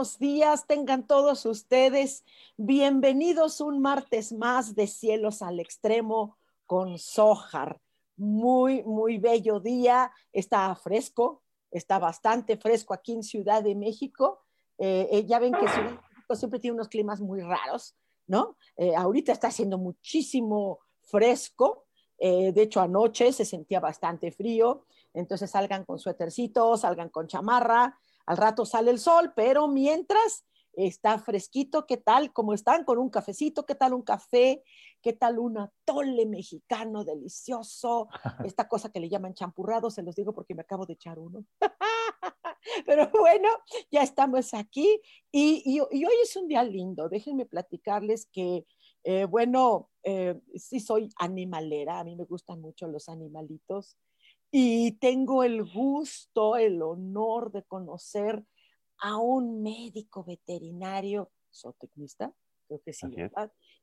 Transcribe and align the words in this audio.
Buenos 0.00 0.18
días, 0.18 0.66
tengan 0.66 1.06
todos 1.06 1.44
ustedes. 1.44 2.24
Bienvenidos 2.56 3.60
un 3.60 3.82
martes 3.82 4.32
más 4.32 4.74
de 4.74 4.86
Cielos 4.86 5.42
al 5.42 5.60
Extremo 5.60 6.38
con 6.64 6.98
Sojar. 6.98 7.78
Muy, 8.16 8.82
muy 8.84 9.18
bello 9.18 9.60
día. 9.60 10.10
Está 10.32 10.74
fresco, 10.74 11.42
está 11.70 11.98
bastante 11.98 12.56
fresco 12.56 12.94
aquí 12.94 13.12
en 13.12 13.22
Ciudad 13.22 13.62
de 13.62 13.74
México. 13.74 14.40
Eh, 14.78 15.06
eh, 15.12 15.26
ya 15.26 15.38
ven 15.38 15.52
que 15.52 15.68
Ciudad 15.68 15.90
de 15.90 15.98
México 16.14 16.34
siempre 16.34 16.60
tiene 16.60 16.76
unos 16.76 16.88
climas 16.88 17.20
muy 17.20 17.42
raros, 17.42 17.94
¿no? 18.26 18.56
Eh, 18.78 18.96
ahorita 18.96 19.32
está 19.32 19.48
haciendo 19.48 19.76
muchísimo 19.76 20.78
fresco. 21.02 21.84
de 22.18 22.62
hecho, 22.62 22.80
anoche 22.80 23.32
se 23.34 23.44
sentía 23.44 23.80
bastante 23.80 24.32
frío. 24.32 24.86
Entonces 25.12 25.50
salgan 25.50 25.84
con 25.84 25.98
suétercito, 25.98 26.78
salgan 26.78 27.10
con 27.10 27.26
chamarra 27.26 27.98
al 28.26 28.36
rato 28.36 28.64
sale 28.64 28.90
el 28.90 28.98
sol, 28.98 29.32
pero 29.34 29.68
mientras 29.68 30.44
está 30.72 31.18
fresquito, 31.18 31.86
¿qué 31.86 31.96
tal? 31.96 32.32
¿Cómo 32.32 32.54
están? 32.54 32.84
Con 32.84 32.98
un 32.98 33.10
cafecito, 33.10 33.66
¿qué 33.66 33.74
tal 33.74 33.94
un 33.94 34.02
café? 34.02 34.62
¿Qué 35.02 35.12
tal 35.12 35.38
un 35.38 35.58
atole 35.58 36.26
mexicano 36.26 37.04
delicioso? 37.04 38.08
Esta 38.54 38.68
cosa 38.68 38.90
que 38.90 39.00
le 39.00 39.08
llaman 39.08 39.34
champurrado, 39.34 39.90
se 39.90 40.02
los 40.02 40.14
digo 40.14 40.32
porque 40.32 40.54
me 40.54 40.62
acabo 40.62 40.86
de 40.86 40.94
echar 40.94 41.18
uno. 41.18 41.44
Pero 42.86 43.10
bueno, 43.10 43.48
ya 43.90 44.02
estamos 44.02 44.54
aquí 44.54 45.00
y, 45.32 45.80
hoy 45.80 46.14
es 46.22 46.36
un 46.36 46.46
día 46.46 46.62
lindo. 46.62 47.08
Déjenme 47.08 47.46
platicarles 47.46 48.26
que, 48.26 48.64
eh, 49.02 49.24
bueno, 49.24 49.90
eh, 50.02 50.40
sí 50.54 50.78
soy 50.78 51.10
animalera, 51.16 51.98
a 51.98 52.04
mí 52.04 52.16
me 52.16 52.24
gustan 52.24 52.60
mucho 52.60 52.86
los 52.86 53.08
animalitos 53.08 53.96
y 54.50 54.92
tengo 54.92 55.44
el 55.44 55.64
gusto, 55.64 56.56
el 56.56 56.82
honor 56.82 57.52
de 57.52 57.62
conocer 57.62 58.44
a 58.98 59.16
un 59.16 59.62
médico 59.62 60.24
veterinario, 60.24 61.30
zootecnista, 61.52 62.32
creo 62.66 62.80
que 62.82 62.92
sí, 62.92 63.06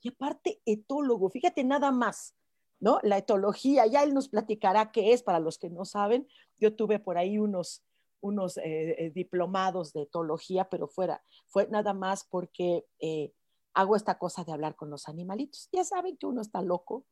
y 0.01 0.09
aparte 0.09 0.61
etólogo, 0.65 1.29
fíjate 1.29 1.63
nada 1.63 1.91
más, 1.91 2.35
¿no? 2.79 2.99
La 3.03 3.17
etología, 3.17 3.85
ya 3.88 4.03
él 4.03 4.13
nos 4.13 4.29
platicará 4.29 4.91
qué 4.91 5.13
es 5.13 5.23
para 5.23 5.39
los 5.39 5.57
que 5.57 5.69
no 5.69 5.85
saben. 5.85 6.27
Yo 6.59 6.75
tuve 6.75 7.00
por 7.00 7.17
ahí 7.17 7.39
unos, 7.39 7.83
unos 8.22 8.57
eh, 8.57 8.95
eh, 8.97 9.11
diplomados 9.13 9.94
de 9.94 10.03
etología, 10.03 10.69
pero 10.69 10.88
fuera, 10.88 11.23
fue 11.47 11.67
nada 11.69 11.94
más 11.94 12.25
porque 12.29 12.85
eh, 13.00 13.33
hago 13.73 13.95
esta 13.95 14.17
cosa 14.19 14.44
de 14.44 14.51
hablar 14.51 14.75
con 14.75 14.89
los 14.89 15.07
animalitos. 15.07 15.69
Ya 15.72 15.83
saben 15.83 16.17
que 16.17 16.27
uno 16.27 16.41
está 16.41 16.61
loco 16.61 17.06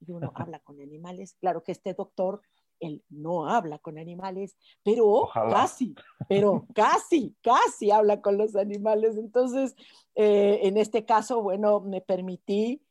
y 0.00 0.12
uno 0.12 0.32
habla 0.34 0.60
con 0.60 0.80
animales. 0.80 1.36
Claro 1.40 1.62
que 1.62 1.72
este 1.72 1.92
doctor 1.92 2.40
él 2.80 3.04
no 3.08 3.46
habla 3.46 3.78
con 3.78 3.98
animales, 3.98 4.56
pero 4.82 5.28
casi, 5.32 5.94
pero 6.28 6.66
casi, 6.74 7.36
casi 7.42 7.90
habla 7.90 8.20
con 8.20 8.38
los 8.38 8.56
animales. 8.56 9.16
Entonces, 9.16 9.76
eh, 10.14 10.60
en 10.62 10.76
este 10.76 11.04
caso, 11.04 11.42
bueno, 11.42 11.80
me 11.80 12.00
permití 12.00 12.82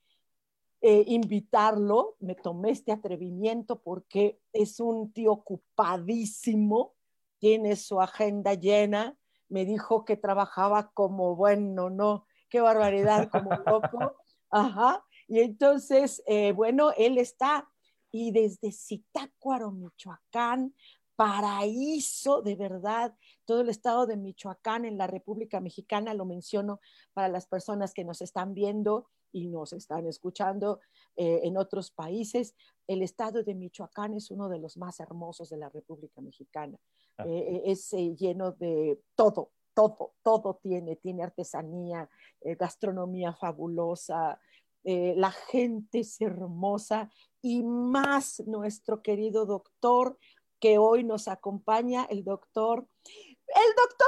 eh, 0.82 1.04
invitarlo, 1.08 2.16
me 2.20 2.36
tomé 2.36 2.72
este 2.72 2.92
atrevimiento 2.92 3.82
porque 3.82 4.40
es 4.54 4.80
un 4.80 5.12
tío 5.12 5.34
ocupadísimo, 5.34 6.94
tiene 7.40 7.76
su 7.76 8.00
agenda 8.00 8.54
llena, 8.54 9.18
me 9.50 9.66
dijo 9.66 10.06
que 10.06 10.16
trabajaba 10.16 10.92
como, 10.94 11.36
bueno, 11.36 11.90
no, 11.90 12.26
qué 12.50 12.62
barbaridad, 12.62 13.30
como 13.30 13.50
loco. 13.66 14.16
Ajá. 14.50 15.04
Y 15.28 15.42
entonces, 15.42 16.24
eh, 16.26 16.54
bueno, 16.54 16.92
él 16.98 17.18
está 17.18 17.70
y 18.12 18.31
desde 18.31 18.72
Zitácuaro, 18.72 19.72
Michoacán, 19.72 20.74
paraíso 21.16 22.42
de 22.42 22.56
verdad, 22.56 23.14
todo 23.44 23.59
el 23.59 23.68
estado 23.68 24.08
de 24.08 24.16
Michoacán 24.16 24.86
en 24.86 24.97
la 24.97 25.06
República 25.06 25.59
Mexicana, 25.59 26.14
lo 26.14 26.24
menciono 26.24 26.80
para 27.14 27.28
las 27.28 27.46
personas 27.46 27.94
que 27.94 28.06
nos 28.06 28.22
están 28.22 28.53
viendo 28.53 29.09
y 29.31 29.47
nos 29.47 29.74
están 29.74 30.08
escuchando 30.08 30.80
eh, 31.18 31.42
en 31.44 31.58
otros 31.58 31.92
países. 31.92 32.56
El 32.88 33.02
estado 33.02 33.44
de 33.44 33.53
Michoacán 33.53 34.14
es 34.14 34.31
uno 34.31 34.47
de 34.50 34.59
los 34.59 34.78
más 34.78 35.00
hermosos 35.02 35.50
de 35.50 35.58
la 35.58 35.68
República 35.68 36.22
Mexicana. 36.22 36.78
Ah. 37.18 37.26
Eh, 37.28 37.38
eh, 37.38 37.62
es 37.66 37.91
lleno 37.91 38.53
de 38.53 39.02
todo, 39.16 39.52
todo, 39.74 40.14
todo 40.24 40.59
tiene, 40.64 40.96
tiene 40.96 41.24
artesanía, 41.24 42.09
gastronomía 42.41 43.34
fabulosa, 43.34 44.40
la 44.84 45.31
gente 45.31 46.00
es 46.00 46.19
hermosa 46.22 47.09
y 47.41 47.63
más 47.63 48.41
nuestro 48.47 49.01
querido 49.01 49.45
doctor 49.45 50.17
que 50.59 50.78
hoy 50.78 51.03
nos 51.03 51.28
acompaña, 51.28 52.06
el 52.09 52.23
doctor, 52.23 52.88
el 53.06 53.75
doctor 53.75 54.07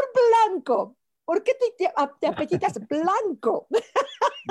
Blanco. 0.49 0.97
¿Por 1.23 1.43
qué 1.43 1.53
te, 1.53 1.87
te, 2.19 2.27
apellidas 2.27 2.79
Blanco? 2.89 3.67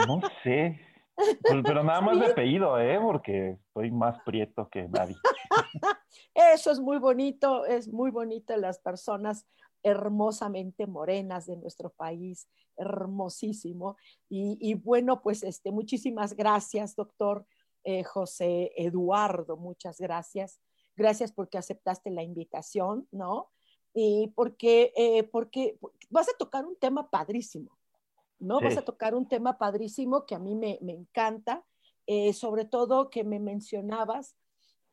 No 0.07 0.21
sé, 0.43 0.81
pues, 1.17 1.63
pero, 1.65 1.83
nada 1.83 2.01
más 2.01 2.19
de 2.19 2.27
apellido, 2.27 2.79
¿eh? 2.79 2.99
Porque 3.01 3.59
soy 3.75 3.91
más 3.91 4.19
prieto 4.25 4.69
que 4.71 4.89
nadie. 4.89 5.17
Eso 6.35 6.71
es 6.71 6.81
muy 6.81 6.99
bonito, 6.99 7.67
es 7.67 7.89
muy 7.89 8.11
bonito 8.11 8.57
las 8.57 8.79
personas 8.79 9.47
hermosamente 9.83 10.87
morenas 10.87 11.47
de 11.47 11.57
nuestro 11.57 11.91
país, 11.91 12.49
hermosísimo. 12.77 13.97
Y, 14.29 14.59
y 14.61 14.75
bueno, 14.75 15.23
pues 15.23 15.43
este, 15.43 15.71
muchísimas 15.71 16.35
gracias, 16.35 16.95
doctor, 16.97 17.47
eh, 17.85 18.05
José 18.05 18.73
Eduardo, 18.77 19.57
muchas 19.57 19.99
gracias. 19.99 20.61
Gracias 20.97 21.33
porque 21.33 21.59
aceptaste 21.59 22.11
la 22.11 22.23
invitación, 22.23 23.09
¿no? 23.11 23.51
Y 23.95 24.33
porque, 24.37 24.93
eh, 24.97 25.25
porque 25.25 25.79
vas 26.11 26.29
a 26.29 26.37
tocar 26.39 26.67
un 26.67 26.77
tema 26.77 27.09
padrísimo, 27.11 27.79
¿no? 28.39 28.61
Vas 28.61 28.77
a 28.77 28.85
tocar 28.85 29.15
un 29.15 29.27
tema 29.27 29.57
padrísimo 29.57 30.27
que 30.27 30.35
a 30.35 30.39
mí 30.39 30.55
me, 30.55 30.79
encanta, 30.83 31.65
eh, 32.07 32.33
sobre 32.33 32.65
todo 32.65 33.11
que 33.11 33.25
me 33.25 33.41
mencionabas 33.41 34.37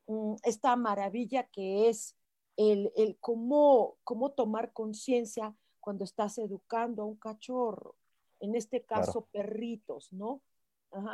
mm, 0.08 0.36
esta 0.44 0.75
maravilla 0.75 1.44
que 1.44 1.90
es 1.90 2.16
el, 2.57 3.18
cómo, 3.19 3.97
cómo 4.03 4.31
tomar 4.31 4.73
conciencia 4.73 5.56
cuando 5.79 6.03
estás 6.03 6.38
educando 6.40 7.03
a 7.03 7.06
un 7.06 7.15
cachorro, 7.15 7.95
en 8.39 8.56
este 8.56 8.83
caso 8.83 9.27
perritos, 9.31 10.12
¿no? 10.12 10.42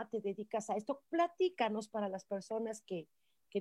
te 0.10 0.22
dedicas 0.22 0.70
a 0.70 0.76
esto. 0.76 1.02
Platícanos 1.10 1.88
para 1.88 2.10
las 2.10 2.26
personas 2.26 2.82
que, 2.82 3.08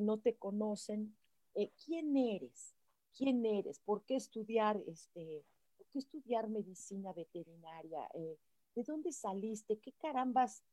no 0.01 0.19
te 0.19 0.37
conocen, 0.37 1.15
eh, 1.55 1.71
¿quién 1.85 2.17
eres? 2.17 2.75
¿Quién 3.15 3.45
eres? 3.45 3.79
¿Por 3.81 4.03
qué 4.05 4.17
estudiar, 4.17 4.83
este, 4.87 5.45
por 5.77 5.87
qué 5.89 5.99
estudiar 5.99 6.49
medicina 6.49 7.13
veterinaria? 7.13 8.09
Eh, 8.15 8.39
¿De 8.75 8.83
dónde 8.85 9.13
saliste? 9.13 9.79
¿Qué 9.81 9.93
carambas? 9.93 10.65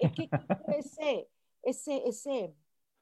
Eh, 0.00 0.10
¿Qué 0.10 0.28
ese, 0.76 1.28
ese, 1.62 2.08
ese, 2.08 2.54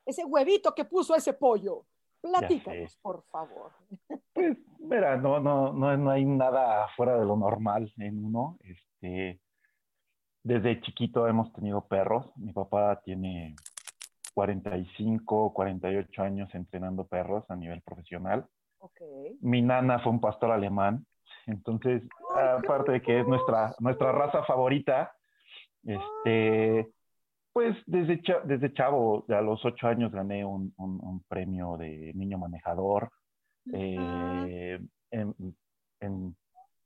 ese 0.04 0.24
huevito 0.26 0.74
que 0.74 0.84
puso 0.84 1.14
ese 1.14 1.32
pollo? 1.32 1.86
Platícanos, 2.22 2.96
por 3.02 3.24
favor. 3.24 3.72
Pues, 4.32 4.56
mira, 4.78 5.16
no, 5.16 5.40
no, 5.40 5.72
no, 5.72 5.96
no 5.96 6.10
hay 6.10 6.24
nada 6.24 6.88
fuera 6.96 7.18
de 7.18 7.24
lo 7.26 7.36
normal 7.36 7.92
en 7.98 8.24
uno. 8.24 8.58
Este, 8.62 9.40
desde 10.42 10.80
chiquito 10.80 11.26
hemos 11.26 11.52
tenido 11.52 11.86
perros. 11.86 12.30
Mi 12.36 12.52
papá 12.52 13.00
tiene 13.04 13.56
45, 14.34 15.52
48 15.52 16.22
años 16.22 16.54
entrenando 16.54 17.06
perros 17.06 17.44
a 17.50 17.56
nivel 17.56 17.82
profesional. 17.82 18.46
Mi 19.40 19.62
nana 19.62 19.98
fue 19.98 20.12
un 20.12 20.20
pastor 20.20 20.52
alemán. 20.52 21.06
Entonces, 21.46 22.02
aparte 22.34 22.92
de 22.92 23.02
que 23.02 23.20
es 23.20 23.26
nuestra, 23.26 23.74
nuestra 23.80 24.12
raza 24.12 24.44
favorita, 24.44 25.12
este, 25.84 26.92
pues 27.52 27.76
desde, 27.86 28.22
desde 28.44 28.72
chavo, 28.72 29.24
a 29.28 29.40
los 29.42 29.64
ocho 29.64 29.86
años 29.86 30.10
gané 30.10 30.44
un, 30.44 30.72
un, 30.76 31.22
premio 31.28 31.76
de 31.76 32.12
niño 32.14 32.38
manejador. 32.38 33.10
Eh, 33.72 34.80
en, 35.10 36.36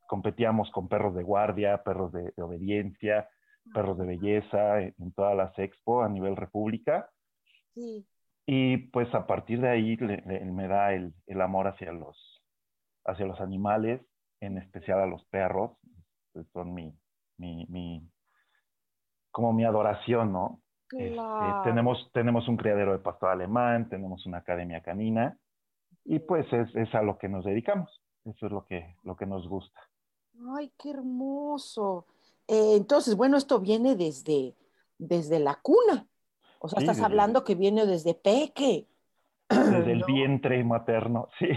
competíamos 0.08 0.70
con 0.70 0.88
perros 0.88 1.14
de 1.14 1.22
guardia, 1.22 1.82
perros 1.82 2.12
de, 2.12 2.32
obediencia, 2.42 3.28
perros 3.72 3.96
de 3.98 4.06
belleza 4.06 4.80
en, 4.82 5.12
todas 5.14 5.36
las 5.36 5.56
expo 5.58 6.02
a 6.02 6.08
nivel 6.08 6.36
república. 6.36 7.10
Sí. 7.74 8.06
Y 8.46 8.76
pues 8.88 9.12
a 9.14 9.26
partir 9.26 9.60
de 9.60 9.68
ahí 9.68 9.96
me 9.96 10.68
da 10.68 10.94
el, 10.94 11.12
el, 11.26 11.40
amor 11.40 11.68
hacia 11.68 11.92
los, 11.92 12.42
hacia 13.04 13.26
los 13.26 13.40
animales, 13.40 14.00
en 14.40 14.58
especial 14.58 15.00
a 15.00 15.06
los 15.06 15.24
perros. 15.26 15.72
Son 16.52 16.74
mi, 16.74 16.92
mi, 17.38 17.66
mi 17.68 18.08
como 19.36 19.52
mi 19.52 19.66
adoración, 19.66 20.32
¿no? 20.32 20.62
Este, 20.92 21.14
tenemos, 21.62 22.10
tenemos 22.14 22.48
un 22.48 22.56
criadero 22.56 22.92
de 22.92 23.00
pastor 23.00 23.28
alemán, 23.28 23.86
tenemos 23.90 24.24
una 24.24 24.38
academia 24.38 24.80
canina 24.80 25.36
y 26.06 26.20
pues 26.20 26.50
es, 26.54 26.74
es, 26.74 26.94
a 26.94 27.02
lo 27.02 27.18
que 27.18 27.28
nos 27.28 27.44
dedicamos. 27.44 28.00
Eso 28.24 28.46
es 28.46 28.52
lo 28.52 28.64
que, 28.64 28.96
lo 29.02 29.14
que 29.14 29.26
nos 29.26 29.46
gusta. 29.46 29.78
Ay, 30.56 30.72
qué 30.78 30.88
hermoso. 30.88 32.06
Eh, 32.48 32.76
entonces, 32.76 33.14
bueno, 33.14 33.36
esto 33.36 33.60
viene 33.60 33.94
desde, 33.94 34.54
desde 34.96 35.38
la 35.38 35.56
cuna. 35.56 36.06
O 36.58 36.70
sea, 36.70 36.80
estás 36.80 37.02
hablando 37.02 37.44
que 37.44 37.56
viene 37.56 37.84
desde 37.84 38.14
peque. 38.14 38.86
Desde 39.50 39.92
el 39.92 40.02
vientre 40.04 40.64
materno, 40.64 41.28
sí. 41.38 41.48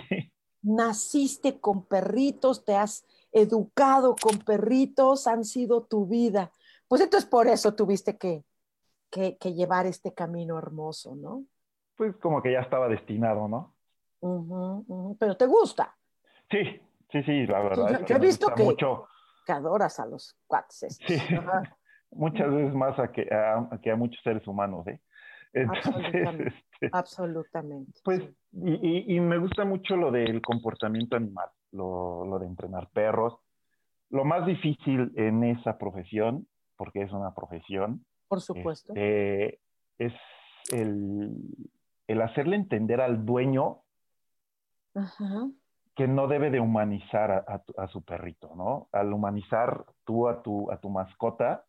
Naciste 0.63 1.61
con 1.61 1.85
perritos, 1.85 2.65
te 2.65 2.75
has 2.75 3.05
educado 3.31 4.17
con 4.21 4.37
perritos, 4.39 5.27
han 5.27 5.45
sido 5.45 5.83
tu 5.83 6.05
vida. 6.07 6.51
Pues 6.89 7.01
entonces 7.01 7.29
por 7.29 7.47
eso 7.47 7.75
tuviste 7.75 8.17
que, 8.17 8.43
que, 9.11 9.53
llevar 9.53 9.85
este 9.85 10.13
camino 10.13 10.57
hermoso, 10.57 11.15
¿no? 11.15 11.45
Pues 11.95 12.15
como 12.17 12.41
que 12.41 12.51
ya 12.51 12.61
estaba 12.61 12.87
destinado, 12.87 13.47
¿no? 13.47 13.75
Pero 15.19 15.37
te 15.37 15.45
gusta. 15.45 15.95
Sí, 16.49 16.81
sí, 17.11 17.23
sí, 17.23 17.45
la 17.45 17.59
verdad. 17.61 18.05
Yo, 18.05 18.15
he 18.15 18.19
visto 18.19 18.47
que, 18.55 18.75
que, 19.45 19.51
adoras 19.51 19.99
a 19.99 20.07
los 20.07 20.35
cuates. 20.47 20.97
Sí, 21.05 21.15
muchas 22.11 22.51
veces 22.51 22.73
más 22.73 22.97
a 22.97 23.11
que 23.11 23.21
a, 23.31 23.69
que 23.81 23.91
a 23.91 23.95
muchos 23.95 24.21
seres 24.23 24.45
humanos, 24.47 24.87
¿eh? 24.87 24.99
Entonces, 25.53 26.53
Absolutamente. 26.91 27.91
Este, 27.91 28.01
pues, 28.03 28.21
y, 28.51 29.15
y, 29.15 29.19
me 29.19 29.37
gusta 29.37 29.63
mucho 29.63 29.95
lo 29.95 30.11
del 30.11 30.41
comportamiento 30.41 31.15
animal, 31.15 31.49
lo, 31.71 32.25
lo, 32.25 32.39
de 32.39 32.47
entrenar 32.47 32.89
perros. 32.89 33.35
Lo 34.09 34.25
más 34.25 34.45
difícil 34.45 35.11
en 35.15 35.43
esa 35.43 35.77
profesión, 35.77 36.47
porque 36.79 37.01
es 37.01 37.11
una 37.11 37.33
profesión, 37.35 38.05
por 38.29 38.39
supuesto. 38.39 38.93
Este, 38.95 39.59
es 39.97 40.13
el, 40.71 41.35
el, 42.07 42.21
hacerle 42.21 42.55
entender 42.55 43.01
al 43.01 43.25
dueño 43.25 43.81
que 45.93 46.07
no 46.07 46.29
debe 46.29 46.49
de 46.51 46.61
humanizar 46.61 47.31
a, 47.31 47.61
a, 47.75 47.87
su 47.89 48.01
perrito, 48.03 48.55
¿no? 48.55 48.87
Al 48.93 49.11
humanizar 49.11 49.83
tú 50.05 50.29
a 50.29 50.41
tu, 50.41 50.71
a 50.71 50.79
tu 50.79 50.89
mascota, 50.89 51.65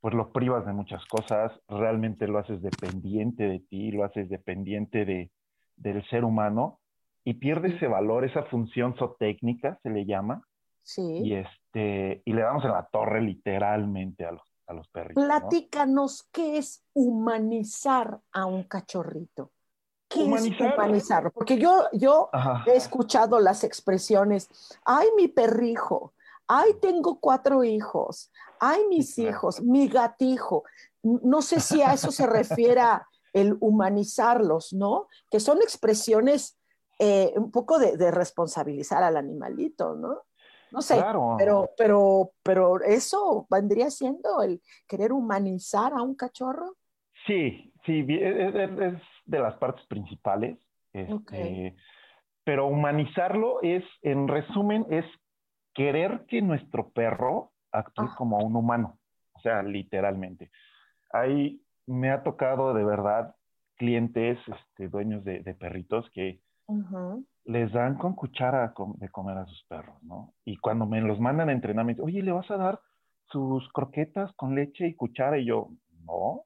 pues 0.00 0.14
lo 0.14 0.32
privas 0.32 0.66
de 0.66 0.72
muchas 0.72 1.04
cosas, 1.06 1.52
realmente 1.68 2.26
lo 2.26 2.40
haces 2.40 2.60
dependiente 2.60 3.44
de 3.44 3.60
ti, 3.60 3.92
lo 3.92 4.02
haces 4.02 4.28
dependiente 4.28 5.04
de, 5.04 5.30
del 5.76 6.04
ser 6.08 6.24
humano 6.24 6.80
y 7.22 7.34
pierde 7.34 7.76
ese 7.76 7.86
valor, 7.86 8.24
esa 8.24 8.42
función 8.44 8.96
zootécnica, 8.96 9.78
se 9.84 9.90
le 9.90 10.06
llama. 10.06 10.42
Sí. 10.82 11.22
Y, 11.22 11.34
este, 11.72 12.22
y 12.24 12.32
le 12.32 12.42
damos 12.42 12.64
en 12.64 12.72
la 12.72 12.88
torre 12.90 13.20
literalmente 13.20 14.24
a 14.24 14.32
los, 14.32 14.42
a 14.66 14.74
los 14.74 14.88
perritos. 14.88 15.24
Platícanos 15.24 16.28
qué 16.32 16.58
es 16.58 16.82
humanizar 16.92 18.20
a 18.32 18.46
un 18.46 18.64
cachorrito. 18.64 19.52
¿Qué 20.08 20.24
es 20.24 20.60
humanizarlo? 20.60 21.30
Porque 21.30 21.56
yo, 21.56 21.84
yo 21.92 22.30
he 22.66 22.74
escuchado 22.74 23.38
las 23.38 23.62
expresiones, 23.62 24.48
ay, 24.84 25.06
mi 25.16 25.28
perrijo, 25.28 26.14
ay, 26.48 26.72
tengo 26.82 27.20
cuatro 27.20 27.62
hijos, 27.62 28.32
ay, 28.58 28.80
mis 28.88 29.16
hijos, 29.20 29.60
mi 29.60 29.86
gatijo. 29.86 30.64
No 31.04 31.42
sé 31.42 31.60
si 31.60 31.80
a 31.80 31.92
eso 31.92 32.10
se 32.10 32.26
refiere 32.26 32.82
el 33.32 33.56
humanizarlos, 33.60 34.72
¿no? 34.72 35.06
Que 35.30 35.38
son 35.38 35.62
expresiones 35.62 36.58
eh, 36.98 37.32
un 37.36 37.52
poco 37.52 37.78
de, 37.78 37.96
de, 37.96 38.10
responsabilizar 38.10 39.04
al 39.04 39.16
animalito, 39.16 39.94
¿no? 39.94 40.24
No 40.72 40.82
sé, 40.82 41.02
pero, 41.38 41.70
pero, 41.76 42.30
pero 42.42 42.80
eso 42.80 43.46
vendría 43.50 43.90
siendo 43.90 44.42
el 44.42 44.60
querer 44.86 45.12
humanizar 45.12 45.92
a 45.92 46.02
un 46.02 46.14
cachorro. 46.14 46.76
Sí, 47.26 47.72
sí, 47.84 48.06
es, 48.08 49.00
de 49.24 49.38
las 49.38 49.56
partes 49.56 49.84
principales. 49.86 50.58
Este, 50.92 51.76
pero 52.44 52.66
humanizarlo 52.66 53.60
es, 53.62 53.84
en 54.02 54.28
resumen, 54.28 54.86
es 54.90 55.04
querer 55.74 56.24
que 56.26 56.42
nuestro 56.42 56.90
perro 56.90 57.52
actúe 57.72 58.08
ah. 58.10 58.14
como 58.16 58.38
un 58.38 58.56
humano, 58.56 58.98
o 59.32 59.40
sea, 59.40 59.62
literalmente. 59.62 60.50
Ahí 61.12 61.62
me 61.86 62.10
ha 62.10 62.22
tocado 62.22 62.74
de 62.74 62.84
verdad 62.84 63.34
clientes, 63.76 64.38
este, 64.46 64.88
dueños 64.88 65.24
de, 65.24 65.54
perritos 65.58 66.08
que 66.10 66.40
les 67.44 67.72
dan 67.72 67.96
con 67.96 68.14
cuchara 68.14 68.74
de 68.96 69.08
comer 69.08 69.38
a 69.38 69.46
sus 69.46 69.64
perros, 69.64 70.02
¿no? 70.02 70.34
Y 70.44 70.56
cuando 70.58 70.86
me 70.86 71.00
los 71.00 71.18
mandan 71.20 71.48
a 71.48 71.52
entrenamiento, 71.52 72.04
oye, 72.04 72.22
¿le 72.22 72.32
vas 72.32 72.50
a 72.50 72.56
dar 72.56 72.80
sus 73.26 73.70
croquetas 73.72 74.32
con 74.34 74.54
leche 74.54 74.86
y 74.86 74.94
cuchara? 74.94 75.38
Y 75.38 75.46
yo, 75.46 75.70
no. 76.04 76.44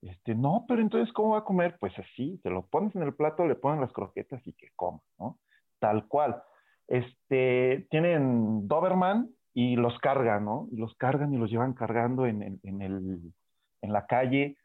Este, 0.00 0.34
no, 0.34 0.64
pero 0.66 0.80
entonces, 0.80 1.12
¿cómo 1.12 1.30
va 1.30 1.38
a 1.38 1.44
comer? 1.44 1.76
Pues 1.78 1.96
así, 1.98 2.40
te 2.42 2.50
lo 2.50 2.66
pones 2.66 2.94
en 2.96 3.02
el 3.02 3.14
plato, 3.14 3.46
le 3.46 3.54
ponen 3.54 3.80
las 3.80 3.92
croquetas 3.92 4.44
y 4.46 4.52
que 4.54 4.68
coma, 4.74 5.00
¿no? 5.18 5.38
Tal 5.78 6.08
cual. 6.08 6.42
Este, 6.88 7.86
tienen 7.90 8.66
Doberman 8.66 9.30
y 9.54 9.76
los 9.76 9.98
cargan, 9.98 10.44
¿no? 10.44 10.68
Y 10.72 10.76
los 10.76 10.94
cargan 10.96 11.32
y 11.32 11.36
los 11.36 11.50
llevan 11.50 11.74
cargando 11.74 12.26
en, 12.26 12.42
el, 12.62 13.32
en 13.80 13.92
la 13.92 14.06
calle. 14.06 14.56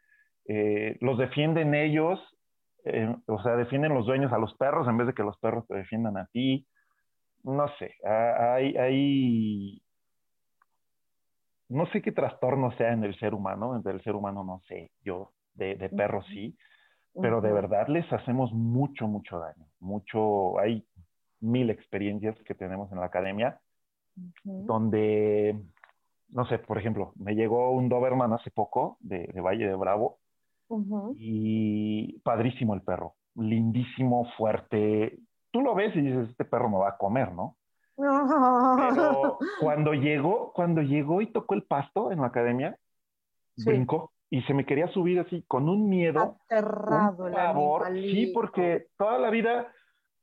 Eh, 0.46 0.98
los 1.02 1.18
defienden 1.18 1.76
ellos 1.76 2.20
eh, 2.90 3.16
o 3.28 3.42
sea, 3.42 3.56
defienden 3.56 3.94
los 3.94 4.06
dueños 4.06 4.32
a 4.32 4.38
los 4.38 4.54
perros 4.56 4.88
en 4.88 4.98
vez 4.98 5.08
de 5.08 5.14
que 5.14 5.24
los 5.24 5.38
perros 5.38 5.68
te 5.68 5.76
defiendan 5.76 6.18
a 6.18 6.26
ti. 6.28 6.66
No 7.44 7.68
sé, 7.78 7.94
hay, 8.04 8.76
hay, 8.76 9.82
no 11.70 11.86
sé 11.88 12.02
qué 12.02 12.12
trastorno 12.12 12.72
sea 12.78 12.92
en 12.92 13.04
el 13.04 13.18
ser 13.20 13.34
humano, 13.34 13.76
en 13.76 13.88
el 13.88 14.02
ser 14.04 14.16
humano 14.16 14.44
no 14.44 14.62
sé, 14.68 14.92
yo 15.02 15.32
de, 15.54 15.76
de 15.76 15.90
perros 15.90 16.26
sí, 16.28 16.58
pero 17.22 17.42
de 17.42 17.52
verdad 17.52 17.88
les 17.88 18.12
hacemos 18.12 18.52
mucho, 18.52 19.08
mucho 19.08 19.40
daño, 19.40 19.66
mucho, 19.80 20.60
hay 20.60 20.86
mil 21.40 21.70
experiencias 21.70 22.38
que 22.44 22.56
tenemos 22.56 22.92
en 22.92 23.00
la 23.00 23.06
academia, 23.06 23.60
donde, 24.44 25.60
no 26.30 26.46
sé, 26.48 26.60
por 26.60 26.78
ejemplo, 26.78 27.14
me 27.16 27.36
llegó 27.36 27.72
un 27.72 27.90
Doberman 27.90 28.34
hace 28.34 28.52
poco 28.52 28.98
de 29.00 29.28
de 29.28 29.76
Bravo, 29.76 30.20
y 31.16 32.20
padrísimo 32.20 32.74
el 32.74 32.82
perro, 32.82 33.16
lindísimo, 33.36 34.28
fuerte. 34.38 35.20
Tú 35.52 35.62
lo 35.62 35.76
ves 35.76 35.96
y 35.96 36.02
dices, 36.02 36.30
este 36.30 36.46
perro 36.46 36.70
me 36.70 36.78
va 36.78 36.90
a 36.90 36.98
comer, 36.98 37.32
¿no? 37.34 37.56
Pero 37.96 39.38
cuando 39.60 39.94
llegó, 39.94 40.52
cuando 40.54 40.82
llegó 40.82 41.22
y 41.22 41.32
tocó 41.32 41.56
el 41.56 41.64
pasto 41.64 42.12
en 42.12 42.22
la 42.22 42.28
academia, 42.28 42.78
brincó 43.58 44.12
y 44.30 44.42
se 44.44 44.54
me 44.54 44.66
quería 44.66 44.88
subir 44.90 45.20
así 45.20 45.44
con 45.48 45.70
un 45.70 45.90
miedo. 45.90 46.38
Aterrado 46.50 47.26
un 47.26 47.98
el 47.98 48.12
Sí, 48.12 48.32
porque 48.34 48.88
toda 48.98 49.18
la 49.18 49.30
vida 49.30 49.72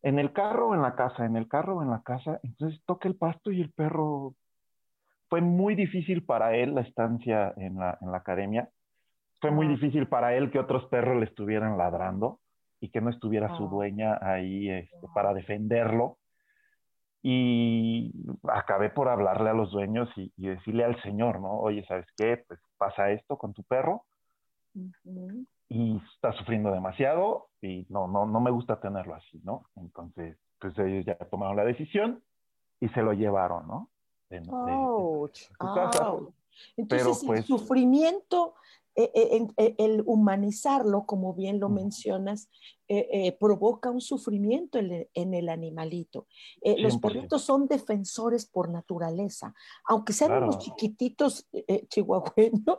en 0.03 0.19
el 0.19 0.33
carro 0.33 0.69
o 0.69 0.75
en 0.75 0.83
la 0.83 0.95
casa, 0.95 1.25
en 1.25 1.37
el 1.37 1.49
carro 1.49 1.79
o 1.79 1.83
en 1.83 1.91
la 1.91 2.03
casa, 2.03 2.39
entonces 2.43 2.81
toca 2.85 3.09
el 3.09 3.17
pasto 3.17 3.51
y 3.51 3.63
el 3.63 3.73
perro 3.73 4.35
fue 5.31 5.41
muy 5.41 5.75
difícil 5.75 6.25
para 6.25 6.55
él 6.55 6.75
la 6.75 6.83
estancia 6.83 7.55
en 7.57 7.77
la, 7.77 7.99
en 8.03 8.13
la 8.13 8.19
academia 8.19 8.69
fue 9.45 9.51
muy 9.51 9.69
difícil 9.69 10.09
para 10.09 10.35
él 10.35 10.51
que 10.51 10.59
otros 10.59 10.87
perros 10.87 11.19
le 11.19 11.27
estuvieran 11.27 11.77
ladrando 11.77 12.41
y 12.81 12.89
que 12.89 13.03
no 13.03 13.11
estuviera 13.11 13.55
su 13.59 13.69
dueña 13.69 14.19
ahí 14.23 14.71
este, 14.71 15.07
para 15.15 15.35
defenderlo. 15.35 16.17
Y 17.23 18.11
acabé 18.49 18.89
por 18.89 19.09
hablarle 19.09 19.51
a 19.51 19.53
los 19.53 19.71
dueños 19.71 20.09
y, 20.17 20.33
decirle 20.39 20.85
al 20.85 20.99
señor, 21.03 21.41
¿no? 21.41 21.61
Oye, 21.61 21.85
¿sabes 21.87 22.07
qué? 22.17 22.43
Pues 22.49 22.59
pasa 22.79 23.11
esto 23.11 23.37
con 23.37 23.53
tu 23.53 23.63
perro 23.65 24.07
y 25.69 26.01
está 26.15 26.33
sufriendo 26.33 26.71
demasiado 26.71 27.49
y 27.61 27.87
no, 27.91 28.09
no, 28.09 28.25
no 28.25 28.41
me 28.41 28.51
gusta 28.51 28.81
tenerlo 28.81 29.15
así, 29.15 29.43
¿no? 29.45 29.67
Entonces, 29.77 30.39
pues 30.59 30.73
ellos 30.79 31.05
ya 31.05 31.17
tomaron 31.17 31.55
la 31.55 31.67
decisión 31.67 32.23
y 32.81 32.89
se 32.89 33.03
lo 33.03 33.13
llevaron, 33.13 33.69
¿no? 33.69 33.91
Entonces, 36.79 37.17
el 37.23 37.27
pues 37.27 37.45
sufrimiento 37.45 38.49
eh, 38.49 38.51
eh, 38.51 38.75
el 38.95 40.03
humanizarlo, 40.07 41.05
como 41.07 41.35
bien 41.35 41.61
lo 41.61 41.69
mencionas, 41.69 42.49
provoca 43.41 43.91
un 43.91 44.01
sufrimiento 44.01 44.79
en, 44.79 45.35
el 45.35 45.49
animalito. 45.49 46.27
los 46.79 46.99
perritos 46.99 47.43
son 47.43 47.67
defensores 47.67 48.47
por 48.47 48.69
naturaleza, 48.69 49.55
aunque 49.87 50.13
sean 50.13 50.43
unos 50.43 50.59
chiquititos 50.59 51.49
chihuahueños, 51.89 52.79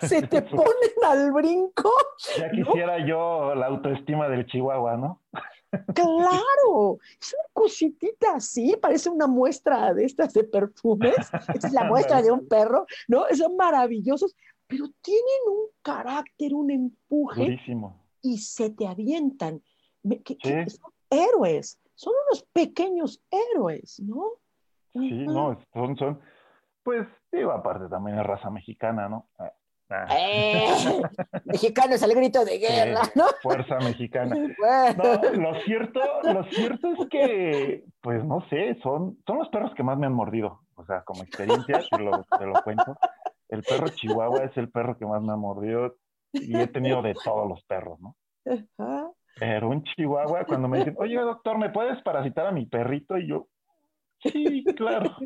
se 0.00 0.22
te 0.28 0.42
ponen 0.42 0.92
al 1.06 1.32
brinco. 1.32 1.90
Ya 2.38 2.50
quisiera 2.50 3.06
yo 3.06 3.54
la 3.54 3.66
autoestima 3.66 4.28
del 4.28 4.46
chihuahua, 4.46 4.96
¿no? 4.96 5.20
Claro, 5.94 6.98
es 7.20 7.34
una 7.34 7.48
cositita 7.52 8.36
así, 8.36 8.74
parece 8.80 9.10
una 9.10 9.26
muestra 9.26 9.92
de 9.92 10.04
estas 10.04 10.32
de 10.32 10.44
perfumes, 10.44 11.14
es 11.62 11.72
la 11.72 11.84
muestra 11.84 12.22
de 12.22 12.30
un 12.30 12.48
perro, 12.48 12.86
¿no? 13.06 13.24
Son 13.36 13.54
maravillosos, 13.56 14.34
pero 14.68 14.86
tienen 15.00 15.42
un 15.50 15.66
carácter, 15.82 16.54
un 16.54 16.70
empuje 16.70 17.58
y 18.22 18.38
se 18.38 18.70
te 18.70 18.86
avientan. 18.86 19.62
son 20.04 20.92
héroes, 21.10 21.80
son 21.94 22.12
unos 22.28 22.44
pequeños 22.52 23.20
héroes, 23.30 23.98
¿no? 24.00 24.32
Sí, 24.92 25.24
no, 25.26 25.58
son, 25.72 25.96
son, 25.96 26.20
pues, 26.82 27.06
digo, 27.32 27.50
aparte 27.50 27.88
también 27.88 28.18
es 28.18 28.26
raza 28.26 28.50
mexicana, 28.50 29.08
¿no? 29.08 29.28
Ah, 29.38 29.52
Ah. 29.90 30.06
Eh, 30.10 30.66
mexicano 31.46 31.94
es 31.94 32.02
el 32.02 32.14
grito 32.14 32.44
de 32.44 32.58
guerra, 32.58 33.02
¿no? 33.14 33.24
Fuerza 33.42 33.78
mexicana. 33.78 34.36
No, 34.96 35.52
lo 35.52 35.60
cierto, 35.62 36.00
lo 36.24 36.44
cierto 36.44 36.88
es 36.92 37.08
que, 37.08 37.84
pues 38.02 38.24
no 38.24 38.46
sé, 38.50 38.78
son, 38.82 39.18
son 39.26 39.38
los 39.38 39.48
perros 39.48 39.72
que 39.74 39.82
más 39.82 39.96
me 39.98 40.06
han 40.06 40.12
mordido. 40.12 40.60
O 40.74 40.84
sea, 40.84 41.02
como 41.02 41.22
experiencia, 41.22 41.80
te 41.90 41.98
lo, 42.02 42.24
te 42.38 42.46
lo 42.46 42.62
cuento. 42.62 42.96
El 43.48 43.62
perro 43.62 43.88
chihuahua 43.88 44.44
es 44.44 44.56
el 44.56 44.70
perro 44.70 44.96
que 44.98 45.06
más 45.06 45.22
me 45.22 45.32
ha 45.32 45.36
mordido 45.36 45.96
y 46.32 46.56
he 46.56 46.66
tenido 46.66 47.02
de 47.02 47.14
todos 47.14 47.48
los 47.48 47.62
perros, 47.64 47.98
¿no? 48.00 48.16
Pero 49.38 49.70
un 49.70 49.82
chihuahua, 49.84 50.44
cuando 50.44 50.68
me 50.68 50.78
dicen, 50.78 50.96
oye, 50.98 51.16
doctor, 51.16 51.58
¿me 51.58 51.70
puedes 51.70 52.02
parasitar 52.02 52.46
a 52.46 52.52
mi 52.52 52.66
perrito? 52.66 53.16
Y 53.16 53.28
yo, 53.28 53.48
sí, 54.20 54.64
claro. 54.76 55.16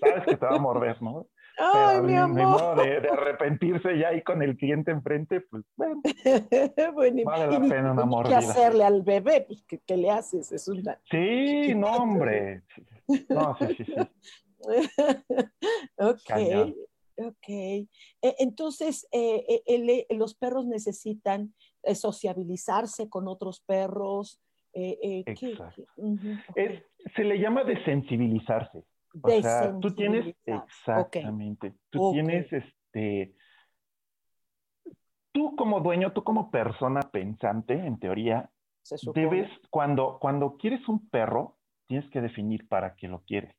Sabes 0.00 0.24
que 0.26 0.36
te 0.36 0.46
va 0.46 0.56
a 0.56 0.58
morder, 0.58 1.00
¿no? 1.00 1.26
Ay, 1.56 2.02
mi 2.02 2.16
amor. 2.16 2.82
de, 2.82 3.08
arrepentirse 3.08 3.96
ya 3.96 4.08
ahí 4.08 4.22
con 4.22 4.42
el 4.42 4.56
cliente 4.56 4.90
enfrente, 4.90 5.40
pues 5.42 5.64
bueno. 5.76 6.02
vale 7.24 7.46
la 7.46 7.60
pena 7.60 7.92
una 7.92 8.04
mordida. 8.04 8.40
¿Qué 8.40 8.46
hacerle 8.46 8.84
al 8.84 9.02
bebé? 9.02 9.46
Pues, 9.46 9.64
¿qué, 9.86 9.96
le 9.96 10.10
haces? 10.10 10.50
Es 10.50 10.66
una... 10.66 10.98
Sí, 11.10 11.74
no, 11.74 11.88
hombre. 11.96 12.62
No, 13.28 13.54
sí, 13.58 13.66
sí, 13.76 13.84
sí. 13.84 13.94
ok, 15.98 16.74
ok. 17.16 17.48
E, 17.48 17.88
entonces, 18.38 19.06
eh, 19.12 19.62
eh, 19.66 20.06
los 20.16 20.34
perros 20.34 20.66
necesitan 20.66 21.54
eh, 21.82 21.94
sociabilizarse 21.94 23.08
con 23.08 23.28
otros 23.28 23.60
perros. 23.60 24.40
Exacto. 24.76 25.84
se 27.14 27.24
le 27.24 27.38
llama 27.38 27.62
desensibilizarse. 27.62 28.82
O 29.22 29.30
sea, 29.40 29.78
tú 29.78 29.94
tienes, 29.94 30.34
exactamente, 30.44 31.74
tú 31.90 32.10
tienes 32.10 32.52
este, 32.52 33.36
tú 35.34 35.54
como 35.56 35.80
dueño, 35.80 36.12
tú 36.12 36.24
como 36.24 36.50
persona 36.50 37.00
pensante, 37.02 37.74
en 37.74 37.98
teoría, 37.98 38.50
debes, 39.14 39.50
cuando, 39.70 40.18
cuando 40.20 40.56
quieres 40.56 40.88
un 40.88 41.08
perro, 41.08 41.56
tienes 41.86 42.08
que 42.10 42.20
definir 42.20 42.68
para 42.68 42.94
qué 42.94 43.08
lo 43.08 43.20
quieres. 43.20 43.54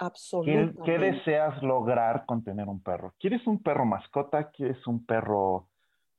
Absolutamente. 0.00 0.82
¿Qué, 0.84 0.98
deseas 0.98 1.62
lograr 1.62 2.24
con 2.26 2.42
tener 2.42 2.68
un 2.68 2.82
perro? 2.82 3.14
¿Quieres 3.18 3.46
un 3.46 3.62
perro 3.62 3.84
mascota? 3.84 4.50
¿Quieres 4.50 4.86
un 4.86 5.04
perro 5.04 5.68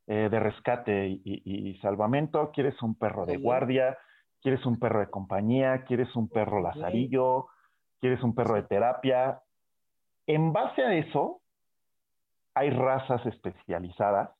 eh, 0.07 0.29
de 0.29 0.39
rescate 0.39 1.19
y, 1.23 1.77
salvamento? 1.81 2.51
¿Quieres 2.51 2.81
un 2.81 2.95
perro 2.95 3.25
de 3.25 3.37
guardia? 3.37 3.97
¿Quieres 4.41 4.65
un 4.65 4.79
perro 4.79 4.99
de 4.99 5.09
compañía? 5.09 5.83
¿Quieres 5.83 6.15
un 6.15 6.29
perro 6.29 6.61
lazarillo? 6.61 7.47
quieres 8.01 8.21
un 8.23 8.35
perro 8.35 8.55
de 8.55 8.63
terapia. 8.63 9.41
En 10.27 10.51
base 10.51 10.81
a 10.83 10.93
eso, 10.95 11.39
hay 12.53 12.71
razas 12.71 13.25
especializadas 13.25 14.31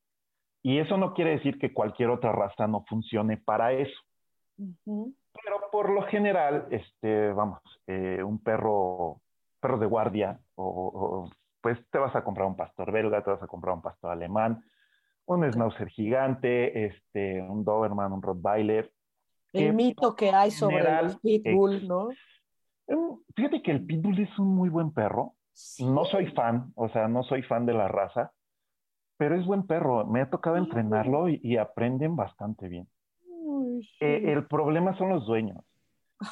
y 0.64 0.80
eso 0.80 0.98
no 0.98 1.14
quiere 1.14 1.32
decir 1.32 1.58
que 1.58 1.74
cualquier 1.74 2.10
otra 2.10 2.34
raza 2.34 2.68
no 2.68 2.84
funcione 2.90 3.38
para 3.38 3.72
eso. 3.72 4.02
Pero 4.58 5.62
por 5.72 5.90
lo 5.90 6.04
general, 6.08 6.68
este, 6.72 7.32
vamos, 7.32 7.62
eh, 7.88 8.22
un 8.22 8.40
perro, 8.40 9.22
perro 9.62 9.78
de 9.78 9.86
guardia, 9.86 10.40
o, 10.56 11.30
pues 11.62 11.80
te 11.92 12.00
vas 12.00 12.16
a 12.16 12.24
comprar 12.24 12.48
un 12.48 12.56
pastor 12.56 12.92
belga, 12.92 13.24
te 13.24 13.32
vas 13.32 13.44
a 13.44 13.48
comprar 13.48 13.76
un 13.76 13.82
pastor 13.82 14.12
alemán, 14.12 14.64
un 15.26 15.50
schnauzer 15.50 15.88
gigante, 15.90 16.88
este, 16.88 17.42
un 17.42 17.64
Doberman, 17.64 18.12
un 18.12 18.22
Rottweiler. 18.22 18.92
El 19.54 19.74
mito 19.74 20.16
que 20.16 20.32
hay 20.32 20.52
sobre 20.52 20.90
el 21.00 21.18
pitbull, 21.20 21.88
¿no? 21.88 22.10
Fíjate 23.36 23.62
que 23.62 23.72
el 23.72 23.86
Pitbull 23.86 24.20
es 24.20 24.40
un 24.40 24.56
muy 24.56 24.70
buen 24.70 24.92
perro. 24.92 25.36
No 25.80 26.06
soy 26.06 26.28
fan, 26.28 26.72
o 26.76 26.90
sea, 26.90 27.08
no 27.08 27.24
soy 27.24 27.44
fan 27.44 27.66
de 27.66 27.74
la 27.74 27.88
raza, 27.88 28.32
pero 29.18 29.36
es 29.36 29.46
buen 29.46 29.68
perro. 29.68 30.06
Me 30.06 30.22
ha 30.22 30.30
tocado 30.30 30.58
entrenarlo 30.58 31.30
y, 31.30 31.58
aprenden 31.58 32.16
bastante 32.16 32.68
bien. 32.68 32.88
Eh, 34.00 34.32
el 34.32 34.48
problema 34.48 34.98
son 34.98 35.10
los 35.10 35.26
dueños. 35.26 35.64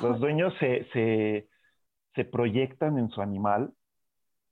Los 0.01 0.19
dueños 0.19 0.53
se, 0.59 0.86
se, 0.91 1.48
se 2.19 2.25
proyectan 2.25 2.97
en 2.97 3.09
su 3.11 3.21
animal 3.21 3.71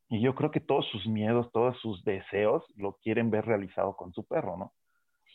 y 0.08 0.22
yo 0.22 0.36
creo 0.36 0.52
que 0.52 0.62
todos 0.62 0.88
sus 0.90 1.06
miedos, 1.06 1.52
todos 1.52 1.78
sus 1.82 2.02
deseos 2.06 2.64
lo 2.78 2.94
quieren 2.94 3.30
ver 3.30 3.46
realizado 3.46 3.98
con 3.98 4.14
su 4.14 4.24
perro, 4.24 4.56
¿no? 4.56 4.72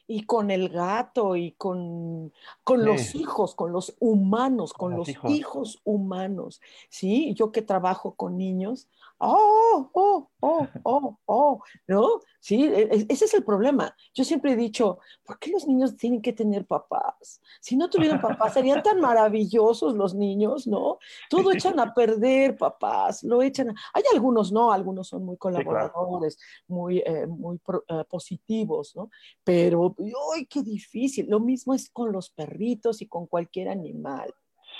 Y 0.06 0.24
con 0.24 0.50
el 0.50 0.68
gato 0.68 1.36
y 1.36 1.52
con, 1.52 2.32
con 2.64 2.84
los 2.84 3.14
hijos, 3.14 3.54
con 3.54 3.72
los 3.72 3.94
humanos, 3.98 4.72
con, 4.72 4.96
los, 4.96 5.08
hijos. 5.08 5.80
humanos. 5.84 6.60
Sí, 6.88 7.34
yo 7.34 7.52
que 7.52 7.62
trabajo 7.62 8.14
con 8.14 8.36
niños, 8.36 8.88
oh, 9.22 9.90
oh, 9.92 10.30
oh, 10.40 10.66
oh, 10.82 11.18
oh, 11.26 11.62
¿no? 11.86 12.20
Sí, 12.40 12.64
e, 12.64 12.82
e, 12.82 13.06
ese 13.08 13.26
es 13.26 13.34
el 13.34 13.44
problema. 13.44 13.94
Yo 14.12 14.24
siempre 14.24 14.52
he 14.52 14.56
dicho, 14.56 14.98
¿por 15.24 15.38
qué 15.38 15.50
los 15.50 15.66
niños 15.66 15.96
tienen 15.96 16.20
que 16.20 16.32
tener 16.32 16.66
papás? 16.66 17.40
Si 17.60 17.76
no 17.76 17.88
tuvieran 17.88 18.20
papás, 18.20 18.54
serían 18.54 18.82
tan 18.82 19.00
maravillosos 19.00 19.94
los 19.94 20.14
niños, 20.14 20.66
¿no? 20.66 20.98
Todo 21.30 21.52
echan 21.52 21.78
a 21.78 21.94
perder, 21.94 22.56
papás, 22.56 23.22
lo 23.22 23.42
echan 23.42 23.70
a... 23.70 23.74
Hay 23.94 24.02
algunos, 24.12 24.50
¿no? 24.50 24.72
Algunos 24.72 25.06
son 25.06 25.24
muy 25.24 25.36
colaboradores, 25.36 26.36
muy, 26.66 26.98
eh, 26.98 27.26
muy 27.28 27.60
eh, 27.88 28.04
positivos, 28.10 28.96
¿no? 28.96 29.08
Pero, 29.44 29.91
¡ay, 30.34 30.46
qué 30.46 30.62
difícil! 30.62 31.26
Lo 31.28 31.40
mismo 31.40 31.74
es 31.74 31.90
con 31.90 32.12
los 32.12 32.30
perritos 32.30 33.02
y 33.02 33.08
con 33.08 33.26
cualquier 33.26 33.68
animal. 33.68 34.32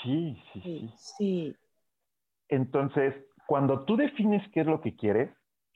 Sí, 0.02 0.36
sí, 0.52 0.60
sí. 0.62 0.90
sí. 0.96 1.56
Entonces, 2.48 3.14
cuando 3.46 3.84
tú 3.84 3.96
defines 3.96 4.42
qué 4.52 4.60
es 4.60 4.66
lo 4.66 4.80
que 4.80 4.94
quieres 4.94 5.30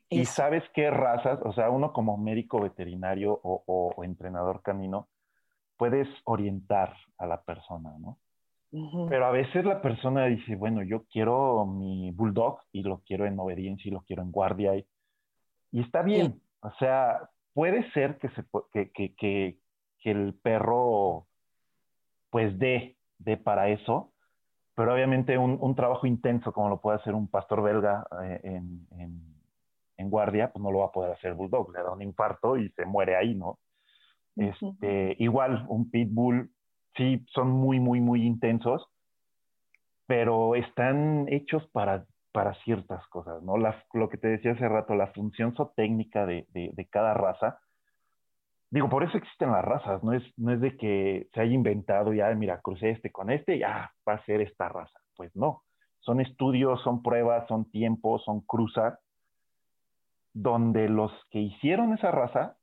y 0.09 0.25
sabes 0.25 0.63
qué 0.75 0.91
razas, 0.91 1.41
o 1.43 1.53
sea, 1.53 1.71
uno 1.71 1.93
como 1.93 2.17
médico 2.17 2.61
veterinario 2.61 3.41
o, 3.43 3.95
entrenador 4.05 4.63
canino, 4.63 5.09
puedes 5.77 6.09
orientar 6.25 6.95
a 7.19 7.27
la 7.27 7.43
persona, 7.43 7.93
¿no? 7.99 8.19
Pero 9.09 9.27
a 9.27 9.31
veces 9.31 9.65
la 9.65 9.81
persona 9.81 10.27
dice, 10.27 10.55
bueno, 10.55 10.83
yo 10.83 11.05
quiero 11.05 11.65
mi 11.65 12.11
bulldog 12.11 12.61
y 12.73 12.83
lo 12.83 13.01
quiero 13.07 13.25
en 13.25 13.39
obediencia 13.39 13.89
y 13.89 13.93
lo 13.93 14.03
quiero 14.03 14.23
en 14.23 14.31
guardia. 14.31 14.77
Y, 14.77 14.87
y 15.73 15.81
está 15.81 16.03
bien. 16.03 16.41
O 16.61 16.71
sea, 16.79 17.31
puede 17.57 17.91
ser 17.93 18.19
que, 18.19 18.29
se, 18.29 18.45
que, 18.71 18.93
que, 18.93 19.15
que, 19.17 20.11
el 20.11 20.35
perro 20.35 21.27
pues 22.29 22.57
dé, 22.59 22.99
dé 23.17 23.39
para 23.39 23.71
eso, 23.71 24.13
pero 24.75 24.93
obviamente 24.93 25.39
un, 25.39 25.75
trabajo 25.75 26.07
intenso 26.07 26.53
como 26.53 26.69
lo 26.69 26.83
puede 26.83 26.99
hacer 26.99 27.15
un 27.15 27.29
pastor 27.29 27.63
belga 27.63 28.07
eh, 28.25 28.41
en, 28.45 28.87
en, 29.97 30.11
guardia, 30.11 30.53
pues 30.53 30.63
no 30.63 30.71
lo 30.71 30.81
va 30.81 30.87
a 30.87 30.93
poder 30.93 31.13
hacer 31.13 31.31
el 31.31 31.37
bulldog, 31.39 31.73
le 31.73 31.83
da 31.83 31.93
un 31.93 32.03
infarto 32.03 32.59
y 32.59 32.69
se 32.73 32.85
muere 32.85 33.17
ahí, 33.17 33.35
¿no? 33.35 33.59
Este, 34.37 35.17
igual, 35.19 35.65
un 35.71 35.91
pitbull, 35.91 36.51
sí, 36.95 37.25
son 37.33 37.51
muy, 37.51 37.81
muy, 37.81 38.03
muy 38.03 38.27
intensos, 38.27 38.87
pero 40.07 40.57
están 40.57 41.27
hechos 41.31 41.67
para, 41.73 42.05
para 42.37 42.53
ciertas 42.65 43.07
cosas, 43.07 43.43
¿no? 43.43 43.57
lo 43.57 44.09
que 44.11 44.19
te 44.19 44.29
decía 44.29 44.53
hace 44.53 44.69
rato, 44.69 44.95
la 44.95 45.07
función 45.07 45.55
zootécnica 45.55 46.27
de, 46.27 46.47
de, 46.51 46.71
de 46.75 46.87
cada 46.87 47.15
raza, 47.15 47.59
Digo, 48.69 48.91
por 48.91 49.05
eso 49.05 49.17
existen 49.17 49.53
las 49.53 49.65
razas, 49.65 50.03
no 50.03 50.13
es, 50.13 50.23
no 50.37 50.53
es 50.53 50.61
de 50.61 50.77
que 50.77 51.29
se 51.33 51.41
haya 51.41 51.55
inventado 51.55 52.13
ya, 52.13 52.29
mira, 52.35 52.61
crucé 52.61 52.91
este 52.91 53.11
con 53.11 53.31
este, 53.31 53.59
ya 53.59 53.93
va 54.07 54.15
a 54.15 54.25
ser 54.27 54.43
esta 54.43 54.69
raza. 54.69 55.01
Pues 55.17 55.35
no, 55.35 55.63
son 56.01 56.21
estudios, 56.21 56.83
son 56.83 57.03
pruebas, 57.03 57.47
son 57.49 57.71
tiempos, 57.71 58.23
son 58.25 58.41
cruzas, 58.41 58.99
donde 60.35 60.91
los 60.91 61.13
que 61.31 61.39
hicieron 61.39 61.95
esa 61.95 62.11
raza 62.11 62.57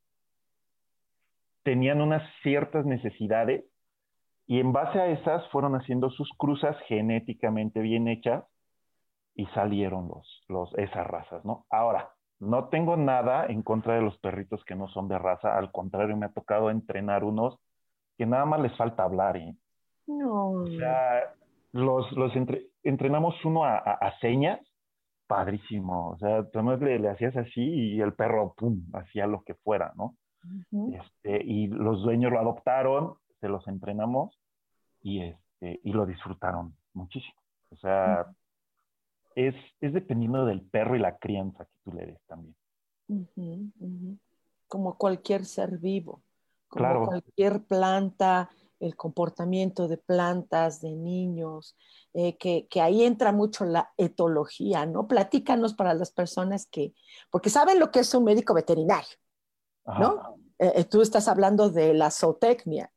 tenían 1.64 2.00
unas 2.00 2.22
ciertas 2.44 2.86
necesidades 2.86 3.64
y 4.46 4.60
en 4.60 4.72
base 4.72 5.00
a 5.00 5.08
esas 5.08 5.48
fueron 5.50 5.74
haciendo 5.74 6.12
sus 6.12 6.30
cruzas 6.38 6.78
genéticamente 6.88 7.80
bien 7.80 8.08
hechas 8.08 8.44
y 9.36 9.46
salieron 9.48 10.08
los, 10.08 10.44
los, 10.48 10.74
esas 10.78 11.06
razas, 11.08 11.44
¿no? 11.46 11.66
Ahora, 11.70 12.10
no 12.40 12.68
tengo 12.70 12.98
nada 12.98 13.46
en 13.48 13.62
contra 13.62 13.96
de 13.96 14.02
los 14.02 14.18
perritos 14.20 14.64
que 14.66 14.76
no 14.76 14.88
son 14.90 15.08
de 15.08 15.18
raza, 15.18 15.58
al 15.58 15.72
contrario, 15.72 16.18
me 16.18 16.26
ha 16.26 16.34
tocado 16.34 16.70
entrenar 16.70 17.24
unos 17.24 17.58
que 18.18 18.26
nada 18.26 18.46
más 18.46 18.60
les 18.60 18.76
falta 18.78 19.04
hablar. 19.04 19.38
¿eh? 19.38 19.56
No. 20.08 20.52
O 20.52 20.68
sea, 20.68 21.34
los, 21.72 22.12
los 22.12 22.32
entrenamos 22.84 23.34
uno 23.46 23.66
a, 23.66 24.14
señas, 24.20 24.60
padrísimo. 25.28 26.10
O 26.10 26.18
sea, 26.18 26.44
tú 26.50 26.62
le, 26.62 27.00
le 27.00 27.10
hacías 27.10 27.36
así 27.38 27.62
y 27.62 28.02
el 28.02 28.14
perro, 28.14 28.54
pum, 28.56 28.84
hacía 28.94 29.26
lo 29.26 29.44
que 29.44 29.56
fuera, 29.56 29.94
¿no? 29.96 30.16
este, 30.92 31.42
y 31.44 31.68
los 31.68 32.04
dueños 32.04 32.32
lo 32.32 32.40
adoptaron, 32.40 33.16
se 33.40 33.48
los 33.48 33.66
entrenamos 33.68 34.38
y, 35.02 35.22
este, 35.22 35.80
y 35.84 35.94
lo 35.94 36.06
disfrutaron 36.06 36.76
muchísimo. 36.94 37.42
O 37.72 37.76
sea, 37.78 38.28
es, 39.36 39.56
es 39.82 39.94
dependiendo 39.94 40.46
del 40.46 40.62
perro 40.62 40.96
y 40.96 41.00
la 41.00 41.18
crianza 41.18 41.66
que 41.66 41.78
tú 41.84 41.96
le 41.96 42.06
des 42.06 42.22
también. 42.28 42.56
Como 44.68 44.98
cualquier 44.98 45.46
ser 45.46 45.78
vivo, 45.78 46.24
como 46.68 47.06
cualquier 47.06 47.64
planta, 47.64 48.50
el 48.80 48.96
comportamiento 48.96 49.88
de 49.88 49.98
plantas, 49.98 50.82
de 50.82 50.92
niños, 50.96 51.76
eh, 52.14 52.38
que, 52.38 52.68
que, 52.70 52.82
ahí 52.82 53.04
entra 53.04 53.32
mucho 53.32 53.66
la 53.66 53.94
etología, 53.98 54.86
¿no? 54.86 55.08
Platícanos 55.08 55.74
para 55.74 55.94
las 55.94 56.12
personas 56.12 56.66
que, 56.66 56.94
porque 57.30 57.50
saben 57.50 57.80
lo 57.80 57.92
que 57.92 58.00
es 58.00 58.14
un 58.14 58.26
médico 58.26 58.54
veterinario, 58.54 59.18
¿no? 59.86 60.38
Eh, 60.60 60.74
eh, 60.76 60.84
tú 60.86 61.02
estás 61.02 61.28
hablando 61.28 61.70
de 61.70 61.94
la 61.94 62.12
zootecnia, 62.12 62.92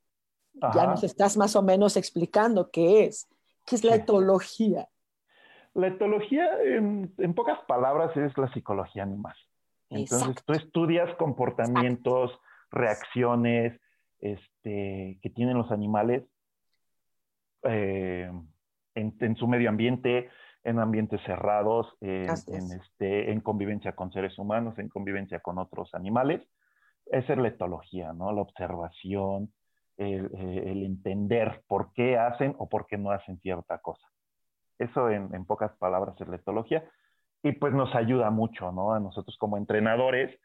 ya 0.74 0.86
nos 0.86 1.04
estás 1.04 1.36
más 1.36 1.54
o 1.54 1.62
menos 1.62 1.96
explicando 1.96 2.70
qué 2.70 3.04
es, 3.04 3.28
qué 3.66 3.76
es 3.76 3.84
la 3.84 3.94
etología. 3.94 4.88
La 5.76 5.88
etología, 5.88 6.48
en, 6.62 7.34
pocas 7.34 7.58
palabras, 7.68 8.16
es 8.16 8.36
la 8.38 8.50
psicología 8.54 9.02
animal. 9.02 9.34
Entonces, 9.90 10.42
tú 10.46 10.54
estudias 10.54 11.14
comportamientos, 11.16 12.40
reacciones 12.70 13.78
este, 14.18 15.18
que 15.20 15.30
tienen 15.34 15.58
los 15.58 15.70
animales 15.70 16.24
eh, 17.64 18.32
en, 18.94 19.36
su 19.36 19.46
medio 19.46 19.68
ambiente, 19.68 20.30
en 20.64 20.78
ambientes 20.78 21.20
cerrados, 21.26 21.94
en, 22.00 22.30
este, 22.30 23.30
en 23.30 23.40
convivencia 23.42 23.92
con 23.92 24.10
seres 24.12 24.38
humanos, 24.38 24.78
en 24.78 24.88
convivencia 24.88 25.40
con 25.40 25.58
otros 25.58 25.94
animales. 25.94 26.40
Esa 27.04 27.34
es 27.34 27.38
la 27.38 27.48
etología, 27.48 28.14
¿no? 28.14 28.32
La 28.32 28.40
observación, 28.40 29.52
el, 29.98 30.30
eh, 30.38 30.70
el 30.70 30.84
entender 30.84 31.62
por 31.68 31.92
qué 31.92 32.16
hacen 32.16 32.54
o 32.56 32.66
por 32.66 32.86
qué 32.86 32.96
no 32.96 33.10
hacen 33.10 33.38
cierta 33.40 33.76
cosa. 33.76 34.08
Eso 34.78 35.10
en, 35.10 35.44
pocas 35.44 35.72
palabras 35.78 36.20
es 36.20 36.28
la 36.28 36.36
etología. 36.36 36.84
Y 37.42 37.52
pues 37.52 37.72
nos 37.72 37.94
ayuda 37.94 38.30
mucho, 38.30 38.72
¿no? 38.72 38.92
A 38.92 39.00
nosotros 39.00 39.36
como 39.38 39.56
entrenadores, 39.56 40.38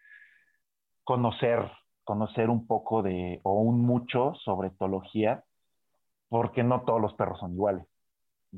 conocer, 1.03 1.71
conocer 2.03 2.49
un 2.49 2.67
poco 2.67 3.01
de, 3.01 3.39
o 3.43 3.61
un 3.61 3.81
mucho 3.81 4.33
sobre 4.43 4.69
etología, 4.69 5.43
porque 6.29 6.63
no 6.63 6.81
todos 6.81 7.01
los 7.01 7.13
perros 7.13 7.39
son 7.39 7.53
iguales. 7.53 7.85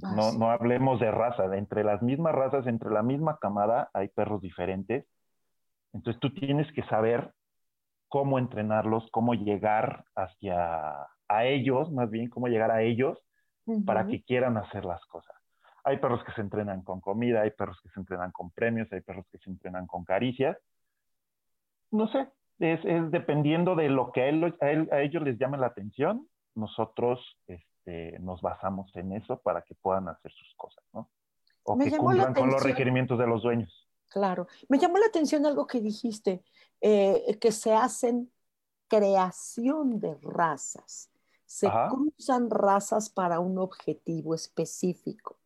Ah, 0.03 0.13
no, 0.15 0.31
no 0.31 0.51
hablemos 0.51 0.99
de 0.99 1.11
raza, 1.11 1.45
entre 1.55 1.83
las 1.83 2.01
mismas 2.01 2.33
razas, 2.33 2.65
entre 2.67 2.89
la 2.89 3.03
misma 3.03 3.37
camada, 3.37 3.89
hay 3.93 4.09
perros 4.09 4.41
diferentes. 4.41 5.05
Entonces 5.93 6.19
tú 6.19 6.33
tienes 6.33 6.71
que 6.73 6.83
saber 6.83 7.31
cómo 8.09 8.39
entrenarlos, 8.39 9.07
cómo 9.11 9.33
llegar 9.33 10.05
hacia 10.15 11.07
a 11.27 11.45
ellos, 11.45 11.91
más 11.91 12.09
bien 12.09 12.29
cómo 12.29 12.47
llegar 12.47 12.71
a 12.71 12.81
ellos 12.81 13.17
para 13.85 14.07
que 14.07 14.23
quieran 14.23 14.57
hacer 14.57 14.85
las 14.85 15.03
cosas. 15.05 15.35
Hay 15.83 15.97
perros 15.97 16.23
que 16.23 16.31
se 16.31 16.41
entrenan 16.41 16.81
con 16.83 17.01
comida, 17.01 17.41
hay 17.41 17.51
perros 17.51 17.79
que 17.81 17.89
se 17.89 17.99
entrenan 17.99 18.31
con 18.31 18.51
premios, 18.51 18.91
hay 18.91 19.01
perros 19.01 19.25
que 19.31 19.37
se 19.37 19.49
entrenan 19.49 19.85
con 19.85 20.05
caricias. 20.05 20.57
No 21.91 22.07
sé, 22.07 22.27
es, 22.59 23.11
dependiendo 23.11 23.75
de 23.75 23.89
lo 23.89 24.11
que 24.11 24.23
a, 24.23 25.01
ellos 25.01 25.23
les 25.23 25.37
llame 25.37 25.57
la 25.57 25.67
atención, 25.67 26.27
nosotros 26.55 27.37
este, 27.47 28.17
nos 28.19 28.41
basamos 28.41 28.95
en 28.95 29.13
eso 29.13 29.39
para 29.39 29.61
que 29.61 29.75
puedan 29.75 30.07
hacer 30.07 30.31
sus 30.31 30.53
cosas, 30.55 30.83
¿no? 30.93 31.09
O 31.63 31.77
que 31.77 31.91
cumplan 31.91 32.33
con 32.33 32.49
los 32.49 32.63
requerimientos 32.63 33.17
de 33.17 33.27
los 33.27 33.43
dueños. 33.43 33.87
Claro. 34.09 34.47
Me 34.69 34.77
llamó 34.77 34.97
la 34.97 35.07
atención 35.07 35.45
algo 35.45 35.65
que 35.65 35.81
dijiste, 35.81 36.43
eh, 36.81 37.37
que 37.39 37.51
se 37.51 37.73
hacen 37.73 38.31
creación 38.87 39.99
de 39.99 40.15
razas. 40.21 41.09
Se 41.45 41.67
cruzan 41.89 42.49
razas 42.49 43.09
para 43.09 43.39
un 43.39 43.57
objetivo 43.57 44.35
específico. 44.35 45.37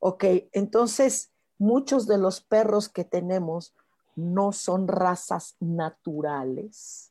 Ok, 0.00 0.24
entonces 0.52 1.30
muchos 1.58 2.06
de 2.06 2.18
los 2.18 2.40
perros 2.40 2.88
que 2.88 3.04
tenemos 3.04 3.74
no 4.14 4.52
son 4.52 4.88
razas 4.88 5.56
naturales. 5.60 7.10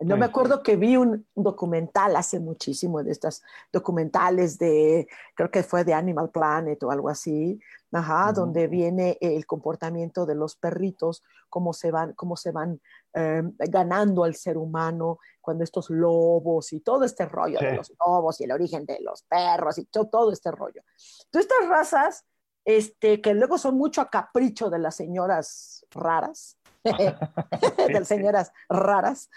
No 0.00 0.16
me 0.16 0.24
acuerdo 0.24 0.62
que 0.62 0.76
vi 0.76 0.96
un 0.96 1.26
documental 1.34 2.16
hace 2.16 2.40
muchísimo 2.40 3.02
de 3.02 3.12
estas 3.12 3.42
documentales 3.70 4.58
de, 4.58 5.06
creo 5.34 5.50
que 5.50 5.62
fue 5.62 5.84
de 5.84 5.92
Animal 5.92 6.30
Planet 6.30 6.82
o 6.82 6.90
algo 6.90 7.10
así, 7.10 7.60
ajá, 7.92 8.32
donde 8.32 8.66
viene 8.66 9.18
el 9.20 9.44
comportamiento 9.44 10.24
de 10.24 10.34
los 10.34 10.56
perritos, 10.56 11.22
cómo 11.50 11.74
se 11.74 11.90
van, 11.90 12.14
cómo 12.14 12.38
se 12.38 12.50
van 12.50 12.80
em, 13.12 13.54
ganando 13.58 14.24
al 14.24 14.34
ser 14.34 14.56
humano 14.56 15.18
cuando 15.40 15.64
estos 15.64 15.90
lobos 15.90 16.72
y 16.72 16.80
todo 16.80 17.04
este 17.04 17.26
rollo 17.26 17.58
de 17.58 17.76
los 17.76 17.92
lobos 17.98 18.40
y 18.40 18.44
el 18.44 18.52
origen 18.52 18.84
de 18.84 19.00
los 19.00 19.22
perros 19.22 19.78
y 19.78 19.86
todo, 19.86 20.06
todo 20.06 20.32
este 20.32 20.50
rollo. 20.50 20.82
Entonces, 21.24 21.50
estas 21.50 21.68
razas, 21.68 22.24
este, 22.64 23.20
que 23.20 23.34
luego 23.34 23.58
son 23.58 23.76
mucho 23.76 24.00
a 24.00 24.10
capricho 24.10 24.70
de 24.70 24.78
las 24.78 24.94
señoras 24.94 25.86
raras, 25.90 26.58
de 26.84 27.92
las 27.92 28.08
señoras 28.08 28.52
raras, 28.68 29.30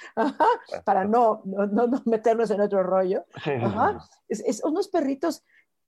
para 0.86 1.06
no, 1.06 1.42
no, 1.46 1.90
meternos 2.06 2.52
en 2.52 2.62
otro 2.62 2.84
rollo. 2.84 3.26
Es, 4.28 4.64
unos 4.64 4.88
perritos 4.88 5.44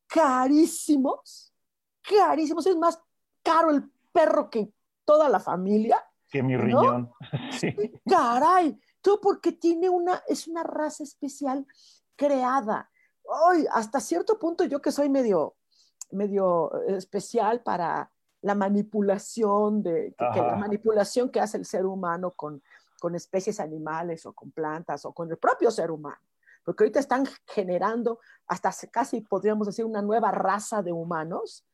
carísimos, 0.07 1.53
carísimos. 2.01 2.65
Es 2.67 2.75
más 2.75 2.99
caro 3.43 3.69
el 3.69 3.89
perro 4.11 4.49
que 4.49 4.69
toda 5.05 5.29
la 5.29 5.39
familia. 5.39 6.03
Que 6.35 6.43
mi 6.43 6.57
riñón. 6.57 7.13
Caray, 8.09 8.77
todo 8.99 9.21
porque 9.21 9.53
tiene 9.53 9.87
una, 9.87 10.21
es 10.27 10.49
una 10.49 10.63
raza 10.63 11.01
especial 11.01 11.65
creada. 12.17 12.91
Hoy, 13.23 13.65
hasta 13.71 14.01
cierto 14.01 14.37
punto, 14.37 14.65
yo 14.65 14.81
que 14.81 14.91
soy 14.91 15.07
medio, 15.07 15.55
medio 16.11 16.73
especial 16.87 17.61
para 17.63 18.11
la 18.41 18.53
manipulación 18.53 19.81
de 19.81 20.13
que, 20.17 20.41
la 20.41 20.57
manipulación 20.57 21.29
que 21.29 21.39
hace 21.39 21.55
el 21.55 21.65
ser 21.65 21.85
humano 21.85 22.31
con, 22.31 22.61
con 22.99 23.15
especies 23.15 23.61
animales 23.61 24.25
o 24.25 24.33
con 24.33 24.51
plantas 24.51 25.05
o 25.05 25.13
con 25.13 25.31
el 25.31 25.37
propio 25.37 25.71
ser 25.71 25.89
humano. 25.89 26.19
Porque 26.65 26.83
ahorita 26.83 26.99
están 26.99 27.25
generando 27.47 28.19
hasta 28.45 28.73
casi 28.91 29.21
podríamos 29.21 29.67
decir 29.67 29.85
una 29.85 30.01
nueva 30.01 30.31
raza 30.31 30.81
de 30.81 30.91
humanos, 30.91 31.65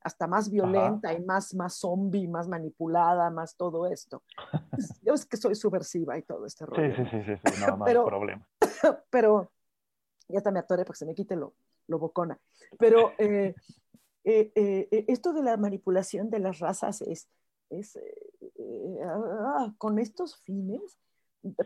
hasta 0.00 0.26
más 0.26 0.50
violenta 0.50 1.12
y 1.12 1.20
más, 1.24 1.54
más 1.54 1.74
zombie, 1.74 2.28
más 2.28 2.48
manipulada, 2.48 3.30
más 3.30 3.56
todo 3.56 3.86
esto. 3.86 4.22
Yo 5.02 5.14
es 5.14 5.26
que 5.26 5.36
soy 5.36 5.54
subversiva 5.54 6.16
y 6.16 6.22
todo 6.22 6.46
este 6.46 6.66
rollo. 6.66 6.94
Sí, 6.94 7.02
sí, 7.10 7.22
sí, 7.24 7.32
sí, 7.36 7.60
no, 7.60 7.76
no 7.76 7.84
pero, 7.84 8.00
hay 8.02 8.06
problema. 8.06 8.48
Pero, 9.10 9.50
ya 10.28 10.38
está 10.38 10.50
me 10.50 10.60
atoré 10.60 10.84
porque 10.84 10.98
se 10.98 11.06
me 11.06 11.14
quite 11.14 11.36
lo, 11.36 11.54
lo 11.88 11.98
bocona. 11.98 12.38
Pero 12.78 13.12
eh, 13.18 13.54
eh, 14.24 14.52
eh, 14.54 14.88
eh, 14.90 15.04
esto 15.08 15.32
de 15.32 15.42
la 15.42 15.56
manipulación 15.56 16.30
de 16.30 16.38
las 16.38 16.58
razas 16.60 17.02
es, 17.02 17.28
es 17.70 17.98
ah, 19.04 19.72
con 19.78 19.98
estos 19.98 20.36
fines 20.36 20.98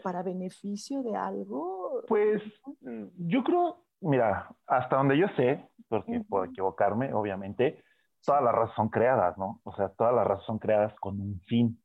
para 0.03 0.23
beneficio 0.23 1.03
de 1.03 1.17
algo. 1.17 2.03
Pues 2.09 2.43
mm, 2.81 3.05
yo 3.17 3.43
creo, 3.43 3.85
mira, 4.01 4.55
hasta 4.67 4.97
donde 4.97 5.19
yo 5.19 5.27
sé, 5.37 5.69
porque 5.89 6.23
puedo 6.29 6.45
equivocarme, 6.45 7.13
obviamente, 7.13 7.83
todas 8.25 8.43
las 8.43 8.55
razas 8.55 8.75
son 8.77 8.89
creadas, 8.89 9.37
¿no? 9.39 9.61
O 9.65 9.75
sea, 9.75 9.89
todas 9.91 10.15
las 10.15 10.27
razas 10.27 10.45
son 10.47 10.59
creadas 10.59 10.95
con 11.01 11.21
un 11.21 11.41
fin. 11.43 11.83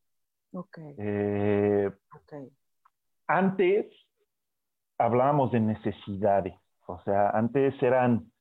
Ok. 0.54 0.78
okay. 2.15 2.50
Antes 3.28 3.86
hablábamos 4.97 5.52
de 5.52 5.60
necesidades, 5.60 6.56
o 6.88 7.00
sea, 7.02 7.30
antes 7.32 7.82
eran 7.84 8.32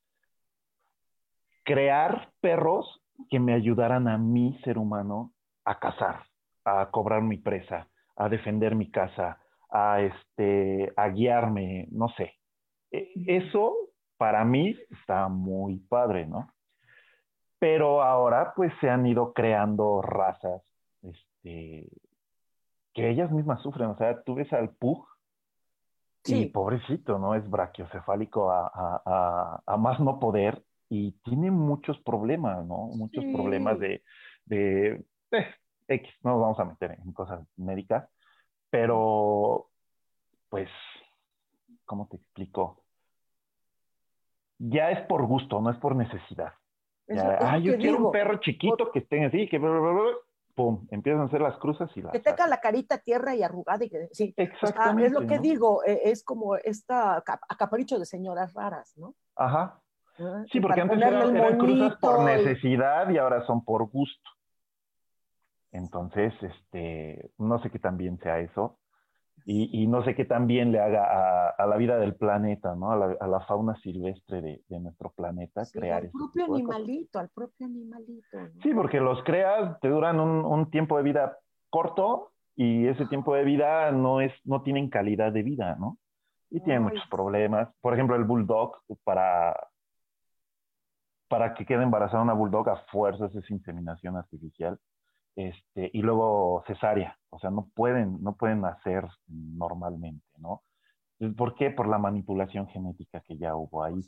crear 1.64 2.32
perros 2.40 3.02
que 3.28 3.40
me 3.40 3.54
ayudaran 3.54 4.09
a 4.09 4.18
mí, 4.18 4.59
ser 4.62 4.78
humano, 4.78 5.32
a 5.64 5.78
cazar, 5.78 6.22
a 6.64 6.90
cobrar 6.90 7.22
mi 7.22 7.38
presa, 7.38 7.88
a 8.14 8.28
defender 8.28 8.74
mi 8.74 8.90
casa, 8.90 9.40
a, 9.68 10.00
este, 10.00 10.92
a 10.96 11.09
guiarme, 11.09 11.88
no 11.90 12.09
sé. 12.11 12.35
E, 12.90 13.11
eso 13.26 13.74
para 14.16 14.44
mí 14.44 14.76
está 14.90 15.28
muy 15.28 15.78
padre, 15.78 16.26
¿no? 16.26 16.48
Pero 17.59 18.03
ahora 18.03 18.53
pues 18.55 18.73
se 18.81 18.90
han 18.90 19.07
ido 19.07 19.33
creando 19.33 20.03
razas 20.03 20.62
este, 21.03 21.88
que 22.92 23.11
ellas 23.11 23.31
mismas 23.31 23.62
sufren. 23.62 23.90
O 23.90 23.97
sea, 23.97 24.23
tú 24.23 24.35
ves 24.35 24.53
al 24.53 24.71
Pug 24.71 25.07
y 26.25 26.47
pobrecito, 26.47 27.19
¿no? 27.19 27.35
Es 27.35 27.49
brachiocefálico 27.49 28.51
a, 28.51 29.62
a 29.64 29.77
más 29.77 30.01
no 30.01 30.19
poder 30.19 30.62
y 30.88 31.12
tiene 31.25 31.51
muchos 31.51 31.99
problemas, 32.01 32.64
¿no? 32.66 32.88
Muchos 32.95 33.25
problemas 33.33 33.79
de, 33.79 34.03
de, 34.45 35.05
X, 35.88 36.14
no 36.23 36.33
nos 36.33 36.40
vamos 36.40 36.61
a 36.61 36.64
meter 36.64 36.92
en 36.92 37.12
cosas 37.12 37.47
médicas, 37.57 38.09
pero 38.71 39.69
pues, 40.49 40.69
¿cómo 41.85 42.07
te 42.09 42.16
explico? 42.16 42.83
Ya 44.59 44.90
es 44.90 45.07
por 45.07 45.27
gusto, 45.27 45.61
no 45.61 45.71
es 45.71 45.77
por 45.79 45.97
necesidad. 45.97 46.55
Ah, 47.09 47.59
yo 47.59 47.77
quiero 47.77 48.07
un 48.07 48.12
perro 48.12 48.38
chiquito 48.38 48.90
que 48.92 49.01
esté 49.01 49.25
así, 49.25 49.49
que 49.49 49.61
pum, 50.55 50.87
empiezan 50.90 51.23
a 51.23 51.25
hacer 51.27 51.40
las 51.40 51.57
cruzas 51.59 51.90
y 51.95 52.03
las... 52.03 52.12
Que 52.12 52.21
tenga 52.21 52.47
la 52.47 52.61
carita 52.61 52.99
tierra 52.99 53.35
y 53.35 53.42
arrugada 53.42 53.85
y 53.85 53.90
que 53.90 54.09
sí. 54.12 54.35
Exactamente. 54.37 55.07
es 55.07 55.12
lo 55.12 55.27
que 55.27 55.38
digo, 55.38 55.85
e, 55.85 56.11
es 56.11 56.25
como 56.25 56.57
esta 56.57 57.23
acapricho 57.49 57.99
de 57.99 58.07
señoras 58.07 58.55
raras, 58.55 58.97
¿no? 58.97 59.14
Ajá. 59.37 59.79
Ah, 60.19 60.45
sí, 60.51 60.61
porque 60.61 60.81
antes 60.81 60.99
eran, 60.99 61.59
cruzas 61.59 61.97
por 61.97 62.25
necesidad 62.25 63.11
y 63.11 63.19
ahora 63.19 63.45
son 63.47 63.64
por 63.64 63.87
gusto. 63.90 64.31
Entonces, 65.73 66.33
este, 66.40 67.31
no 67.37 67.61
sé 67.61 67.71
qué 67.71 67.79
también 67.79 68.19
sea 68.21 68.38
eso. 68.38 68.79
Y, 69.44 69.87
no 69.87 70.03
sé 70.03 70.16
qué 70.16 70.25
también 70.25 70.72
le 70.72 70.81
haga 70.81 71.51
a, 71.51 71.66
la 71.66 71.77
vida 71.77 71.99
del 71.99 72.16
planeta, 72.16 72.75
¿no? 72.75 72.90
A 72.90 72.96
la, 72.96 73.40
fauna 73.46 73.77
silvestre 73.77 74.42
de, 74.68 74.81
nuestro 74.81 75.11
planeta 75.11 75.62
crear 75.72 76.03
al 76.05 76.11
propio 76.11 76.44
animalito, 76.46 77.18
al 77.20 77.29
propio 77.29 77.66
animalito. 77.66 78.38
Sí, 78.62 78.75
porque 78.75 78.99
los 78.99 79.22
creas, 79.22 79.79
te 79.81 79.88
duran 79.88 80.18
un, 80.18 80.70
tiempo 80.70 80.96
de 80.96 81.05
vida 81.05 81.38
corto 81.70 82.33
y 82.57 82.88
ese 82.88 83.07
tiempo 83.07 83.37
de 83.37 83.44
vida 83.44 83.92
no 83.92 84.20
es, 84.20 84.33
no 84.44 84.62
tienen 84.62 84.90
calidad 84.90 85.33
de 85.33 85.44
vida, 85.44 85.77
¿no? 85.79 85.99
Y 86.51 86.61
tienen 86.61 86.83
muchos 86.83 87.07
problemas. 87.09 87.68
Por 87.81 87.94
ejemplo, 87.94 88.16
el 88.16 88.25
bulldog, 88.25 88.79
para, 89.05 89.55
para 91.29 91.55
que 91.55 91.64
quede 91.64 91.85
embarazada 91.85 92.22
una 92.22 92.33
bulldog 92.33 92.68
a 92.68 92.77
fuerzas 92.90 93.33
es 93.37 93.49
inseminación 93.49 94.16
artificial 94.16 94.77
este, 95.37 95.90
y 95.92 96.01
luego 96.01 96.64
cesárea, 96.66 97.18
o 97.29 97.38
sea, 97.38 97.51
no 97.51 97.68
pueden, 97.75 98.22
no 98.22 98.37
pueden 98.37 98.62
nacer 98.62 99.07
normalmente, 99.29 100.27
¿no? 100.38 100.62
¿Por 101.37 101.55
qué? 101.55 101.70
Por 101.70 101.88
la 101.88 101.99
manipulación 101.99 102.66
genética 102.68 103.20
que 103.20 103.37
ya 103.37 103.55
hubo 103.55 103.85
ahí. 103.85 104.01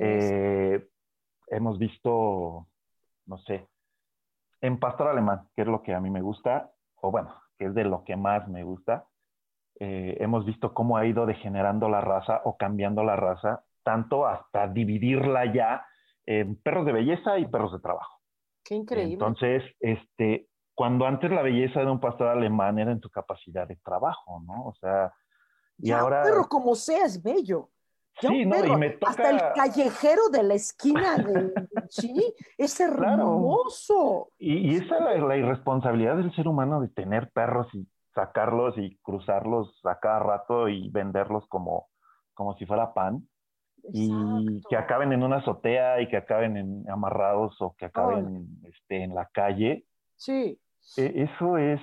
Eh, 0.00 0.86
hemos 1.48 1.78
visto, 1.78 2.66
no 3.26 3.38
sé, 3.38 3.66
en 4.60 4.78
pastor 4.78 5.08
alemán, 5.08 5.48
que 5.54 5.62
es 5.62 5.68
lo 5.68 5.82
que 5.82 5.94
a 5.94 6.00
mí 6.00 6.10
me 6.10 6.22
gusta, 6.22 6.70
o 6.96 7.10
bueno, 7.10 7.34
que 7.58 7.66
es 7.66 7.74
de 7.74 7.84
lo 7.84 8.04
que 8.04 8.16
más 8.16 8.46
me 8.48 8.62
gusta, 8.62 9.06
eh, 9.80 10.16
hemos 10.20 10.44
visto 10.44 10.72
cómo 10.72 10.96
ha 10.96 11.06
ido 11.06 11.26
degenerando 11.26 11.88
la 11.88 12.00
raza 12.00 12.40
o 12.44 12.56
cambiando 12.56 13.02
la 13.02 13.16
raza, 13.16 13.64
tanto 13.82 14.26
hasta 14.26 14.68
dividirla 14.68 15.52
ya 15.52 15.86
en 16.26 16.56
perros 16.56 16.84
de 16.86 16.92
belleza 16.92 17.38
y 17.38 17.46
perros 17.46 17.72
de 17.72 17.80
trabajo. 17.80 18.20
Qué 18.64 18.74
increíble. 18.74 19.12
Entonces, 19.12 19.62
este, 19.80 20.48
cuando 20.76 21.06
antes 21.06 21.30
la 21.30 21.40
belleza 21.40 21.80
de 21.80 21.90
un 21.90 21.98
pastor 21.98 22.28
alemán 22.28 22.78
era 22.78 22.92
en 22.92 23.00
su 23.00 23.08
capacidad 23.08 23.66
de 23.66 23.76
trabajo, 23.76 24.42
¿no? 24.46 24.66
O 24.66 24.74
sea, 24.74 25.10
y 25.78 25.90
ahora... 25.90 26.22
Pero 26.22 26.44
como 26.44 26.74
sea, 26.74 27.06
es 27.06 27.22
bello. 27.22 27.70
sí, 28.20 28.44
no, 28.44 28.62
y 28.62 28.76
me 28.76 28.90
toca... 28.90 29.10
Hasta 29.10 29.30
el 29.30 29.40
callejero 29.54 30.28
de 30.30 30.42
la 30.42 30.52
esquina 30.52 31.16
de... 31.16 31.52
sí, 31.88 32.34
es 32.58 32.78
hermoso. 32.78 34.28
Y, 34.38 34.70
y, 34.70 34.76
esa 34.76 35.14
es 35.14 35.22
la, 35.22 35.36
irresponsabilidad 35.38 36.16
del 36.18 36.34
ser 36.36 36.46
humano 36.46 36.82
de 36.82 36.88
tener 36.88 37.30
perros 37.30 37.68
y 37.72 37.88
sacarlos 38.14 38.76
y 38.76 38.98
cruzarlos 38.98 39.80
a 39.86 39.98
cada 39.98 40.18
rato 40.18 40.68
y 40.68 40.90
venderlos 40.90 41.46
como, 41.48 41.88
como 42.34 42.54
si 42.58 42.66
fuera 42.66 42.92
pan. 42.92 43.26
Y 43.94 44.60
que 44.68 44.76
acaben 44.76 45.12
en 45.14 45.22
una 45.22 45.36
azotea 45.36 46.02
y 46.02 46.08
que 46.08 46.18
acaben 46.18 46.58
en, 46.58 46.90
amarrados 46.90 47.56
o 47.62 47.74
que 47.78 47.86
acaben 47.86 48.46
este, 48.64 49.04
en 49.04 49.14
la 49.14 49.26
calle. 49.32 49.86
Sí. 50.16 50.58
E, 50.96 51.22
eso 51.22 51.58
es, 51.58 51.80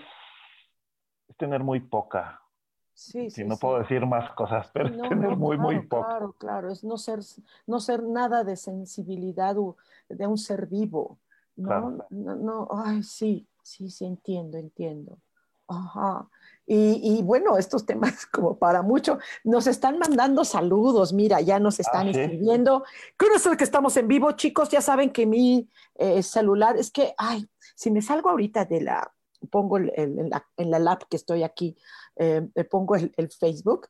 tener 1.38 1.64
muy 1.64 1.80
poca. 1.80 2.42
Sí, 2.94 3.30
sí, 3.32 3.44
no 3.44 3.58
puedo 3.58 3.80
decir 3.80 4.06
más 4.06 4.32
cosas, 4.34 4.70
pero 4.72 4.90
es 4.90 4.98
tener 5.10 5.36
muy, 5.36 5.58
muy 5.58 5.80
poca. 5.82 6.08
Claro, 6.08 6.34
claro, 6.34 6.72
es 6.72 6.84
no 6.84 6.98
ser, 6.98 7.20
no 7.66 7.80
ser 7.80 8.04
nada 8.04 8.44
de 8.44 8.56
sensibilidad 8.56 9.56
de 10.10 10.28
un 10.28 10.38
ser 10.38 10.68
vivo. 10.68 11.20
No, 11.56 12.06
no, 12.10 12.36
no, 12.36 12.68
ay, 12.72 13.04
sí, 13.04 13.48
sí, 13.64 13.90
sí, 13.90 14.06
entiendo, 14.06 14.58
entiendo. 14.58 15.18
Ajá. 15.68 16.28
Y, 16.66 17.22
bueno, 17.24 17.58
estos 17.58 17.86
temas 17.86 18.26
como 18.32 18.58
para 18.58 18.82
mucho, 18.82 19.20
nos 19.44 19.68
están 19.68 20.00
mandando 20.00 20.46
saludos, 20.46 21.12
mira, 21.12 21.42
ya 21.42 21.60
nos 21.60 21.80
están 21.80 22.08
ah, 22.08 22.12
escribiendo. 22.12 22.84
¿Qué 23.18 23.28
es 23.36 23.46
el 23.46 23.58
que 23.58 23.66
estamos 23.66 23.98
en 23.98 24.08
vivo, 24.08 24.32
chicos? 24.34 24.70
Ya 24.70 24.82
saben 24.82 25.12
que 25.12 25.26
mi 25.26 25.70
eh, 25.96 26.24
celular, 26.24 26.78
es 26.78 26.92
que, 26.92 27.14
ay, 27.18 27.48
si 27.76 27.92
me 27.92 28.02
salgo 28.02 28.30
ahorita 28.30 28.66
de 28.66 28.82
la, 28.82 29.12
pongo 29.50 29.78
en, 29.78 30.30
la, 30.30 30.46
en 30.58 30.72
la 30.72 30.80
lab 30.80 31.08
que 31.10 31.18
estoy 31.18 31.44
aquí, 31.44 31.76
eh, 32.16 32.42
pongo 32.70 32.96
el, 32.96 33.32
Facebook, 33.32 33.88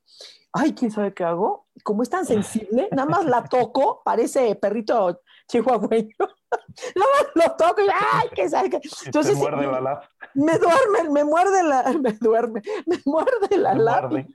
ay, 0.53 0.73
¿quién 0.73 0.91
sabe 0.91 1.13
qué 1.13 1.23
hago? 1.23 1.67
Como 1.83 2.03
es 2.03 2.09
tan 2.09 2.25
sensible, 2.25 2.89
nada 2.91 3.07
más 3.07 3.25
la 3.25 3.43
toco, 3.43 4.01
parece 4.03 4.55
perrito 4.55 5.21
chihuahueño. 5.47 6.15
Más 6.95 7.27
lo 7.35 7.55
toco 7.55 7.81
y 7.81 7.87
¡ay! 7.93 8.29
Entonces, 9.05 9.37
muerde 9.37 9.67
la. 9.81 10.09
Me 10.33 10.57
duerme, 10.57 11.09
me 11.09 11.23
muerde 11.23 11.63
la, 11.63 11.83
me 12.01 12.11
duerme, 12.13 12.61
me 12.85 12.99
muerde 13.05 13.57
la 13.57 13.75
lab. 13.75 14.25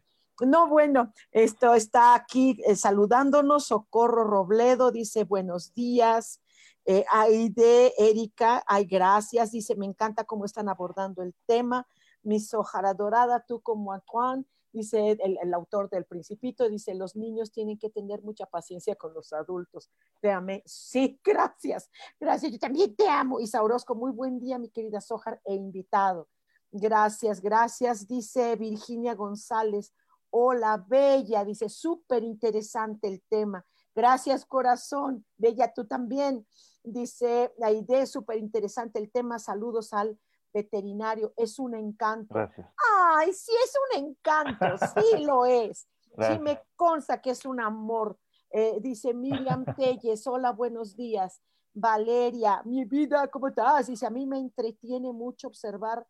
No, 0.40 0.68
bueno, 0.68 1.12
esto 1.32 1.74
está 1.74 2.14
aquí 2.14 2.60
eh, 2.64 2.76
saludándonos, 2.76 3.66
Socorro 3.66 4.24
Robledo 4.24 4.92
dice 4.92 5.24
buenos 5.24 5.74
días. 5.74 6.40
Eh, 6.84 7.04
Aide, 7.10 7.92
Erika, 7.98 8.62
ay, 8.66 8.86
gracias, 8.86 9.50
dice, 9.50 9.74
me 9.74 9.84
encanta 9.84 10.24
cómo 10.24 10.44
están 10.44 10.68
abordando 10.68 11.22
el 11.22 11.34
tema. 11.44 11.86
Mi 12.22 12.40
sojara 12.40 12.94
dorada, 12.94 13.44
tú 13.46 13.60
como 13.60 13.92
Antoine, 13.92 14.46
dice 14.72 15.18
el, 15.22 15.54
autor 15.54 15.88
del 15.90 16.04
Principito, 16.04 16.68
dice, 16.68 16.94
los 16.94 17.16
niños 17.16 17.50
tienen 17.50 17.78
que 17.78 17.90
tener 17.90 18.22
mucha 18.22 18.46
paciencia 18.46 18.96
con 18.96 19.14
los 19.14 19.32
adultos. 19.32 19.90
Te 20.20 20.30
Sí, 20.66 21.20
gracias. 21.24 21.90
Gracias, 22.18 22.52
yo 22.52 22.58
también 22.58 22.94
te 22.94 23.08
amo. 23.08 23.40
Isa 23.40 23.62
Orozco, 23.62 23.94
muy 23.94 24.12
buen 24.12 24.38
día, 24.38 24.58
mi 24.58 24.70
querida 24.70 25.00
Sojar 25.00 25.40
e 25.44 25.54
invitado. 25.54 26.28
Gracias, 26.70 27.40
gracias, 27.40 28.06
dice 28.06 28.56
Virginia 28.56 29.14
González. 29.14 29.94
Hola, 30.30 30.84
Bella, 30.86 31.44
dice, 31.44 31.70
súper 31.70 32.22
interesante 32.22 33.08
el 33.08 33.22
tema. 33.22 33.64
Gracias, 33.94 34.44
corazón. 34.44 35.24
Bella, 35.36 35.72
tú 35.72 35.86
también. 35.86 36.46
Dice, 36.84 37.52
la 37.58 37.72
idea 37.72 38.02
es 38.02 38.10
súper 38.10 38.38
interesante 38.38 38.98
el 38.98 39.10
tema. 39.10 39.38
Saludos 39.38 39.92
al 39.92 40.18
veterinario, 40.52 41.32
es 41.36 41.58
un 41.58 41.74
encanto. 41.74 42.34
Gracias. 42.34 42.66
Ay, 43.00 43.32
sí 43.32 43.52
es 43.64 43.74
un 43.90 44.06
encanto, 44.06 44.66
sí 44.78 45.18
lo 45.24 45.46
es. 45.46 45.88
Sí 46.20 46.38
me 46.40 46.60
consta 46.74 47.20
que 47.20 47.30
es 47.30 47.44
un 47.44 47.60
amor. 47.60 48.18
Eh, 48.50 48.78
dice 48.80 49.14
Miriam 49.14 49.64
Telles, 49.76 50.26
hola, 50.26 50.52
buenos 50.52 50.96
días. 50.96 51.40
Valeria, 51.74 52.62
mi 52.64 52.84
vida, 52.84 53.28
¿cómo 53.28 53.48
estás? 53.48 53.86
Dice, 53.86 54.06
a 54.06 54.10
mí 54.10 54.26
me 54.26 54.38
entretiene 54.38 55.12
mucho 55.12 55.48
observar 55.48 56.06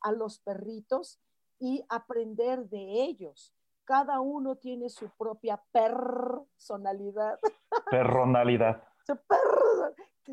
a 0.00 0.10
los 0.10 0.40
perritos 0.40 1.20
y 1.60 1.84
aprender 1.88 2.68
de 2.68 3.04
ellos. 3.04 3.54
Cada 3.84 4.20
uno 4.20 4.56
tiene 4.56 4.88
su 4.88 5.08
propia 5.10 5.62
personalidad. 5.70 7.38
Personalidad. 7.90 8.82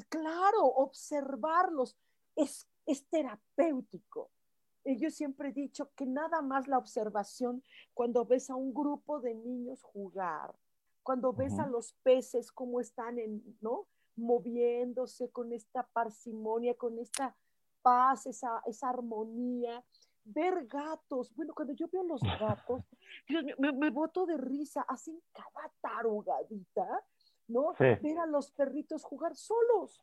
claro, 0.10 0.65
observarlos 0.65 1.98
es 2.36 2.67
es 2.89 3.08
terapéutico. 3.08 4.32
Yo 4.84 5.12
siempre 5.12 5.49
he 5.49 5.54
dicho 5.54 5.91
que 5.95 6.06
nada 6.06 6.41
más 6.41 6.67
la 6.67 6.78
observación 6.78 7.63
cuando 7.93 8.25
ves 8.25 8.49
a 8.49 8.56
un 8.56 8.73
grupo 8.73 9.19
de 9.19 9.36
niños 9.36 9.84
jugar, 9.84 10.56
cuando 11.04 11.34
ves 11.34 11.60
a 11.60 11.67
los 11.67 11.93
peces 12.04 12.52
cómo 12.52 12.80
están 12.80 13.19
en, 13.19 13.43
¿no? 13.62 13.88
moviéndose 14.15 15.30
con 15.32 15.54
esta 15.54 15.84
parsimonia, 15.84 16.75
con 16.75 16.99
esta 16.99 17.36
paz, 17.82 18.25
esa, 18.25 18.62
esa 18.65 18.89
armonía. 18.89 19.84
Ver 20.25 20.67
gatos, 20.67 21.34
bueno, 21.36 21.54
cuando 21.56 21.73
yo 21.73 21.88
veo 21.91 22.04
los 22.04 22.21
gatos, 22.21 22.84
me, 23.58 23.71
me, 23.71 23.89
boto 23.89 24.25
de 24.25 24.38
risa, 24.38 24.82
hacen 24.82 25.19
cada 25.32 25.71
tarugadita, 25.82 27.04
¿no? 27.47 27.73
Ver 27.80 28.19
a 28.19 28.28
los 28.28 28.52
perritos 28.52 29.04
jugar 29.04 29.36
solos, 29.36 29.99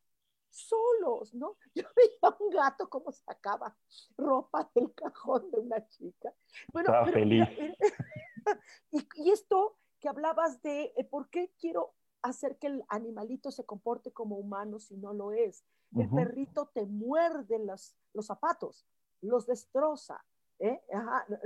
solos, 0.51 1.35
¿no? 1.35 1.57
Yo 1.75 1.85
veía 1.95 2.37
un 2.41 2.51
gato 2.51 2.89
como 2.89 3.13
sacaba 3.13 3.77
ropa 4.17 4.71
del 4.75 4.93
cajón 4.95 5.51
de 5.51 5.61
una 5.61 5.87
chica. 5.89 6.33
Bueno, 6.73 6.89
Estaba 6.89 7.07
feliz. 7.07 7.47
y, 8.91 9.31
esto 9.31 9.77
que 10.01 10.09
hablabas 10.09 10.63
de 10.63 10.93
eh, 10.97 11.05
por 11.05 11.29
qué 11.29 11.53
quiero 11.59 11.95
hacer 12.23 12.59
que 12.59 12.69
el 12.69 12.85
animalito 12.89 13.51
se 13.51 13.65
comporte 13.65 14.13
como 14.13 14.37
humano 14.37 14.79
si 14.79 14.97
no 14.97 15.13
lo 15.13 15.33
es. 15.33 15.65
El 15.95 16.11
perrito 16.11 16.67
te 16.75 16.85
muerde 16.85 17.59
los, 17.61 17.97
los 18.13 18.27
zapatos, 18.27 18.85
los 19.23 19.47
destroza, 19.47 20.23
¿eh? 20.59 20.83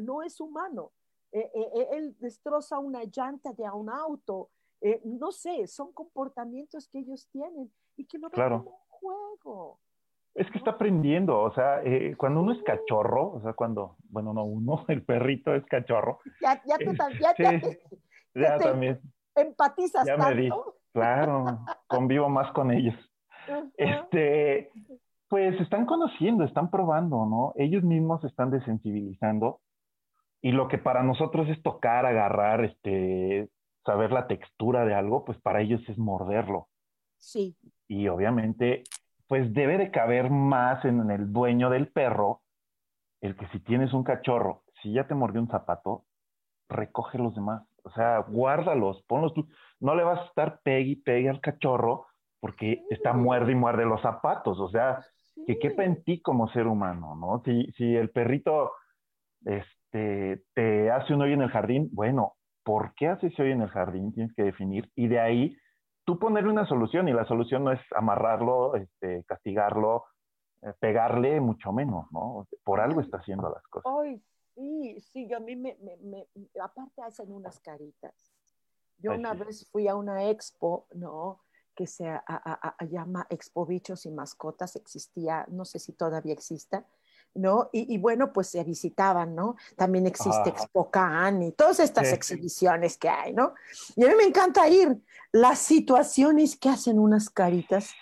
no 0.02 0.22
es 0.22 0.40
humano. 0.40 0.92
Eh, 1.30 1.50
él 1.92 2.16
destroza 2.18 2.78
una 2.78 3.04
llanta 3.04 3.52
de 3.52 3.70
un 3.70 3.90
auto, 3.90 4.50
no 5.04 5.30
sé, 5.30 5.66
son 5.66 5.92
comportamientos 5.92 6.88
que 6.88 7.00
ellos 7.00 7.28
tienen 7.28 7.70
y 7.96 8.06
que 8.06 8.18
no 8.18 8.30
como 8.30 8.80
juego. 9.00 9.78
Es 10.34 10.48
que 10.50 10.58
está 10.58 10.72
aprendiendo, 10.72 11.40
o 11.40 11.52
sea, 11.52 11.82
eh, 11.82 12.14
cuando 12.16 12.40
uno 12.40 12.52
es 12.52 12.62
cachorro, 12.62 13.32
o 13.32 13.40
sea, 13.42 13.52
cuando, 13.52 13.96
bueno, 14.08 14.32
no 14.32 14.44
uno, 14.44 14.84
el 14.88 15.02
perrito 15.02 15.54
es 15.54 15.64
cachorro. 15.66 16.20
Ya, 16.40 16.62
ya 16.64 16.78
tú 16.78 16.94
también, 16.94 17.20
ya, 17.20 17.60
ya 18.34 18.58
también. 18.58 19.00
Empatizas 19.34 20.06
ya 20.06 20.16
tanto. 20.16 20.34
me 20.34 20.42
di, 20.42 20.50
claro, 20.92 21.64
convivo 21.86 22.28
más 22.28 22.52
con 22.52 22.70
ellos. 22.70 22.94
Este, 23.76 24.70
pues 25.28 25.58
están 25.60 25.86
conociendo, 25.86 26.44
están 26.44 26.70
probando, 26.70 27.26
¿no? 27.26 27.52
Ellos 27.56 27.82
mismos 27.82 28.20
se 28.20 28.28
están 28.28 28.50
desensibilizando 28.50 29.60
y 30.42 30.52
lo 30.52 30.68
que 30.68 30.78
para 30.78 31.02
nosotros 31.02 31.48
es 31.48 31.62
tocar, 31.62 32.06
agarrar, 32.06 32.64
este, 32.64 33.48
saber 33.84 34.10
la 34.10 34.26
textura 34.26 34.84
de 34.84 34.94
algo, 34.94 35.24
pues 35.24 35.38
para 35.40 35.60
ellos 35.60 35.80
es 35.88 35.98
morderlo. 35.98 36.68
Sí. 37.18 37.56
Y 37.90 38.06
obviamente, 38.06 38.84
pues 39.26 39.52
debe 39.52 39.76
de 39.76 39.90
caber 39.90 40.30
más 40.30 40.84
en 40.84 41.10
el 41.10 41.32
dueño 41.32 41.70
del 41.70 41.88
perro 41.88 42.40
el 43.20 43.34
que 43.34 43.48
si 43.48 43.58
tienes 43.58 43.92
un 43.92 44.04
cachorro, 44.04 44.62
si 44.80 44.92
ya 44.92 45.08
te 45.08 45.16
mordió 45.16 45.40
un 45.40 45.48
zapato, 45.48 46.04
recoge 46.68 47.18
los 47.18 47.34
demás. 47.34 47.64
O 47.82 47.90
sea, 47.90 48.20
guárdalos, 48.20 49.02
ponlos 49.08 49.34
tú. 49.34 49.48
No 49.80 49.96
le 49.96 50.04
vas 50.04 50.20
a 50.20 50.24
estar 50.26 50.60
pegue 50.62 50.90
y 50.90 50.96
pegue 50.96 51.28
al 51.28 51.40
cachorro 51.40 52.06
porque 52.38 52.84
está 52.90 53.12
muerde 53.12 53.50
y 53.52 53.56
muerde 53.56 53.84
los 53.84 54.00
zapatos. 54.02 54.60
O 54.60 54.68
sea, 54.70 55.04
que 55.44 55.58
quepa 55.58 55.82
en 55.82 56.04
ti 56.04 56.22
como 56.22 56.48
ser 56.50 56.68
humano, 56.68 57.16
¿no? 57.16 57.42
Si, 57.44 57.72
si 57.72 57.96
el 57.96 58.10
perrito 58.10 58.70
este, 59.44 60.44
te 60.54 60.92
hace 60.92 61.12
un 61.12 61.22
hoyo 61.22 61.34
en 61.34 61.42
el 61.42 61.50
jardín, 61.50 61.88
bueno, 61.92 62.34
¿por 62.62 62.94
qué 62.94 63.08
hace 63.08 63.26
ese 63.26 63.42
hoyo 63.42 63.52
en 63.52 63.62
el 63.62 63.70
jardín? 63.70 64.12
Tienes 64.12 64.32
que 64.36 64.44
definir. 64.44 64.88
Y 64.94 65.08
de 65.08 65.18
ahí 65.18 65.56
tú 66.04 66.18
ponerle 66.18 66.50
una 66.50 66.66
solución. 66.66 67.08
Y 67.08 67.12
la 67.12 67.24
solución 67.26 67.64
no 67.64 67.72
es 67.72 67.80
amarrarlo, 67.94 68.74
este, 68.76 69.24
castigarlo, 69.24 70.04
eh, 70.62 70.72
pegarle, 70.78 71.40
mucho 71.40 71.72
menos, 71.72 72.06
¿no? 72.12 72.46
Por 72.64 72.80
algo 72.80 73.00
está 73.00 73.18
haciendo 73.18 73.48
las 73.50 73.62
cosas. 73.68 73.92
Ay, 74.02 74.22
sí, 74.54 75.00
sí, 75.00 75.28
yo 75.28 75.36
a 75.38 75.40
mí 75.40 75.56
me, 75.56 75.76
me, 75.80 75.96
me 75.98 76.26
aparte 76.60 77.02
hacen 77.02 77.32
unas 77.32 77.60
caritas. 77.60 78.32
Yo 78.98 79.12
Ay, 79.12 79.18
una 79.18 79.32
sí. 79.32 79.38
vez 79.38 79.70
fui 79.70 79.88
a 79.88 79.94
una 79.96 80.28
expo, 80.28 80.86
¿no? 80.94 81.40
Que 81.74 81.86
se 81.86 82.08
a- 82.08 82.22
a- 82.26 82.74
a- 82.78 82.84
llama 82.84 83.26
Expo 83.30 83.64
Bichos 83.64 84.04
y 84.04 84.10
Mascotas, 84.10 84.76
existía, 84.76 85.46
no 85.48 85.64
sé 85.64 85.78
si 85.78 85.92
todavía 85.94 86.34
exista, 86.34 86.84
¿no? 87.34 87.70
Y, 87.72 87.94
y 87.94 87.98
bueno, 87.98 88.32
pues 88.32 88.48
se 88.48 88.64
visitaban, 88.64 89.34
¿no? 89.34 89.56
También 89.76 90.06
existe 90.06 90.50
Ajá. 90.50 90.50
Expo 90.50 90.90
Can 90.90 91.42
y 91.42 91.52
todas 91.52 91.80
estas 91.80 92.08
Sí. 92.08 92.14
exhibiciones 92.14 92.96
que 92.98 93.08
hay, 93.08 93.32
¿no? 93.32 93.54
Y 93.96 94.04
a 94.04 94.08
mí 94.08 94.14
me 94.16 94.24
encanta 94.24 94.68
ir. 94.68 95.00
Las 95.32 95.58
situaciones 95.60 96.56
que 96.56 96.68
hacen 96.68 96.98
unas 96.98 97.30
caritas, 97.30 97.92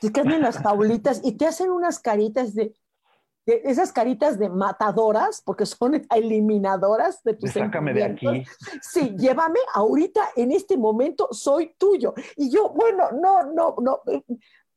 que 0.00 0.12
cambian 0.12 0.42
las 0.42 0.58
jaulitas 0.58 1.20
y 1.24 1.32
te 1.32 1.46
hacen 1.46 1.70
unas 1.70 1.98
caritas 1.98 2.54
de, 2.54 2.74
de 3.44 3.62
esas 3.64 3.92
caritas 3.92 4.38
de 4.38 4.48
matadoras, 4.48 5.40
porque 5.40 5.66
son 5.66 6.06
eliminadoras 6.14 7.22
de 7.22 7.34
tus 7.34 7.52
Sácame 7.52 7.92
de 7.92 8.04
aquí. 8.04 8.44
Sí, 8.82 9.14
llévame 9.16 9.60
ahorita, 9.74 10.30
en 10.36 10.52
este 10.52 10.76
momento, 10.76 11.28
soy 11.32 11.74
tuyo. 11.78 12.14
Y 12.36 12.50
yo, 12.50 12.70
bueno, 12.70 13.10
no, 13.12 13.42
no, 13.52 13.76
no. 13.80 14.00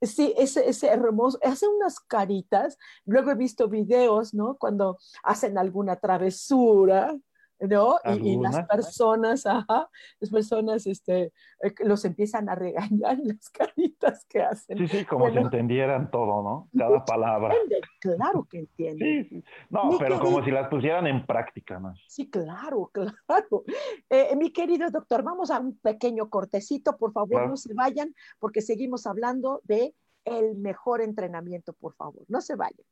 Sí, 0.02 0.34
ese, 0.38 0.70
ese 0.70 0.88
hermoso, 0.88 1.38
hacen 1.44 1.70
unas 1.76 2.00
caritas. 2.00 2.78
Luego 3.06 3.32
he 3.32 3.36
visto 3.36 3.68
videos, 3.68 4.34
¿no? 4.34 4.56
Cuando 4.58 4.98
hacen 5.24 5.58
alguna 5.58 5.98
travesura, 5.98 7.18
¿no? 7.60 7.98
Y, 8.06 8.30
y 8.34 8.38
las 8.38 8.66
personas, 8.68 9.46
ajá, 9.46 9.90
las 10.20 10.30
personas, 10.30 10.88
este, 10.88 11.34
eh, 11.62 11.74
los 11.80 12.06
empiezan 12.06 12.50
a 12.50 12.56
regañar 12.56 13.18
las 13.24 13.50
caritas 13.50 14.26
que 14.26 14.42
hacen. 14.42 14.78
Sí, 14.78 14.88
sí, 14.88 15.06
como 15.06 15.30
si 15.30 15.38
entendieran 15.38 16.10
todo, 16.12 16.42
¿no? 16.42 16.70
Cada 16.78 17.04
palabra. 17.06 17.54
Entienden, 17.54 17.90
Claro 18.00 18.48
que 18.50 18.60
entienden. 18.60 19.24
Sí, 19.26 19.30
sí. 19.30 19.44
No, 19.70 19.86
Mi 19.92 19.98
pero 19.98 20.20
como 20.20 20.44
si 20.44 20.52
las 20.52 20.68
pusieran 20.70 21.08
en 21.08 21.26
práctica, 21.26 21.80
¿no? 21.80 21.94
Sí, 22.08 22.30
claro, 22.30 22.90
claro. 22.94 23.64
Eh, 24.10 24.36
mi 24.36 24.52
querido 24.52 24.90
doctor, 24.90 25.24
vamos 25.24 25.52
a 25.52 25.60
un 25.60 25.78
pequeño 25.78 26.30
cortecito, 26.30 26.98
por 26.98 27.12
favor, 27.12 27.30
Claro. 27.30 27.50
no 27.50 27.58
se 27.58 27.74
vayan, 27.74 28.14
porque 28.40 28.62
seguimos 28.62 29.06
hablando 29.06 29.62
de 29.64 29.94
el 30.26 30.56
mejor 30.58 31.02
entrenamiento, 31.02 31.74
por 31.74 31.94
favor, 31.96 32.24
no 32.28 32.42
se 32.42 32.56
vayan. 32.56 32.86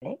¿Eh? 0.00 0.20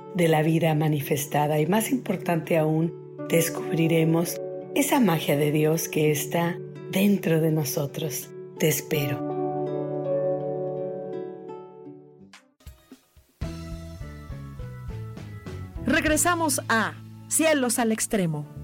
de 0.15 0.27
la 0.27 0.41
vida 0.41 0.73
manifestada 0.75 1.59
y 1.59 1.67
más 1.67 1.91
importante 1.91 2.57
aún, 2.57 2.93
descubriremos 3.29 4.39
esa 4.75 4.99
magia 4.99 5.37
de 5.37 5.51
Dios 5.51 5.87
que 5.87 6.11
está 6.11 6.57
dentro 6.91 7.39
de 7.41 7.51
nosotros. 7.51 8.29
Te 8.57 8.67
espero. 8.67 9.31
Regresamos 15.85 16.61
a 16.69 16.93
Cielos 17.27 17.79
al 17.79 17.91
Extremo. 17.91 18.60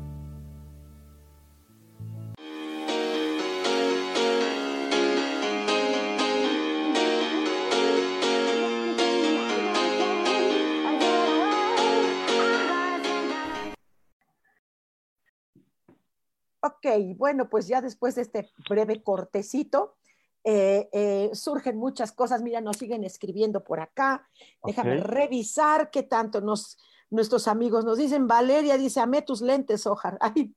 Bueno, 17.16 17.50
pues 17.50 17.68
ya 17.68 17.82
después 17.82 18.16
de 18.16 18.22
este 18.24 18.50
breve 18.70 19.02
cortecito, 19.02 19.96
eh, 20.44 20.88
eh, 20.94 21.30
surgen 21.34 21.78
muchas 21.78 22.12
cosas. 22.12 22.42
Mira, 22.42 22.62
nos 22.62 22.78
siguen 22.78 23.04
escribiendo 23.04 23.64
por 23.64 23.80
acá. 23.80 24.28
Déjame 24.64 24.98
revisar 24.98 25.92
qué 25.92 26.04
tanto 26.04 26.40
nos, 26.40 26.78
nuestros 27.10 27.48
amigos 27.48 27.84
nos 27.84 27.98
dicen. 27.98 28.28
Valeria 28.28 28.78
dice, 28.78 29.00
amé 29.00 29.22
tus 29.22 29.42
lentes, 29.42 29.86
Ojar. 29.86 30.18
Ay, 30.22 30.56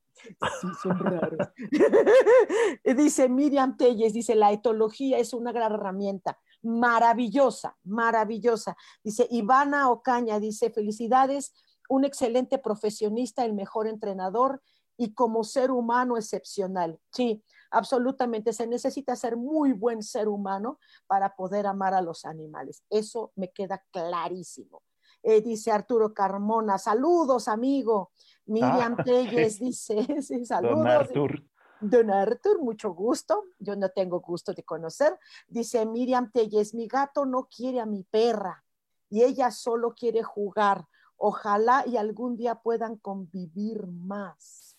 sí, 0.60 0.68
son 0.82 0.98
raros. 0.98 1.48
dice 2.96 3.28
Miriam 3.28 3.76
Telles, 3.76 4.12
dice, 4.12 4.34
la 4.34 4.52
etología 4.52 5.18
es 5.18 5.32
una 5.32 5.50
gran 5.50 5.72
herramienta. 5.72 6.38
Maravillosa, 6.62 7.76
maravillosa. 7.82 8.76
Dice 9.02 9.26
Ivana 9.30 9.90
Ocaña, 9.90 10.38
dice, 10.38 10.70
felicidades, 10.70 11.52
un 11.88 12.04
excelente 12.04 12.58
profesionista, 12.58 13.44
el 13.44 13.54
mejor 13.54 13.88
entrenador 13.88 14.62
y 15.00 15.14
como 15.14 15.44
ser 15.44 15.70
humano 15.70 16.18
excepcional. 16.18 17.00
Sí, 17.10 17.42
absolutamente. 17.70 18.52
Se 18.52 18.66
necesita 18.66 19.16
ser 19.16 19.34
muy 19.34 19.72
buen 19.72 20.02
ser 20.02 20.28
humano 20.28 20.78
para 21.06 21.34
poder 21.34 21.66
amar 21.66 21.94
a 21.94 22.02
los 22.02 22.26
animales. 22.26 22.84
Eso 22.90 23.32
me 23.34 23.50
queda 23.50 23.82
clarísimo. 23.90 24.82
Eh, 25.22 25.40
dice 25.40 25.72
Arturo 25.72 26.12
Carmona, 26.12 26.76
saludos, 26.76 27.48
amigo. 27.48 28.12
Miriam 28.44 28.96
Ah, 28.98 29.04
Telles 29.04 29.58
dice, 29.58 29.96
sí, 30.22 30.44
saludos. 30.44 30.76
Don 30.76 30.86
Artur. 30.86 31.44
Don 31.80 32.10
Artur, 32.10 32.60
mucho 32.60 32.92
gusto. 32.92 33.44
Yo 33.58 33.76
no 33.76 33.88
tengo 33.88 34.20
gusto 34.20 34.52
de 34.52 34.64
conocer. 34.64 35.18
Dice 35.48 35.86
Miriam 35.86 36.30
Telles, 36.30 36.74
mi 36.74 36.86
gato 36.86 37.24
no 37.24 37.48
quiere 37.48 37.80
a 37.80 37.86
mi 37.86 38.04
perra 38.04 38.62
y 39.08 39.22
ella 39.22 39.50
solo 39.50 39.94
quiere 39.94 40.22
jugar. 40.22 40.84
Ojalá 41.16 41.84
y 41.86 41.96
algún 41.96 42.36
día 42.36 42.56
puedan 42.56 42.96
convivir 42.96 43.86
más. 43.86 44.69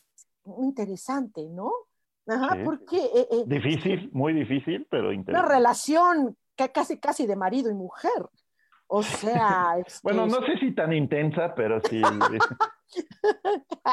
Muy 0.43 0.65
interesante, 0.65 1.47
¿no? 1.49 1.71
Ajá, 2.27 2.56
Sí. 2.56 2.62
porque 2.63 2.97
eh, 2.97 3.27
eh, 3.32 3.43
Difícil, 3.47 4.10
muy 4.13 4.34
difícil, 4.34 4.88
pero 4.89 5.08
una 5.08 5.15
interesante. 5.15 5.54
relación 5.54 6.38
que 6.56 6.71
casi 6.71 6.99
casi 6.99 7.25
de 7.25 7.36
marido 7.36 7.71
y 7.71 7.73
mujer. 7.73 8.30
O 8.88 9.01
sea, 9.04 9.75
este, 9.86 9.99
Bueno, 10.04 10.27
no 10.27 10.45
sé 10.45 10.58
si 10.60 10.73
tan 10.75 10.93
intensa, 10.93 11.54
pero 11.56 11.80
sí. 11.82 12.01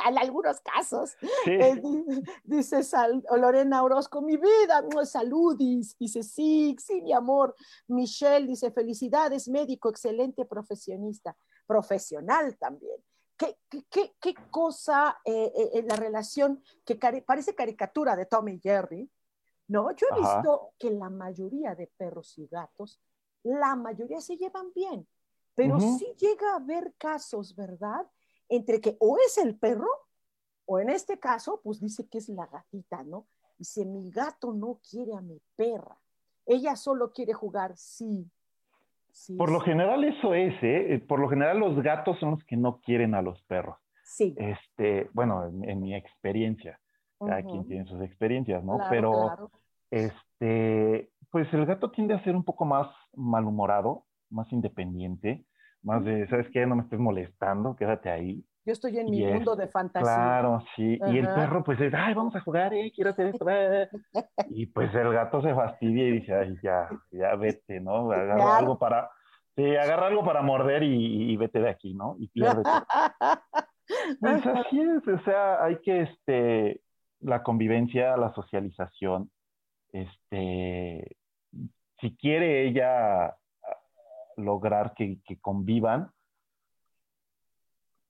en 0.08 0.18
algunos 0.18 0.60
casos. 0.60 1.16
sí. 1.44 1.50
Eh, 1.52 1.80
di- 1.82 2.22
dice 2.44 2.82
Sal- 2.82 3.22
Lorena 3.36 3.82
Orozco, 3.82 4.20
mi 4.22 4.36
vida, 4.36 4.82
no, 4.92 5.04
saludis. 5.04 5.96
Dice, 5.98 6.22
sí, 6.22 6.76
sí, 6.78 7.00
mi 7.02 7.12
amor. 7.12 7.54
Michelle 7.88 8.46
dice, 8.46 8.70
felicidades, 8.72 9.48
médico, 9.48 9.88
excelente 9.88 10.44
profesionista, 10.44 11.36
profesional 11.66 12.56
también. 12.58 12.96
¿Qué, 13.38 13.56
qué, 13.88 14.16
qué- 14.20 14.34
cosa 14.50 15.18
eh, 15.24 15.52
eh, 15.54 15.70
eh, 15.74 15.82
la 15.82 15.94
relación 15.96 16.62
que 16.84 16.98
cari- 16.98 17.24
parece 17.24 17.54
caricatura 17.54 18.16
de 18.16 18.26
Tom 18.26 18.48
y 18.48 18.58
Jerry? 18.60 19.08
No, 19.68 19.92
yo 19.94 20.06
he 20.08 20.12
Ajá. 20.20 20.36
visto 20.40 20.72
que 20.78 20.90
la 20.90 21.08
mayoría 21.08 21.74
de 21.74 21.86
perros 21.86 22.36
y 22.38 22.46
gatos, 22.48 23.00
la 23.44 23.76
mayoría 23.76 24.20
se 24.20 24.36
llevan 24.36 24.72
bien, 24.74 25.06
pero 25.54 25.76
Ujú. 25.76 25.98
sí 25.98 26.14
llega 26.18 26.52
a 26.52 26.56
haber 26.56 26.94
casos, 26.98 27.54
¿verdad? 27.54 28.06
Entre 28.48 28.80
que 28.80 28.96
o 28.98 29.16
es 29.18 29.38
el 29.38 29.56
perro 29.58 29.88
o 30.64 30.78
en 30.80 30.90
este 30.90 31.18
caso, 31.18 31.60
pues 31.62 31.80
dice 31.80 32.08
que 32.08 32.18
es 32.18 32.28
la 32.28 32.46
gatita, 32.46 33.04
¿no? 33.04 33.28
Dice, 33.56 33.84
mi 33.84 34.10
gato 34.10 34.52
no 34.52 34.80
quiere 34.88 35.14
a 35.14 35.20
mi 35.20 35.40
perra. 35.56 35.98
Ella 36.44 36.76
solo 36.76 37.12
quiere 37.12 37.32
jugar, 37.34 37.76
sí. 37.76 38.30
Sí 39.12 39.36
Por 39.36 39.50
lo 39.50 39.60
general 39.60 40.04
eso 40.04 40.34
es, 40.34 40.54
¿eh? 40.62 40.94
Eh, 40.94 40.98
Por 41.00 41.20
lo 41.20 41.28
general 41.28 41.58
los 41.58 41.82
gatos 41.82 42.18
son 42.18 42.32
los 42.32 42.44
que 42.44 42.56
no 42.56 42.80
quieren 42.80 43.14
a 43.14 43.22
los 43.22 43.40
perros. 43.42 43.76
Sí. 44.04 44.34
Este, 44.38 45.08
bueno, 45.12 45.46
en, 45.46 45.68
en 45.68 45.80
mi 45.80 45.94
experiencia, 45.94 46.80
cada 47.18 47.42
quien 47.42 47.66
tiene 47.66 47.84
sus 47.86 48.00
experiencias, 48.02 48.64
¿no? 48.64 48.76
Claro, 48.76 48.90
Pero, 48.90 49.12
claro. 49.12 49.50
este, 49.90 51.10
pues 51.30 51.52
el 51.52 51.66
gato 51.66 51.90
tiende 51.90 52.14
a 52.14 52.22
ser 52.24 52.34
un 52.34 52.44
poco 52.44 52.64
más 52.64 52.88
malhumorado, 53.14 54.04
más 54.30 54.50
independiente, 54.52 55.44
más 55.82 56.04
de, 56.04 56.26
¿sabes 56.28 56.48
qué? 56.52 56.66
No 56.66 56.76
me 56.76 56.82
estés 56.82 56.98
molestando, 56.98 57.76
quédate 57.76 58.10
ahí. 58.10 58.44
Yo 58.68 58.72
estoy 58.72 58.98
en 58.98 59.08
mi 59.08 59.24
mundo 59.24 59.56
de 59.56 59.66
fantasía. 59.68 60.14
Claro, 60.14 60.62
sí. 60.76 60.98
Y 61.06 61.16
el 61.16 61.26
perro, 61.26 61.64
pues 61.64 61.80
es, 61.80 61.90
ay, 61.94 62.12
vamos 62.12 62.36
a 62.36 62.40
jugar, 62.40 62.74
eh, 62.74 62.92
quiero 62.94 63.12
hacer 63.12 63.28
esto. 63.28 63.46
eh". 63.48 63.88
Y 64.50 64.66
pues 64.66 64.94
el 64.94 65.10
gato 65.10 65.40
se 65.40 65.54
fastidia 65.54 66.06
y 66.06 66.12
dice, 66.20 66.34
ay, 66.34 66.54
ya, 66.62 66.86
ya 67.10 67.34
vete, 67.36 67.80
¿no? 67.80 68.12
Agarra 68.12 68.34
Claro. 68.34 68.52
algo 68.52 68.78
para, 68.78 69.10
sí, 69.56 69.74
agarra 69.74 70.08
algo 70.08 70.22
para 70.22 70.42
morder 70.42 70.82
y, 70.82 71.32
y 71.32 71.36
vete 71.38 71.60
de 71.60 71.70
aquí, 71.70 71.94
¿no? 71.94 72.16
Y 72.18 72.28
piérdete. 72.28 72.68
Pues 74.20 74.46
así 74.46 74.78
es, 74.82 75.08
o 75.08 75.18
sea, 75.24 75.64
hay 75.64 75.76
que, 75.80 76.02
este, 76.02 76.82
la 77.20 77.42
convivencia, 77.42 78.18
la 78.18 78.34
socialización, 78.34 79.30
este, 79.94 81.16
si 82.02 82.14
quiere 82.18 82.68
ella 82.68 83.34
lograr 84.36 84.92
que, 84.92 85.22
que 85.24 85.40
convivan, 85.40 86.10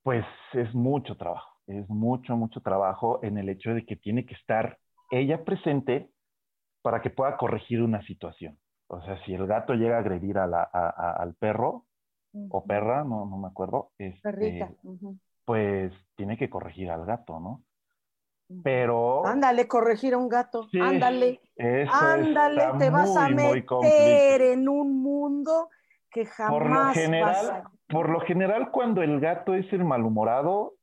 pues 0.09 0.25
es 0.55 0.75
mucho 0.75 1.19
trabajo, 1.19 1.51
es 1.67 1.87
mucho, 1.91 2.35
mucho 2.35 2.63
trabajo 2.63 3.21
en 3.23 3.37
el 3.37 3.51
hecho 3.51 3.75
de 3.75 3.85
que 3.85 3.95
tiene 3.95 4.25
que 4.25 4.33
estar 4.37 4.79
ella 5.11 5.45
presente 5.45 6.09
para 6.81 7.03
que 7.03 7.11
pueda 7.11 7.37
corregir 7.37 7.83
una 7.83 8.01
situación. 8.07 8.59
O 8.87 9.03
sea, 9.03 9.23
si 9.27 9.35
el 9.35 9.47
gato 9.47 9.75
llega 9.75 9.97
a 9.97 10.01
agredir 10.01 10.39
a 10.39 10.47
la- 10.47 10.63
a- 10.73 10.89
a- 10.89 11.13
al 11.23 11.35
perro 11.35 11.85
o 12.51 12.65
perra, 12.65 13.05
no, 13.05 13.27
no 13.27 13.37
me 13.37 13.49
acuerdo, 13.49 13.91
este, 13.99 14.23
Perrita. 14.23 14.71
ujú, 14.83 15.19
pues 15.45 15.93
tiene 16.17 16.39
que 16.39 16.49
corregir 16.49 16.91
al 16.91 17.05
gato, 17.05 17.39
¿no? 17.39 17.63
Pero 18.63 19.25
Ándale, 19.27 19.69
corregir 19.69 20.15
a 20.15 20.17
un 20.17 20.31
gato. 20.31 20.71
Sí, 20.73 20.81
Ándale, 20.81 21.39
ándale, 21.87 22.63
te 22.79 22.89
vas 22.89 23.15
a 23.15 23.29
meter 23.29 24.41
en 24.41 24.71
un 24.71 25.03
mundo 25.03 25.69
que 26.11 26.25
jamás 26.25 26.49
Por 26.49 26.71
lo 26.71 26.81
vas 26.81 26.95
general, 26.95 27.51
a... 27.51 27.78
por 27.89 28.09
lo 28.09 28.21
general, 28.21 28.71
cuando 28.71 29.03
el 29.03 29.21
gato 29.21 29.55
es 29.55 29.71
el 29.73 29.85
malhumorado, 29.85 30.75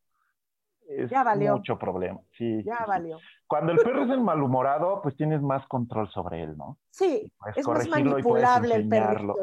es 0.87 1.09
Ya 1.09 1.23
valió. 1.23 1.53
mucho 1.57 1.77
problema. 1.77 2.19
Sí, 2.37 2.63
Ya 2.63 2.77
sí, 2.77 2.83
sí. 2.83 2.89
valió. 2.89 3.19
Cuando 3.47 3.71
el 3.71 3.79
perro 3.79 4.03
es 4.03 4.09
el 4.09 4.21
malhumorado, 4.21 5.01
pues 5.01 5.15
tienes 5.15 5.41
más 5.41 5.65
control 5.67 6.09
sobre 6.09 6.43
él, 6.43 6.57
¿no? 6.57 6.77
Sí, 6.89 7.31
es 7.55 7.65
más 7.65 7.65
corregirlo 7.65 8.19
y 8.19 8.23
puedes 8.23 8.43
manipulable 8.47 8.75
el 8.75 8.87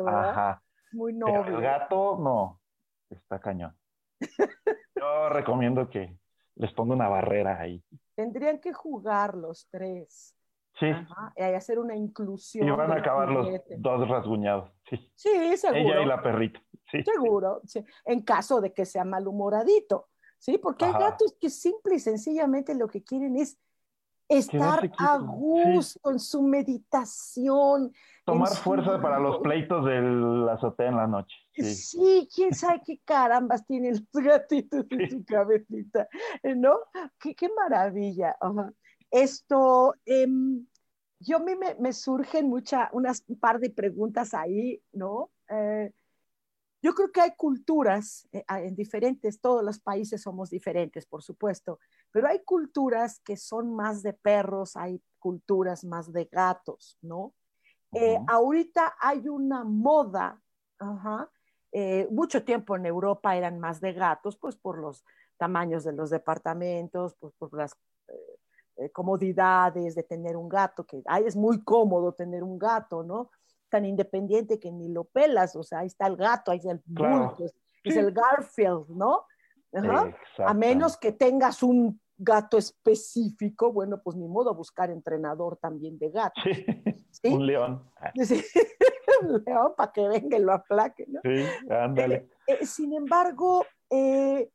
¿verdad? 0.04 0.30
Ajá. 0.30 0.62
Muy 0.92 1.12
Pero 1.14 1.44
el 1.46 1.52
noble. 1.52 1.66
gato, 1.66 2.18
no, 2.18 2.60
está 3.10 3.38
cañón. 3.40 3.74
Yo 4.96 5.28
recomiendo 5.30 5.88
que 5.88 6.16
les 6.56 6.72
ponga 6.72 6.94
una 6.94 7.08
barrera 7.08 7.58
ahí. 7.60 7.82
Tendrían 8.14 8.60
que 8.60 8.72
jugar 8.72 9.34
los 9.36 9.68
tres. 9.70 10.36
Sí, 10.78 10.86
Ajá, 10.86 11.32
y 11.36 11.42
hacer 11.42 11.78
una 11.78 11.94
inclusión. 11.94 12.66
y 12.66 12.70
van 12.70 12.90
a 12.92 12.96
acabar 12.96 13.28
los 13.30 13.46
dos 13.78 14.08
rasguñados. 14.08 14.70
Sí. 14.88 15.12
Sí, 15.14 15.56
seguro. 15.56 15.78
Ella 15.80 16.02
y 16.02 16.06
la 16.06 16.22
perrita. 16.22 16.60
Sí. 16.90 17.02
Seguro, 17.04 17.60
sí, 17.66 17.84
en 18.04 18.22
caso 18.22 18.60
de 18.60 18.72
que 18.72 18.84
sea 18.84 19.04
malhumoradito, 19.04 20.08
¿sí? 20.38 20.58
Porque 20.58 20.84
hay 20.86 20.92
gatos 20.92 21.36
que 21.40 21.48
simple 21.50 21.94
y 21.94 21.98
sencillamente 22.00 22.74
lo 22.74 22.88
que 22.88 23.02
quieren 23.02 23.36
es 23.36 23.58
estar 24.28 24.90
a 24.98 25.18
gusto 25.18 26.10
en 26.10 26.18
su 26.18 26.42
meditación. 26.42 27.92
Tomar 28.24 28.48
su- 28.48 28.62
fuerza 28.62 29.00
para 29.00 29.18
los 29.18 29.38
pleitos 29.38 29.84
de 29.84 30.00
la 30.00 30.54
azotea 30.54 30.88
en 30.88 30.96
la 30.96 31.06
noche. 31.06 31.36
Sí. 31.54 31.74
Sí, 31.74 32.28
quién 32.34 32.54
sabe 32.54 32.80
qué 32.84 32.98
carambas 33.04 33.66
tienen 33.66 33.92
los 33.94 34.04
gatitos 34.24 34.86
en 34.90 35.10
su 35.10 35.24
cabecita, 35.24 36.08
¿no? 36.56 36.76
Qué, 37.20 37.34
qué 37.34 37.48
maravilla. 37.54 38.36
Ajá. 38.40 38.72
Esto, 39.12 39.94
em, 40.04 40.66
yo 41.20 41.36
a 41.36 41.40
mí 41.40 41.54
me, 41.54 41.76
me 41.76 41.92
surgen 41.92 42.48
muchas, 42.48 42.88
unas 42.92 43.22
un 43.28 43.38
par 43.38 43.60
de 43.60 43.70
preguntas 43.70 44.34
ahí, 44.34 44.82
¿no? 44.92 45.30
Eh, 45.48 45.92
yo 46.82 46.94
creo 46.94 47.12
que 47.12 47.20
hay 47.20 47.32
culturas 47.36 48.28
eh, 48.32 48.44
en 48.48 48.74
diferentes, 48.74 49.40
todos 49.40 49.62
los 49.62 49.78
países 49.78 50.20
somos 50.20 50.50
diferentes, 50.50 51.06
por 51.06 51.22
supuesto, 51.22 51.78
pero 52.10 52.26
hay 52.26 52.42
culturas 52.42 53.20
que 53.20 53.36
son 53.36 53.76
más 53.76 54.02
de 54.02 54.14
perros, 54.14 54.76
hay 54.76 55.00
culturas 55.20 55.84
más 55.84 56.12
de 56.12 56.24
gatos, 56.24 56.98
¿no? 57.00 57.34
Eh, 57.94 58.18
ahorita 58.26 58.96
hay 58.98 59.28
una 59.28 59.64
moda, 59.64 60.40
eh, 61.70 62.08
mucho 62.10 62.42
tiempo 62.42 62.74
en 62.74 62.86
Europa 62.86 63.36
eran 63.36 63.60
más 63.60 63.80
de 63.80 63.92
gatos, 63.92 64.36
pues 64.36 64.56
por 64.56 64.78
los 64.78 65.04
tamaños 65.36 65.84
de 65.84 65.92
los 65.92 66.10
departamentos, 66.10 67.14
pues 67.20 67.34
por 67.34 67.52
las 67.52 67.76
eh, 68.76 68.84
eh, 68.84 68.90
comodidades 68.90 69.94
de 69.94 70.02
tener 70.02 70.36
un 70.36 70.48
gato, 70.48 70.84
que 70.84 71.02
ay, 71.06 71.24
es 71.26 71.36
muy 71.36 71.62
cómodo 71.62 72.12
tener 72.12 72.42
un 72.42 72.58
gato, 72.58 73.02
¿no? 73.02 73.30
Tan 73.68 73.84
independiente 73.84 74.58
que 74.58 74.70
ni 74.70 74.88
lo 74.88 75.04
pelas, 75.04 75.56
o 75.56 75.62
sea, 75.62 75.80
ahí 75.80 75.86
está 75.86 76.06
el 76.06 76.16
gato, 76.16 76.50
ahí 76.50 76.58
está 76.58 76.72
el 76.72 76.82
Claro. 76.94 77.28
bulto, 77.28 77.44
es, 77.84 77.96
el 77.96 78.12
Garfield, 78.12 78.88
¿no? 78.90 79.24
Ajá. 79.74 80.14
A 80.38 80.54
menos 80.54 80.96
que 80.96 81.12
tengas 81.12 81.62
un 81.62 81.98
gato 82.18 82.58
específico, 82.58 83.72
bueno, 83.72 84.00
pues 84.02 84.16
ni 84.16 84.28
modo 84.28 84.54
buscar 84.54 84.90
entrenador 84.90 85.56
también 85.56 85.98
de 85.98 86.10
gato. 86.10 86.40
Sí. 86.44 86.66
¿sí? 87.10 87.28
Un 87.28 87.46
león. 87.46 87.90
Sí, 88.24 88.42
un 89.22 89.42
león 89.44 89.72
para 89.76 89.92
que 89.92 90.06
venga 90.08 90.36
y 90.36 90.40
lo 90.42 90.52
aplaque, 90.52 91.06
¿no? 91.08 91.20
Sí, 91.22 91.44
ándale. 91.70 92.28
Eh, 92.46 92.66
sin 92.66 92.92
embargo, 92.92 93.64
eh, 93.90 94.50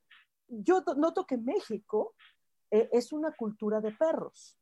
yo 0.48 0.84
to- 0.84 0.96
noto 0.96 1.26
que 1.26 1.38
México 1.38 2.14
eh, 2.72 2.90
es 2.92 3.12
una 3.14 3.32
cultura 3.32 3.82
de 3.82 3.92
perros. 3.92 4.58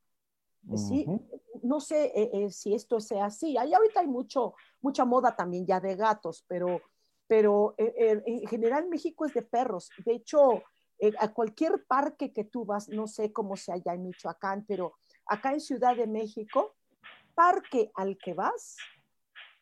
Eh, 0.71 0.77
Sí, 0.77 1.05
Ujú. 1.07 1.29
no 1.63 1.79
sé 1.79 2.05
eh, 2.15 2.29
eh, 2.33 2.51
si 2.51 2.73
esto 2.73 2.99
sea 2.99 3.25
así. 3.25 3.57
Ahí 3.57 3.73
ahorita 3.73 3.99
hay 3.99 4.07
mucho, 4.07 4.55
mucha 4.81 5.05
moda 5.05 5.35
también 5.35 5.65
ya 5.65 5.79
de 5.79 5.95
gatos, 5.95 6.43
pero, 6.47 6.83
pero 7.27 7.75
eh, 7.77 7.93
eh, 7.97 8.23
en 8.25 8.47
general 8.47 8.87
México 8.87 9.25
es 9.25 9.33
de 9.33 9.43
perros. 9.43 9.93
De 9.97 10.13
hecho, 10.13 10.63
eh, 10.99 11.13
a 11.19 11.33
cualquier 11.33 11.85
parque 11.85 12.33
que 12.33 12.45
tú 12.45 12.65
vas, 12.65 12.89
no 12.89 13.07
sé 13.07 13.31
cómo 13.31 13.57
sea 13.57 13.75
allá 13.75 13.93
en 13.93 14.03
Michoacán, 14.03 14.65
pero 14.67 14.95
acá 15.27 15.53
en 15.53 15.59
Ciudad 15.59 15.95
de 15.95 16.07
México, 16.07 16.75
parque 17.35 17.91
al 17.93 18.17
que 18.17 18.33
vas, 18.33 18.89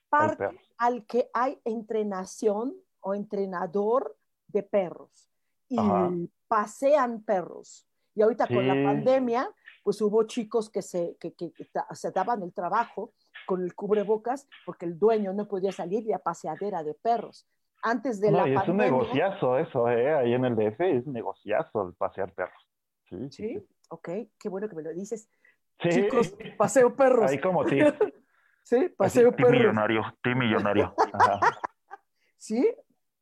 parque 0.09 0.57
al 0.77 1.05
que 1.05 1.29
hay 1.33 1.59
entrenación 1.65 2.75
o 3.01 3.13
entrenador 3.13 4.15
de 4.47 4.63
perros 4.63 5.29
y 5.67 5.79
Ajá. 5.79 6.11
pasean 6.47 7.23
perros. 7.23 7.87
Y 8.15 8.21
ahorita 8.21 8.47
con 8.47 8.67
la 8.67 8.73
Sí. 8.73 8.83
pandemia, 8.83 9.49
pues 9.83 10.01
hubo 10.01 10.23
chicos 10.23 10.69
que 10.69 10.81
se, 10.81 11.17
que, 11.19 11.33
que, 11.33 11.51
se 11.91 12.11
daban 12.11 12.41
el 12.43 12.53
trabajo 12.53 13.13
con 13.45 13.63
el 13.63 13.75
cubrebocas 13.75 14.47
porque 14.65 14.85
el 14.85 14.97
dueño 14.97 15.33
no 15.33 15.47
podía 15.47 15.71
salir 15.71 16.03
y 16.05 16.13
a 16.13 16.19
paseadera 16.19 16.83
de 16.83 16.93
perros. 16.93 17.47
Antes 17.81 18.21
de 18.21 18.31
la 18.31 18.47
y 18.47 18.55
es 18.55 18.67
un 18.67 18.77
negociazo 18.77 19.57
eso, 19.59 19.89
¿eh? 19.89 20.13
Ahí 20.15 20.33
en 20.33 20.45
el 20.45 20.55
DF 20.55 20.79
es 20.79 21.05
un 21.05 21.13
negociazo 21.13 21.87
el 21.87 21.93
pasear 21.93 22.31
perros. 22.31 22.69
Sí, 23.09 23.29
sí, 23.29 23.67
ok, 23.89 24.09
qué 24.39 24.49
bueno 24.49 24.69
que 24.69 24.75
me 24.75 24.83
lo 24.83 24.93
dices. 24.93 25.29
Chicos, 25.79 26.33
paseo 26.57 26.95
perros. 26.95 27.29
Ahí 27.29 27.41
como 27.41 27.65
ti. 27.65 27.79
sí, 28.63 28.87
paseo 28.95 29.35
perros. 29.35 29.51
millonario, 29.51 30.01
ti 30.23 30.33
millonario. 30.33 30.95
sí, 32.37 32.73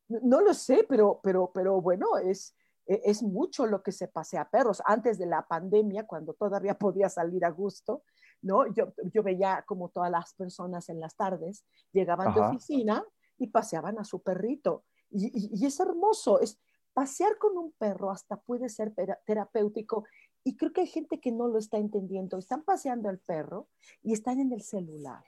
no 0.08 0.40
lo 0.40 0.54
sé, 0.54 0.86
pero, 0.88 1.20
pero, 1.24 1.50
pero 1.52 1.80
bueno, 1.80 2.16
es, 2.18 2.56
es 2.86 3.22
mucho 3.22 3.66
lo 3.66 3.82
que 3.82 3.92
se 3.92 4.08
pasea 4.08 4.48
perros. 4.48 4.82
Antes 4.84 5.18
de 5.18 5.26
la 5.26 5.46
pandemia, 5.46 6.06
cuando 6.06 6.34
todavía 6.34 6.74
podía 6.78 7.08
salir 7.08 7.44
a 7.44 7.50
gusto, 7.50 8.02
¿no? 8.42 8.66
Yo, 8.74 8.92
yo 9.12 9.22
veía 9.22 9.64
como 9.66 9.88
todas 9.88 10.10
las 10.10 10.34
personas 10.34 10.88
en 10.88 11.00
las 11.00 11.16
tardes 11.16 11.64
llegaban 11.92 12.34
de 12.34 12.40
oficina 12.40 13.04
y 13.38 13.48
paseaban 13.48 13.98
a 13.98 14.04
su 14.04 14.20
perrito. 14.22 14.84
Y, 15.10 15.60
y, 15.60 15.66
es 15.66 15.78
hermoso, 15.78 16.40
es 16.40 16.58
pasear 16.92 17.38
con 17.38 17.56
un 17.56 17.72
perro 17.72 18.10
hasta 18.10 18.36
puede 18.36 18.68
ser 18.68 18.94
terapéutico. 19.26 20.04
Y 20.44 20.56
creo 20.56 20.72
que 20.72 20.82
hay 20.82 20.86
gente 20.86 21.20
que 21.20 21.32
no 21.32 21.48
lo 21.48 21.58
está 21.58 21.78
entendiendo. 21.78 22.38
Están 22.38 22.62
paseando 22.62 23.08
al 23.08 23.18
perro 23.18 23.68
y 24.02 24.12
están 24.12 24.40
en 24.40 24.52
el 24.52 24.62
celular. 24.62 25.24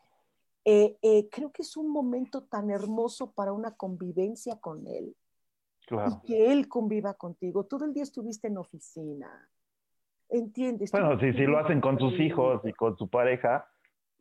Eh, 0.64 0.96
eh, 1.02 1.28
creo 1.30 1.52
que 1.52 1.62
es 1.62 1.76
un 1.76 1.88
momento 1.90 2.44
tan 2.44 2.70
hermoso 2.70 3.32
para 3.32 3.52
una 3.52 3.76
convivencia 3.76 4.59
con 4.61 4.86
él. 4.86 5.14
Y 5.91 6.26
que 6.26 6.53
él 6.53 6.68
conviva 6.68 7.14
contigo. 7.14 7.64
Todo 7.64 7.85
el 7.85 7.93
día 7.93 8.03
estuviste 8.03 8.49
en 8.49 8.59
oficina. 8.59 9.49
¿Entiendes? 10.28 10.91
Bueno, 10.91 11.18
si, 11.20 11.32
si 11.32 11.43
lo 11.43 11.59
hacen 11.59 11.80
con 11.80 11.99
sus 11.99 12.18
hijos 12.18 12.61
y 12.64 12.72
con 12.72 12.97
su 12.97 13.09
pareja, 13.09 13.68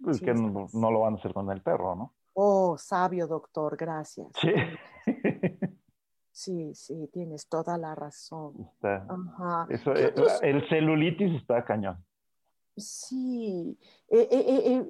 pues 0.04 0.20
que 0.20 0.34
no, 0.34 0.68
lo 0.74 1.00
van 1.00 1.16
a 1.16 1.18
hacer 1.18 1.34
con 1.34 1.50
el 1.50 1.62
perro, 1.62 1.96
¿no? 1.96 2.14
Oh, 2.34 2.78
sabio 2.78 3.28
doctor, 3.28 3.78
gracias. 3.78 4.28
Sí. 4.40 4.52
Sí, 6.36 6.74
sí, 6.74 7.08
tienes 7.14 7.48
toda 7.48 7.78
la 7.78 7.94
razón. 7.94 8.68
Ajá. 8.82 9.68
Eso, 9.70 9.94
eh, 9.96 10.16
el 10.42 10.68
celulitis 10.68 11.32
está 11.36 11.64
cañón. 11.64 12.04
Sí, 12.76 13.78
eh, 14.10 14.28
eh, 14.32 14.86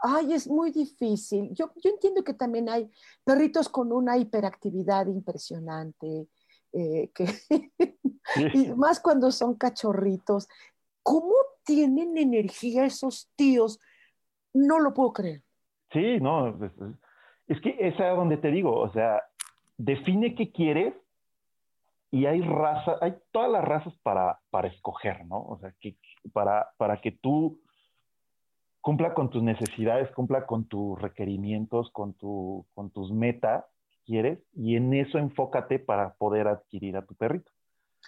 ay, 0.00 0.34
es 0.34 0.46
muy 0.46 0.70
difícil. 0.70 1.52
Yo, 1.52 1.72
yo 1.82 1.90
entiendo 1.90 2.22
que 2.22 2.34
también 2.34 2.68
hay 2.68 2.88
perritos 3.24 3.68
con 3.68 3.92
una 3.92 4.16
hiperactividad 4.16 5.06
impresionante, 5.06 6.28
que, 6.72 7.10
y 8.54 8.72
más 8.76 9.00
cuando 9.00 9.30
son 9.32 9.54
cachorritos. 9.54 10.48
¿Cómo 11.02 11.34
tienen 11.64 12.16
energía 12.16 12.84
esos 12.84 13.30
tíos? 13.34 13.80
No 14.52 14.78
lo 14.78 14.94
puedo 14.94 15.12
creer. 15.12 15.42
Sí, 15.92 16.20
no, 16.20 16.58
es, 17.46 17.60
que 17.60 17.76
es 17.80 17.98
a 17.98 18.10
donde 18.10 18.36
te 18.36 18.50
digo, 18.50 18.78
o 18.78 18.92
sea, 18.92 19.22
define 19.76 20.34
qué 20.34 20.52
quieres 20.52 20.94
y 22.10 22.26
hay 22.26 22.40
raza, 22.40 22.96
hay 23.00 23.16
todas 23.30 23.50
las 23.50 23.64
razas 23.64 23.94
para, 24.02 24.40
para 24.50 24.68
escoger, 24.68 25.26
¿no? 25.26 25.40
O 25.40 25.58
sea, 25.60 25.74
que, 25.80 25.96
para, 26.32 26.70
para 26.76 27.00
que 27.00 27.12
tú 27.12 27.60
cumpla 28.80 29.14
con 29.14 29.30
tus 29.30 29.42
necesidades, 29.42 30.10
cumpla 30.12 30.46
con 30.46 30.64
tus 30.66 31.00
requerimientos, 31.00 31.90
con, 31.90 32.14
tu, 32.14 32.66
con 32.74 32.90
tus 32.90 33.12
metas 33.12 33.64
quieres, 34.06 34.38
y 34.54 34.76
en 34.76 34.94
eso 34.94 35.18
enfócate 35.18 35.78
para 35.78 36.14
poder 36.14 36.48
adquirir 36.48 36.96
a 36.96 37.04
tu 37.04 37.14
perrito. 37.14 37.52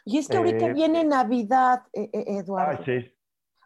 Y 0.07 0.17
es 0.17 0.29
que 0.29 0.39
ahorita 0.39 0.69
eh, 0.69 0.73
viene 0.73 1.05
Navidad, 1.05 1.83
eh, 1.93 2.09
eh, 2.13 2.25
Eduardo. 2.39 2.79
Ah, 2.81 2.85
sí. 2.87 3.13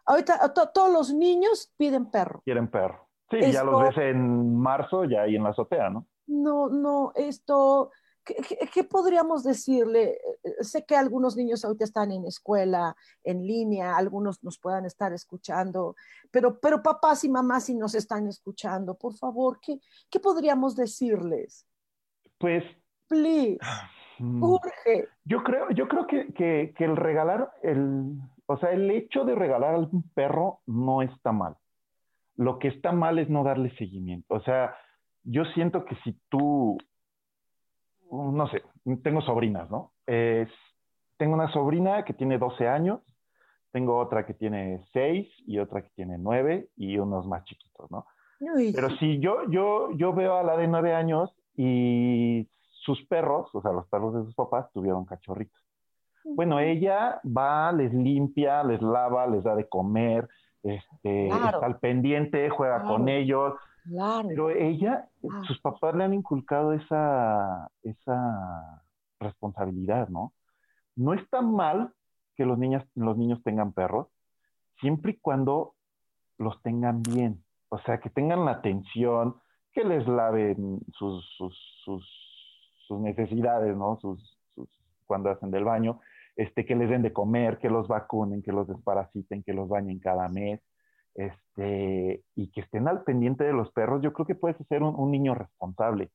Ahorita 0.05 0.53
todos 0.53 0.91
los 0.91 1.13
niños 1.13 1.73
piden 1.77 2.11
perro. 2.11 2.41
Quieren 2.43 2.67
perro. 2.67 3.07
Sí, 3.31 3.39
ya 3.51 3.63
los 3.63 3.81
ves 3.81 3.97
en 3.97 4.55
marzo, 4.55 5.05
ya 5.05 5.21
ahí 5.21 5.35
en 5.35 5.43
la 5.43 5.49
azotea, 5.49 5.89
¿no? 5.89 6.05
No, 6.27 6.69
no, 6.69 7.11
esto, 7.15 7.91
¿qué, 8.25 8.83
podríamos 8.83 9.43
decirle? 9.43 10.17
Sé 10.61 10.85
que 10.85 10.95
algunos 10.95 11.35
niños 11.35 11.63
ahorita 11.63 11.85
están 11.85 12.11
en 12.11 12.25
escuela, 12.25 12.95
en 13.23 13.45
línea, 13.45 13.95
algunos 13.95 14.43
nos 14.43 14.59
puedan 14.59 14.85
estar 14.85 15.13
escuchando, 15.13 15.95
pero, 16.31 16.59
pero 16.59 16.81
papás 16.81 17.23
y 17.23 17.29
mamás 17.29 17.65
si 17.65 17.75
nos 17.75 17.95
están 17.95 18.27
escuchando, 18.27 18.95
por 18.95 19.13
favor, 19.15 19.59
¿qué, 19.61 19.79
qué 20.09 20.19
podríamos 20.19 20.75
decirles? 20.75 21.65
Pues... 22.37 22.63
Please. 23.07 23.59
Mm, 24.17 24.43
urge. 24.43 25.07
Yo 25.25 25.43
creo, 25.43 25.69
yo 25.69 25.87
creo 25.87 26.07
que, 26.07 26.33
que, 26.33 26.73
que 26.75 26.85
el 26.85 26.95
regalar, 26.95 27.51
el, 27.61 28.17
o 28.47 28.57
sea, 28.57 28.71
el 28.71 28.89
hecho 28.89 29.25
de 29.25 29.35
regalar 29.35 29.75
a 29.75 29.79
un 29.79 30.09
perro 30.15 30.61
no 30.65 31.01
está 31.01 31.31
mal. 31.31 31.55
Lo 32.35 32.59
que 32.59 32.69
está 32.69 32.91
mal 32.91 33.19
es 33.19 33.29
no 33.29 33.43
darle 33.43 33.75
seguimiento. 33.77 34.35
O 34.35 34.41
sea, 34.41 34.75
yo 35.23 35.43
siento 35.53 35.85
que 35.85 35.95
si 36.03 36.17
tú, 36.29 36.77
no 38.11 38.47
sé, 38.49 38.63
tengo 39.03 39.21
sobrinas, 39.21 39.69
¿no? 39.69 39.91
tengo 41.17 41.33
una 41.33 41.51
sobrina 41.51 42.03
que 42.03 42.13
tiene 42.13 42.37
12 42.37 42.67
años, 42.67 42.99
tengo 43.71 43.97
otra 43.97 44.25
que 44.25 44.33
tiene 44.33 44.85
6 44.93 45.27
y 45.47 45.59
otra 45.59 45.81
que 45.81 45.89
tiene 45.95 46.17
9 46.17 46.69
y 46.77 46.97
unos 46.97 47.27
más 47.27 47.43
chiquitos, 47.45 47.89
¿no? 47.91 48.05
Pero 48.73 48.89
si 48.97 49.19
yo, 49.19 49.49
yo, 49.49 49.91
yo 49.97 50.13
veo 50.13 50.37
a 50.37 50.43
la 50.43 50.57
de 50.57 50.67
9 50.67 50.93
años 50.93 51.33
y 51.55 52.47
sus 52.85 53.03
perros, 53.07 53.53
o 53.53 53.61
sea, 53.61 53.71
los 53.71 53.87
perros 53.87 54.13
de 54.13 54.23
sus 54.23 54.35
papás, 54.35 54.71
tuvieron 54.73 55.05
cachorritos. 55.05 55.61
Bueno, 56.23 56.59
ella 56.59 57.21
va, 57.25 57.71
les 57.71 57.93
limpia, 57.93 58.63
les 58.63 58.81
lava, 58.81 59.27
les 59.27 59.43
da 59.43 59.55
de 59.55 59.67
comer, 59.67 60.27
este, 60.63 61.27
está 61.27 61.65
al 61.65 61.79
pendiente, 61.79 62.49
juega 62.49 62.81
con 62.83 63.07
ellos, 63.07 63.53
pero 64.27 64.49
ella, 64.49 65.09
ah. 65.29 65.41
sus 65.47 65.59
papás 65.61 65.95
le 65.95 66.03
han 66.03 66.13
inculcado 66.13 66.73
esa, 66.73 67.69
esa 67.83 68.83
responsabilidad, 69.19 70.09
¿no? 70.09 70.33
No 70.95 71.13
está 71.13 71.41
mal 71.41 71.93
que 72.35 72.45
los 72.45 72.57
niños, 72.57 72.83
los 72.95 73.17
niños 73.17 73.41
tengan 73.43 73.73
perros, 73.73 74.07
siempre 74.79 75.11
y 75.13 75.17
cuando 75.17 75.75
los 76.37 76.61
tengan 76.61 77.01
bien. 77.03 77.43
O 77.69 77.79
sea, 77.79 77.99
que 77.99 78.09
tengan 78.09 78.45
la 78.45 78.51
atención, 78.51 79.35
que 79.73 79.83
les 79.83 80.07
laven 80.07 80.79
sus, 80.93 81.25
sus, 81.37 81.57
sus, 81.83 82.99
necesidades, 82.99 83.75
¿no? 83.75 83.97
Sus, 83.99 84.37
sus, 84.53 84.69
cuando 85.05 85.29
hacen 85.29 85.51
del 85.51 85.63
baño, 85.63 85.99
este, 86.35 86.65
que 86.65 86.75
les 86.75 86.89
den 86.89 87.01
de 87.01 87.13
comer, 87.13 87.59
que 87.59 87.69
los 87.69 87.87
vacunen, 87.87 88.41
que 88.41 88.51
los 88.51 88.67
desparasiten, 88.67 89.43
que 89.43 89.53
los 89.53 89.67
bañen 89.67 89.99
cada 89.99 90.29
mes 90.29 90.61
este, 91.15 92.23
y 92.35 92.51
que 92.51 92.61
estén 92.61 92.87
al 92.87 93.03
pendiente 93.03 93.45
de 93.45 93.53
los 93.53 93.71
perros, 93.71 94.01
yo 94.01 94.13
creo 94.13 94.25
que 94.25 94.35
puedes 94.35 94.57
ser 94.67 94.83
un, 94.83 95.11
niño 95.11 95.33
responsable, 95.33 96.11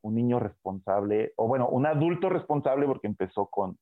un 0.00 0.14
niño 0.14 0.40
responsable, 0.40 1.32
o 1.36 1.46
bueno, 1.46 1.68
un 1.68 1.86
adulto 1.86 2.30
responsable 2.30 2.86
porque 2.86 3.06
empezó 3.06 3.46
con, 3.46 3.78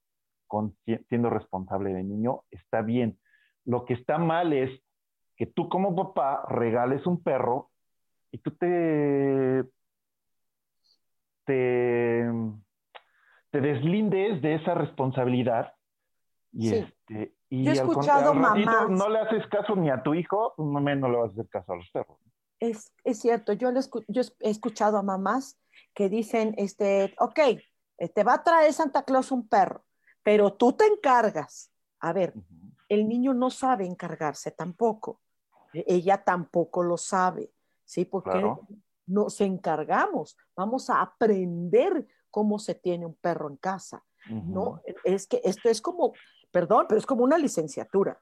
con 0.49 0.77
siendo 1.09 1.31
responsable 1.31 1.95
de 1.95 2.03
niño, 2.03 2.43
está 2.51 2.83
bien. 2.83 3.19
Lo 3.65 3.85
que 3.85 3.95
está 3.95 4.19
mal 4.19 4.53
es 4.53 4.71
que 5.37 5.47
tú 5.47 5.69
como 5.69 5.95
papá 5.95 6.47
regales 6.49 7.07
un 7.07 7.23
perro 7.23 7.71
y 8.33 8.39
tú 8.39 8.51
te, 8.53 9.65
te, 11.45 12.29
te 13.51 13.61
deslindes 13.61 14.43
de 14.43 14.55
esa 14.57 14.75
responsabilidad 14.75 15.75
y, 16.53 16.75
este, 16.75 17.36
y 17.49 17.65
Yo 17.65 17.73
he 17.73 17.75
escuchado 17.75 18.35
mamás. 18.35 18.91
No 18.91 19.09
le 19.09 19.21
haces 19.21 19.47
caso 19.49 19.77
ni 19.77 19.91
a 19.91 20.03
tu 20.03 20.15
hijo, 20.15 20.55
no, 20.59 20.81
no 20.81 21.09
le 21.09 21.17
vas 21.17 21.31
a 21.31 21.33
hacer 21.33 21.49
caso 21.49 21.73
a 21.73 21.77
los 21.77 21.91
perros. 21.91 22.19
Es, 22.59 22.93
es 23.05 23.21
cierto, 23.21 23.53
yo, 23.53 23.71
yo 24.09 24.23
he 24.41 24.51
escuchado 24.51 24.99
a 24.99 25.03
mamás 25.03 25.59
que 25.95 26.09
dicen, 26.09 26.55
este, 26.57 27.15
ok, 27.19 27.39
eh, 27.99 28.09
te 28.09 28.25
va 28.25 28.35
a 28.35 28.43
traer 28.43 28.73
Santa 28.73 29.03
Claus 29.05 29.31
un 29.31 29.49
perro, 29.49 29.85
pero 30.23 30.53
tú 30.53 30.73
te 30.73 30.87
encargas. 30.87 31.71
A 32.01 32.13
ver, 32.13 32.35
el 32.89 33.09
niño 33.09 33.35
no 33.35 33.51
sabe 33.51 33.87
encargarse 33.87 34.51
tampoco. 34.51 35.21
E, 35.73 35.85
ella 35.87 36.23
tampoco 36.25 36.83
lo 36.83 36.97
sabe, 36.97 37.53
¿sí? 37.85 38.05
Porque 38.05 38.43
nos 39.07 39.41
encargamos, 39.41 40.37
vamos 40.57 40.91
a 40.91 41.01
aprender 41.01 42.07
cómo 42.31 42.59
se 42.59 42.75
tiene 42.75 43.07
un 43.07 43.15
perro 43.15 43.49
en 43.49 43.57
casa. 43.57 44.05
No, 44.29 44.83
es 45.05 45.29
que 45.29 45.41
esto 45.45 45.69
es 45.69 45.81
como 45.81 46.13
perdón, 46.57 46.87
pero 46.89 46.99
es 46.99 47.05
como 47.05 47.23
una 47.23 47.37
licenciatura, 47.37 48.19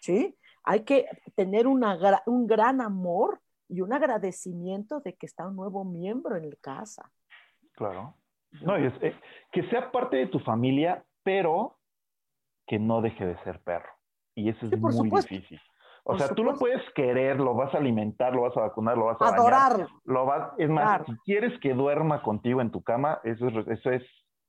¿sí? 0.00 0.36
Hay 0.64 0.80
que 0.82 1.06
tener 1.36 1.68
un 1.68 2.46
gran 2.48 2.80
amor 2.80 3.40
y 3.68 3.82
un 3.82 3.92
agradecimiento 3.92 4.98
de 4.98 5.14
que 5.14 5.26
está 5.26 5.46
un 5.46 5.54
nuevo 5.54 5.84
miembro 5.84 6.34
en 6.34 6.50
la 6.50 6.56
casa. 6.60 7.08
Claro. 7.74 8.16
No, 8.62 8.74
es, 8.74 8.92
eh, 9.00 9.14
que 9.52 9.62
sea 9.70 9.92
parte 9.92 10.16
de 10.16 10.26
tu 10.26 10.40
familia, 10.40 11.04
pero 11.22 11.78
que 12.66 12.80
no 12.80 13.00
deje 13.00 13.24
de 13.24 13.40
ser 13.44 13.60
perro. 13.60 13.92
Y 14.34 14.48
eso 14.48 14.66
es 14.66 14.76
muy 14.76 15.08
difícil. 15.08 15.60
O 16.02 16.18
sea, 16.18 16.30
tú 16.30 16.42
lo 16.42 16.58
puedes 16.58 16.82
querer, 16.96 17.36
lo 17.36 17.54
vas 17.54 17.72
a 17.74 17.78
alimentar, 17.78 18.34
lo 18.34 18.42
vas 18.42 18.56
a 18.56 18.62
vacunar, 18.62 18.98
lo 18.98 19.04
vas 19.04 19.22
a 19.22 19.86
lo 20.04 20.26
vas, 20.26 20.52
es 20.58 20.68
más, 20.68 21.06
si 21.06 21.12
quieres 21.24 21.56
que 21.60 21.74
duerma 21.74 22.22
contigo 22.22 22.60
en 22.60 22.72
tu 22.72 22.82
cama, 22.82 23.20
eso 23.22 23.46
es, 23.46 23.68
eso 23.68 23.90
es 23.92 24.02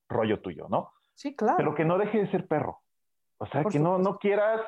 rollo 0.07 0.41
tuyo, 0.41 0.65
¿no? 0.67 0.91
Sí, 1.13 1.35
claro. 1.35 1.57
Pero 1.57 1.75
que 1.75 1.85
no 1.85 1.99
deje 1.99 2.17
de 2.17 2.31
ser 2.31 2.47
perro. 2.47 2.81
O 3.39 3.45
sea, 3.47 3.63
que 3.63 3.79
no, 3.79 3.97
no 3.97 4.19
quieras 4.19 4.61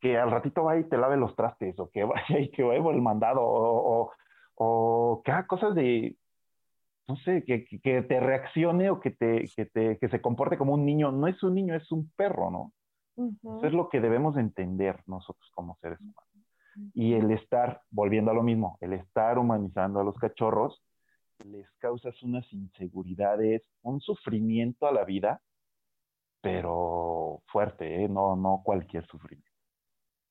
que 0.00 0.18
al 0.18 0.30
ratito 0.30 0.64
vaya 0.64 0.80
y 0.80 0.88
te 0.88 0.98
lave 0.98 1.16
los 1.16 1.34
trastes, 1.34 1.78
o 1.78 1.90
que 1.90 2.04
vaya 2.04 2.38
y 2.38 2.50
que 2.50 2.62
vaya 2.62 2.82
por 2.82 2.94
el 2.94 3.02
mandado, 3.02 3.40
o, 3.42 4.12
o, 4.56 5.22
que 5.24 5.32
haga 5.32 5.46
cosas 5.46 5.74
de, 5.74 6.16
no 7.08 7.16
sé, 7.16 7.44
que, 7.44 7.64
que, 7.64 8.02
te 8.02 8.20
reaccione 8.20 8.90
o 8.90 9.00
que, 9.00 9.10
te, 9.10 9.48
que, 9.56 9.66
te, 9.66 9.98
que 9.98 10.08
se 10.08 10.20
comporte 10.20 10.58
como 10.58 10.74
un 10.74 10.84
niño. 10.84 11.10
No 11.10 11.26
es 11.26 11.42
un 11.42 11.54
niño, 11.54 11.74
es 11.74 11.90
un 11.90 12.10
perro, 12.16 12.50
¿no? 12.50 12.72
Eso 13.16 13.66
es 13.66 13.72
lo 13.72 13.88
que 13.88 14.00
debemos 14.00 14.36
entender 14.36 15.00
nosotros 15.06 15.50
como 15.54 15.76
seres 15.80 16.00
humanos. 16.00 16.24
Y 16.92 17.14
el 17.14 17.30
estar, 17.30 17.80
volviendo 17.90 18.32
a 18.32 18.34
lo 18.34 18.42
mismo, 18.42 18.76
el 18.80 18.92
estar 18.92 19.38
humanizando 19.38 20.00
a 20.00 20.04
los 20.04 20.18
cachorros, 20.18 20.82
les 21.44 21.70
causas 21.78 22.20
unas 22.22 22.52
inseguridades, 22.52 23.62
un 23.82 24.00
sufrimiento 24.00 24.86
a 24.86 24.92
la 24.92 25.04
vida, 25.04 25.40
pero 26.40 27.23
fuerte, 27.46 28.04
¿eh? 28.04 28.08
no, 28.08 28.36
no 28.36 28.62
cualquier 28.64 29.06
sufrimiento. 29.06 29.50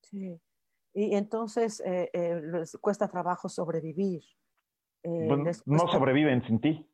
Sí. 0.01 0.39
Y 0.93 1.15
entonces 1.15 1.81
eh, 1.81 2.09
eh, 2.13 2.41
les 2.41 2.77
cuesta 2.77 3.07
trabajo 3.07 3.49
sobrevivir. 3.49 4.23
No 5.03 5.87
sobreviven 5.89 6.43
sin 6.45 6.61
ti, 6.61 6.89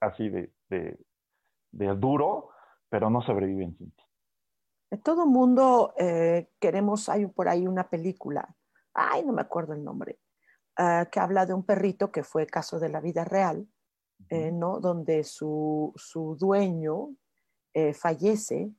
así 0.00 0.28
de, 0.28 0.52
de, 0.68 0.98
de, 1.70 1.86
duro, 1.94 2.50
pero 2.88 3.08
no 3.08 3.22
sobreviven 3.22 3.76
sin 3.76 3.92
ti. 3.92 4.98
Todo 5.04 5.26
mundo 5.26 5.94
queremos, 6.58 7.08
hay 7.08 7.26
por 7.26 7.48
ahí 7.48 7.66
una 7.68 7.88
película, 7.88 8.56
ay, 8.94 9.24
no 9.24 9.32
me 9.32 9.42
acuerdo 9.42 9.74
el 9.74 9.84
nombre, 9.84 10.18
Ah, 10.76 11.06
que 11.12 11.20
habla 11.20 11.44
de 11.44 11.52
un 11.52 11.64
perrito 11.64 12.10
que 12.10 12.22
fue 12.22 12.46
caso 12.46 12.80
de 12.80 12.88
la 12.88 13.00
vida 13.00 13.24
real, 13.24 13.68
eh, 14.30 14.50
¿no? 14.50 14.80
donde 14.80 15.22
su, 15.22 15.92
su 15.96 16.36
dueño 16.40 17.14
eh, 17.74 17.92
fallece 17.92 18.72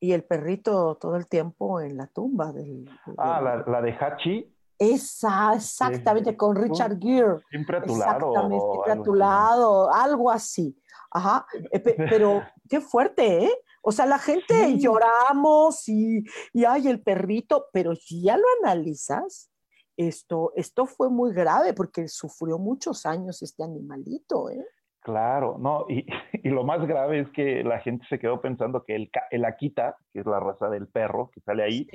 y 0.00 0.12
el 0.12 0.24
perrito 0.24 0.96
todo 0.96 1.16
el 1.16 1.26
tiempo 1.26 1.80
en 1.80 1.96
la 1.96 2.06
tumba 2.06 2.52
del... 2.52 2.88
ah, 3.18 3.40
la, 3.40 3.64
la, 3.66 3.82
de 3.82 3.92
Hachi. 3.92 4.52
Esa, 4.78 5.54
exactamente, 5.54 6.36
con 6.36 6.54
Richard 6.54 6.98
Gere. 7.00 7.40
Siempre 7.48 7.78
a 7.78 7.82
tu 7.82 7.96
lado. 7.96 8.28
Exactamente, 8.28 8.64
siempre 8.72 8.92
a 8.92 9.02
tu 9.02 9.14
lado, 9.14 9.92
algo 9.92 10.30
así. 10.30 10.78
Ajá, 11.10 11.46
eh, 11.72 11.80
pero 11.80 12.42
qué 12.68 12.80
fuerte, 12.80 13.44
¿eh? 13.44 13.52
O 13.80 13.92
sea, 13.92 14.04
la 14.04 14.18
gente 14.18 14.76
lloramos 14.78 15.88
y, 15.88 16.24
y 16.52 16.64
hay 16.64 16.88
el 16.88 17.02
perrito, 17.02 17.66
pero 17.72 17.94
si 17.94 18.22
ya 18.22 18.36
lo 18.36 18.44
analizas, 18.62 19.50
esto, 19.96 20.52
esto 20.56 20.86
fue 20.86 21.08
muy 21.08 21.32
grave 21.32 21.72
porque 21.72 22.08
sufrió 22.08 22.58
muchos 22.58 23.06
años 23.06 23.40
este 23.42 23.62
animalito, 23.62 24.50
¿eh? 24.50 24.66
Claro, 25.06 25.56
no, 25.60 25.86
y, 25.88 26.04
y, 26.42 26.48
lo 26.48 26.64
más 26.64 26.84
grave 26.84 27.20
es 27.20 27.30
que 27.30 27.62
la 27.62 27.78
gente 27.78 28.04
se 28.08 28.18
quedó 28.18 28.40
pensando 28.40 28.82
que 28.82 28.96
el, 28.96 29.08
el 29.30 29.44
Akita, 29.44 29.94
que 30.12 30.18
es 30.18 30.26
la 30.26 30.40
raza 30.40 30.68
del 30.68 30.88
perro 30.88 31.30
que 31.32 31.40
sale 31.42 31.62
ahí, 31.62 31.86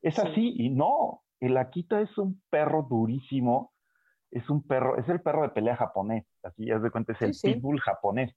es 0.00 0.20
así, 0.20 0.54
y 0.56 0.70
no, 0.70 1.22
el 1.40 1.56
Akita 1.56 2.00
es 2.00 2.16
un 2.16 2.40
perro 2.48 2.86
durísimo, 2.88 3.72
es 4.30 4.48
un 4.48 4.62
perro, 4.62 4.96
es 4.98 5.08
el 5.08 5.20
perro 5.20 5.42
de 5.42 5.48
pelea 5.48 5.74
japonés, 5.74 6.24
así 6.44 6.66
ya 6.66 6.78
de 6.78 6.92
cuenta, 6.92 7.12
es 7.12 7.22
el 7.22 7.32
pitbull 7.42 7.80
japonés, 7.80 8.32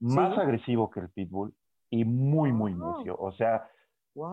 más 0.00 0.36
agresivo 0.36 0.90
que 0.90 0.98
el 0.98 1.10
pitbull 1.10 1.54
y 1.88 2.04
muy, 2.04 2.52
muy 2.52 2.74
necio, 2.74 3.16
o 3.16 3.30
sea, 3.34 3.68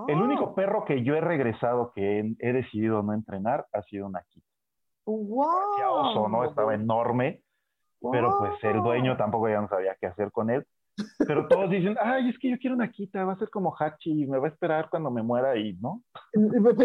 el 0.08 0.20
único 0.20 0.56
perro 0.56 0.84
que 0.84 1.04
yo 1.04 1.14
he 1.14 1.22
regresado 1.22 1.91
que 1.93 2.36
he, 2.39 2.54
decidido 2.54 3.04
no 3.04 3.14
entrenar 3.14 3.68
ha 3.72 3.84
sido 3.84 4.08
una 4.08 4.18
Akita. 4.18 4.47
¡Wow! 5.06 5.45
oso, 5.91 6.28
¿no? 6.28 6.43
Estaba 6.43 6.74
enorme, 6.74 7.43
pero 8.12 8.38
pues 8.39 8.64
el 8.64 8.82
dueño 8.82 9.18
tampoco 9.18 9.49
ya 9.49 9.62
no 9.62 9.68
sabía 9.68 9.95
qué 9.99 10.08
hacer 10.08 10.32
con 10.32 10.49
él. 10.49 10.66
Pero 11.18 11.47
todos 11.47 11.70
dicen, 11.72 11.97
ay, 11.99 12.30
es 12.30 12.38
que 12.38 12.51
yo 12.51 12.58
quiero 12.60 12.76
una 12.76 12.86
Akita, 12.86 13.26
va 13.26 13.34
a 13.34 13.38
ser 13.38 13.49
como 13.49 13.76
Hachi, 13.76 14.28
me 14.28 14.38
va 14.38 14.45
a 14.47 14.51
esperar 14.51 14.89
cuando 14.89 15.10
me 15.10 15.24
muera 15.24 15.58
y 15.58 15.74
no. 15.74 16.04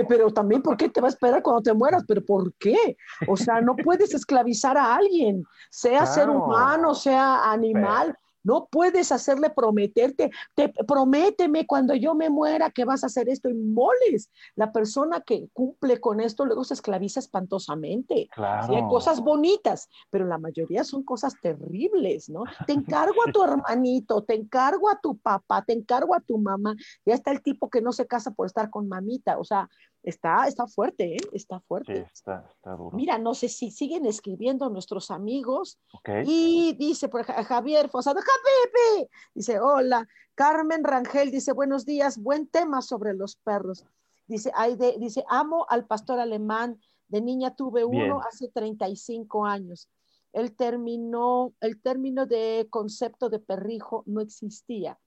Pero 0.08 0.30
también, 0.30 0.62
¿por 0.62 0.76
qué 0.76 0.88
te 0.88 1.00
va 1.00 1.08
a 1.08 1.10
esperar 1.10 1.42
cuando 1.42 1.62
te 1.62 1.74
mueras? 1.74 2.04
¿Pero 2.08 2.24
por 2.24 2.54
qué? 2.54 2.96
O 3.26 3.36
sea, 3.36 3.60
no 3.60 3.76
puedes 3.76 4.14
esclavizar 4.14 4.78
a 4.78 4.94
alguien, 4.94 5.44
sea 5.70 6.06
ser 6.06 6.30
humano, 6.30 6.94
sea 6.94 7.50
animal. 7.50 8.16
No 8.42 8.68
puedes 8.70 9.12
hacerle 9.12 9.50
prometerte, 9.50 10.30
te, 10.54 10.72
prométeme 10.86 11.66
cuando 11.66 11.94
yo 11.94 12.14
me 12.14 12.30
muera 12.30 12.70
que 12.70 12.84
vas 12.84 13.02
a 13.02 13.06
hacer 13.06 13.28
esto 13.28 13.48
y 13.48 13.54
moles. 13.54 14.30
La 14.54 14.72
persona 14.72 15.20
que 15.20 15.48
cumple 15.52 16.00
con 16.00 16.20
esto 16.20 16.44
luego 16.44 16.64
se 16.64 16.74
esclaviza 16.74 17.20
espantosamente. 17.20 18.28
Claro. 18.32 18.74
hay 18.74 18.82
cosas 18.88 19.20
bonitas, 19.20 19.88
pero 20.10 20.26
la 20.26 20.38
mayoría 20.38 20.84
son 20.84 21.02
cosas 21.02 21.34
terribles, 21.40 22.28
¿no? 22.28 22.44
Te 22.66 22.72
encargo 22.72 23.22
a 23.26 23.32
tu 23.32 23.42
hermanito, 23.42 24.22
te 24.22 24.34
encargo 24.34 24.88
a 24.88 25.00
tu 25.00 25.16
papá, 25.18 25.64
te 25.64 25.72
encargo 25.72 26.14
a 26.14 26.20
tu 26.20 26.38
mamá. 26.38 26.74
Ya 27.04 27.14
está 27.14 27.30
el 27.30 27.42
tipo 27.42 27.68
que 27.68 27.80
no 27.80 27.92
se 27.92 28.06
casa 28.06 28.32
por 28.32 28.46
estar 28.46 28.70
con 28.70 28.88
mamita. 28.88 29.38
O 29.38 29.44
sea, 29.44 29.68
Está, 30.02 30.46
está 30.46 30.66
fuerte, 30.66 31.16
¿eh? 31.16 31.20
Está 31.32 31.60
fuerte. 31.60 31.96
Sí, 31.96 32.10
está, 32.12 32.46
está 32.50 32.70
duro. 32.76 32.96
Mira, 32.96 33.18
no 33.18 33.34
sé 33.34 33.48
si 33.48 33.70
siguen 33.70 34.06
escribiendo 34.06 34.70
nuestros 34.70 35.10
amigos. 35.10 35.78
Y 36.24 36.74
dice, 36.78 37.08
por 37.08 37.24
Javier 37.24 37.88
Fosado, 37.88 38.20
Javier, 38.20 39.10
dice, 39.34 39.60
hola. 39.60 40.08
Carmen 40.34 40.84
Rangel 40.84 41.32
dice, 41.32 41.52
buenos 41.52 41.84
días, 41.84 42.16
buen 42.16 42.46
tema 42.46 42.80
sobre 42.80 43.12
los 43.12 43.36
perros. 43.36 43.84
Dice, 44.28 44.52
Aide, 44.54 44.96
dice, 44.98 45.24
amo 45.28 45.66
al 45.68 45.86
pastor 45.86 46.20
alemán. 46.20 46.80
De 47.08 47.20
niña 47.20 47.56
tuve 47.56 47.84
uno 47.84 48.20
hace 48.20 48.48
35 48.48 49.46
años. 49.46 49.88
El 50.32 50.54
término, 50.54 51.54
el 51.60 51.80
término 51.80 52.26
de 52.26 52.66
concepto 52.70 53.30
de 53.30 53.40
perrijo 53.40 54.04
no 54.06 54.20
existía. 54.20 54.98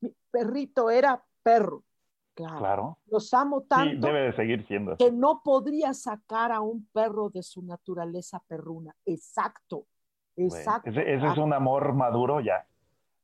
Mi 0.00 0.12
perrito 0.30 0.90
era 0.90 1.24
perro 1.42 1.84
Claro. 2.34 2.98
Los 3.06 3.32
amo 3.34 3.62
tanto. 3.62 4.06
debe 4.06 4.22
de 4.22 4.32
seguir 4.34 4.66
siendo. 4.66 4.96
Que 4.96 5.12
no 5.12 5.42
podría 5.42 5.92
sacar 5.94 6.52
a 6.52 6.60
un 6.60 6.86
perro 6.92 7.28
de 7.28 7.42
su 7.42 7.62
naturaleza 7.62 8.42
perruna. 8.46 8.94
Exacto. 9.04 9.86
Exacto. 10.36 10.90
ese, 10.90 11.14
es 11.14 11.38
un 11.38 11.52
amor 11.52 11.92
maduro 11.92 12.40
ya. 12.40 12.66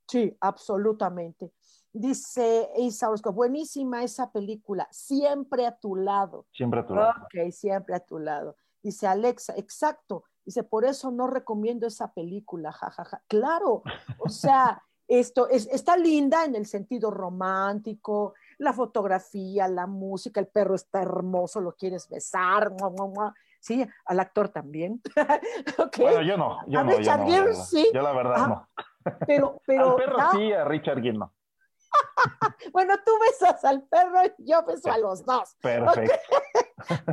Sí, 0.07 0.36
absolutamente. 0.40 1.52
Dice 1.92 2.68
Isa 2.76 3.11
buenísima 3.32 4.02
esa 4.02 4.30
película, 4.30 4.86
siempre 4.90 5.66
a 5.66 5.76
tu 5.76 5.96
lado. 5.96 6.46
Siempre 6.52 6.80
a 6.80 6.86
tu 6.86 6.94
lado. 6.94 7.12
Ok, 7.24 7.50
siempre 7.50 7.94
a 7.96 8.00
tu 8.00 8.18
lado. 8.18 8.57
Dice 8.82 9.07
Alexa, 9.07 9.54
exacto. 9.57 10.24
Dice, 10.44 10.62
por 10.62 10.84
eso 10.84 11.11
no 11.11 11.26
recomiendo 11.26 11.86
esa 11.86 12.12
película, 12.12 12.70
jajaja. 12.70 13.22
Claro, 13.26 13.82
o 14.18 14.28
sea, 14.28 14.80
esto 15.09 15.48
es, 15.48 15.66
está 15.72 15.96
linda 15.96 16.44
en 16.44 16.54
el 16.54 16.66
sentido 16.66 17.11
romántico, 17.11 18.34
la 18.59 18.72
fotografía, 18.72 19.68
la 19.68 19.86
música, 19.86 20.40
el 20.40 20.48
perro 20.48 20.74
está 20.74 21.02
hermoso, 21.02 21.61
lo 21.61 21.74
quieres 21.74 22.09
besar, 22.09 22.72
sí, 23.61 23.86
al 24.07 24.20
actor 24.20 24.48
también. 24.48 25.00
Bueno, 25.98 26.22
yo 26.22 26.36
no, 26.36 26.59
yo 26.66 26.80
a 26.80 26.84
no, 26.84 26.96
Richard 26.96 27.26
yo 27.26 27.52
sí. 27.54 27.90
Yo 27.92 28.02
la 28.02 28.12
verdad 28.12 28.48
no. 28.48 28.68
Pero, 29.26 29.61
pero, 29.66 29.90
al 29.90 29.96
perro 29.96 30.18
sí, 30.32 30.52
a 30.52 30.64
Richard 30.64 31.00
Gere 31.02 31.18
no. 31.18 31.32
bueno, 32.72 32.94
tú 33.04 33.12
besas 33.20 33.64
al 33.64 33.82
perro 33.84 34.20
y 34.38 34.50
yo 34.50 34.64
beso 34.64 34.90
a 34.90 34.98
los 34.98 35.24
dos. 35.24 35.57
Perfecto. 35.61 36.14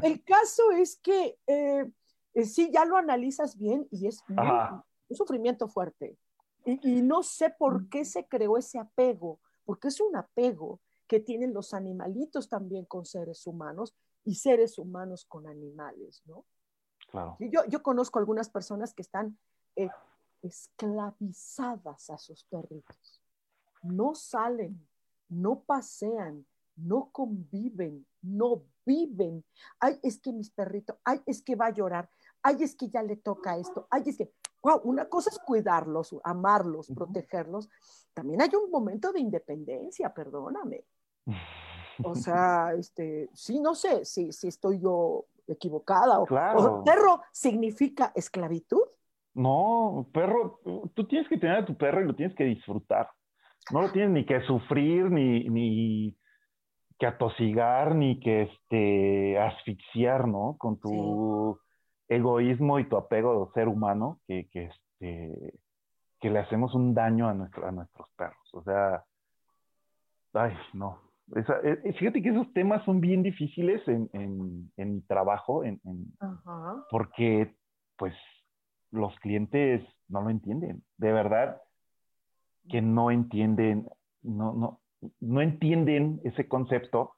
El 0.01 0.23
caso 0.23 0.71
es 0.71 0.97
que 0.97 1.37
eh, 1.47 1.85
eh, 2.33 2.45
sí, 2.45 2.71
ya 2.71 2.85
lo 2.85 2.97
analizas 2.97 3.57
bien 3.57 3.87
y 3.91 4.07
es 4.07 4.23
un 4.27 5.15
sufrimiento 5.15 5.67
fuerte. 5.67 6.17
Y, 6.65 6.97
y, 6.97 7.01
no 7.01 7.23
sé 7.23 7.49
por 7.49 7.89
qué 7.89 8.05
se 8.05 8.25
creó 8.27 8.57
ese 8.57 8.79
apego, 8.79 9.39
porque 9.65 9.89
es 9.89 9.99
un 9.99 10.15
apego 10.15 10.79
que 11.13 11.19
tienen 11.19 11.53
los 11.53 11.75
animalitos 11.75 12.49
también 12.49 12.85
con 12.85 13.05
seres 13.05 13.45
humanos 13.45 13.93
y 14.25 14.33
seres 14.33 14.79
humanos 14.79 15.25
con 15.25 15.45
animales, 15.45 16.23
¿no? 16.25 16.43
Claro. 17.11 17.37
Yo, 17.39 17.63
yo 17.65 17.83
conozco 17.83 18.17
algunas 18.17 18.49
personas 18.49 18.95
que 18.95 19.03
están 19.03 19.37
eh, 19.75 19.91
esclavizadas 20.41 22.09
a 22.09 22.17
sus 22.17 22.43
perritos. 22.45 23.21
No 23.83 24.15
salen, 24.15 24.87
no 25.29 25.59
pasean, 25.59 26.47
no 26.77 27.11
conviven, 27.11 28.07
no 28.23 28.63
viven. 28.83 29.45
Ay, 29.79 29.99
es 30.01 30.19
que 30.19 30.33
mis 30.33 30.49
perritos, 30.49 30.97
ay, 31.03 31.21
es 31.27 31.43
que 31.43 31.55
va 31.55 31.67
a 31.67 31.73
llorar, 31.73 32.09
ay, 32.41 32.63
es 32.63 32.75
que 32.75 32.89
ya 32.89 33.03
le 33.03 33.17
toca 33.17 33.55
esto, 33.55 33.85
ay, 33.91 34.01
es 34.07 34.17
que, 34.17 34.33
wow, 34.63 34.81
una 34.83 35.07
cosa 35.07 35.29
es 35.29 35.37
cuidarlos, 35.37 36.15
amarlos, 36.23 36.87
protegerlos. 36.87 37.69
También 38.15 38.41
hay 38.41 38.49
un 38.55 38.71
momento 38.71 39.11
de 39.11 39.19
independencia, 39.19 40.11
perdóname. 40.11 40.87
O 42.03 42.15
sea, 42.15 42.73
este, 42.77 43.29
sí, 43.33 43.59
no 43.59 43.75
sé 43.75 44.05
si, 44.05 44.31
si 44.31 44.47
estoy 44.47 44.79
yo 44.79 45.25
equivocada. 45.47 46.19
O, 46.19 46.25
claro. 46.25 46.83
perro 46.83 47.21
significa 47.31 48.11
esclavitud. 48.15 48.83
No, 49.33 50.07
perro, 50.13 50.59
tú 50.93 51.07
tienes 51.07 51.27
que 51.27 51.37
tener 51.37 51.57
a 51.57 51.65
tu 51.65 51.75
perro 51.75 52.01
y 52.01 52.05
lo 52.05 52.15
tienes 52.15 52.35
que 52.35 52.43
disfrutar. 52.43 53.09
No 53.71 53.81
lo 53.81 53.91
tienes 53.91 54.11
ni 54.11 54.25
que 54.25 54.41
sufrir, 54.41 55.09
ni, 55.09 55.49
ni 55.49 56.17
que 56.99 57.07
atosigar, 57.07 57.95
ni 57.95 58.19
que 58.19 58.43
este, 58.43 59.39
asfixiar, 59.39 60.27
¿no? 60.27 60.55
Con 60.59 60.79
tu 60.79 61.59
egoísmo 62.07 62.79
y 62.79 62.87
tu 62.87 62.97
apego 62.97 63.45
de 63.45 63.51
ser 63.53 63.67
humano, 63.67 64.19
que, 64.27 64.47
que, 64.49 64.65
este, 64.65 65.53
que 66.19 66.29
le 66.29 66.39
hacemos 66.39 66.75
un 66.75 66.93
daño 66.93 67.27
a, 67.27 67.33
nuestro, 67.33 67.65
a 67.65 67.71
nuestros 67.71 68.07
perros. 68.15 68.49
O 68.53 68.61
sea, 68.63 69.03
ay, 70.33 70.53
no, 70.73 70.99
Eh, 71.35 71.93
fíjate 71.97 72.21
que 72.21 72.29
esos 72.29 72.51
temas 72.53 72.83
son 72.85 72.99
bien 72.99 73.23
difíciles 73.23 73.81
en, 73.87 74.71
mi 74.75 75.01
trabajo, 75.01 75.63
en, 75.63 75.79
porque 76.89 77.55
pues 77.97 78.13
los 78.91 79.17
clientes 79.19 79.83
no 80.07 80.21
lo 80.21 80.29
entienden. 80.29 80.83
De 80.97 81.11
verdad 81.11 81.61
que 82.69 82.81
no 82.81 83.11
entienden, 83.11 83.87
no, 84.21 84.53
no, 84.53 84.81
no 85.19 85.41
entienden 85.41 86.21
ese 86.23 86.47
concepto. 86.47 87.15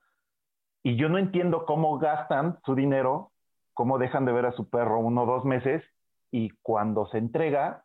Y 0.83 0.97
yo 0.97 1.09
no 1.09 1.17
entiendo 1.17 1.65
cómo 1.65 1.97
gastan 1.97 2.59
su 2.63 2.75
dinero, 2.75 3.31
cómo 3.73 3.97
dejan 3.97 4.25
de 4.25 4.31
ver 4.31 4.45
a 4.45 4.51
su 4.53 4.69
perro 4.69 4.99
uno 4.99 5.23
o 5.23 5.25
dos 5.25 5.45
meses 5.45 5.83
y 6.31 6.49
cuando 6.61 7.07
se 7.07 7.17
entrega, 7.17 7.83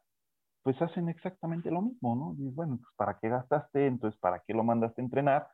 pues 0.62 0.80
hacen 0.82 1.08
exactamente 1.08 1.70
lo 1.70 1.82
mismo, 1.82 2.14
¿no? 2.14 2.34
Y 2.38 2.50
bueno, 2.50 2.78
pues 2.78 2.92
¿para 2.96 3.18
qué 3.18 3.28
gastaste? 3.28 3.86
Entonces, 3.86 4.18
¿para 4.20 4.40
qué 4.46 4.52
lo 4.52 4.62
mandaste 4.62 5.00
a 5.00 5.04
entrenar? 5.04 5.48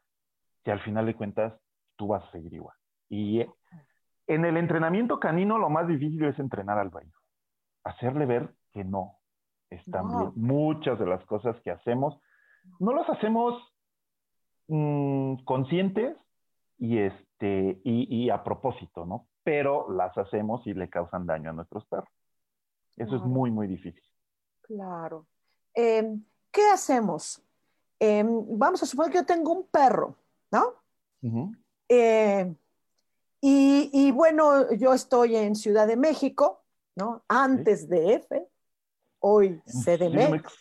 Si 0.67 0.73
al 0.73 0.81
final 0.81 1.07
de 1.07 1.15
cuentas 1.15 1.55
tú 1.95 2.09
vas 2.09 2.25
a 2.25 2.33
seguir 2.33 2.53
igual. 2.53 2.75
Y 3.09 3.47
en 4.27 4.45
el 4.45 4.57
entrenamiento 4.57 5.21
canino 5.21 5.59
lo 5.59 5.71
más 5.71 5.87
difícil 5.87 6.25
es 6.25 6.37
entrenar 6.41 6.77
al 6.77 6.91
dueño, 6.91 7.15
hacerle 7.85 8.27
ver 8.27 8.53
que 8.73 8.83
no 8.83 9.17
están 9.71 10.09
bien. 10.09 10.33
Muchas 10.35 10.99
de 10.99 11.07
las 11.07 11.25
cosas 11.27 11.55
que 11.61 11.71
hacemos, 11.71 12.21
no 12.81 12.93
las 12.93 13.09
hacemos 13.09 13.63
mm, 14.67 15.45
conscientes 15.45 16.17
y, 16.79 16.99
este, 16.99 17.81
y, 17.85 18.29
a 18.31 18.43
propósito, 18.43 19.07
¿no? 19.07 19.29
Pero 19.45 19.89
las 19.93 20.19
hacemos 20.19 20.67
y 20.67 20.75
le 20.75 20.91
causan 20.91 21.27
daño 21.27 21.51
a 21.51 21.53
nuestros 21.53 21.87
perros. 21.87 22.11
Eso 22.97 23.15
es 23.15 23.23
muy, 23.23 23.53
muy 23.53 23.69
difícil. 23.69 24.03
Claro. 24.63 25.29
Em, 25.73 26.25
¿Qué 26.51 26.69
hacemos? 26.73 27.41
Em, 28.01 28.27
vamos 28.59 28.83
a 28.83 28.87
suponer 28.87 29.13
que 29.13 29.19
yo 29.19 29.27
tengo 29.27 29.53
un 29.53 29.69
perro, 29.69 30.17
¿no? 31.23 31.55
Eh, 31.89 32.55
y, 33.41 34.11
bueno, 34.13 34.73
yo 34.73 34.93
estoy 34.93 35.37
en 35.37 35.55
Ciudad 35.55 35.87
de 35.87 35.97
México, 35.97 36.65
¿no? 36.97 37.25
Antes 37.29 37.89
de 37.89 38.15
F, 38.15 38.49
hoy 39.21 39.63
CDMX. 39.67 40.53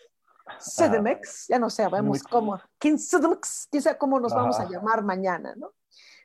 CDMX, 0.60 1.48
ya 1.48 1.58
no 1.58 1.70
sabemos 1.70 2.22
cómo, 2.24 2.60
quién 2.78 3.00
sabe 3.00 3.39
cómo 3.98 4.20
nos 4.20 4.34
vamos 4.34 4.60
a 4.60 4.70
llamar 4.70 5.04
mañana, 5.04 5.56
¿no? 5.56 5.74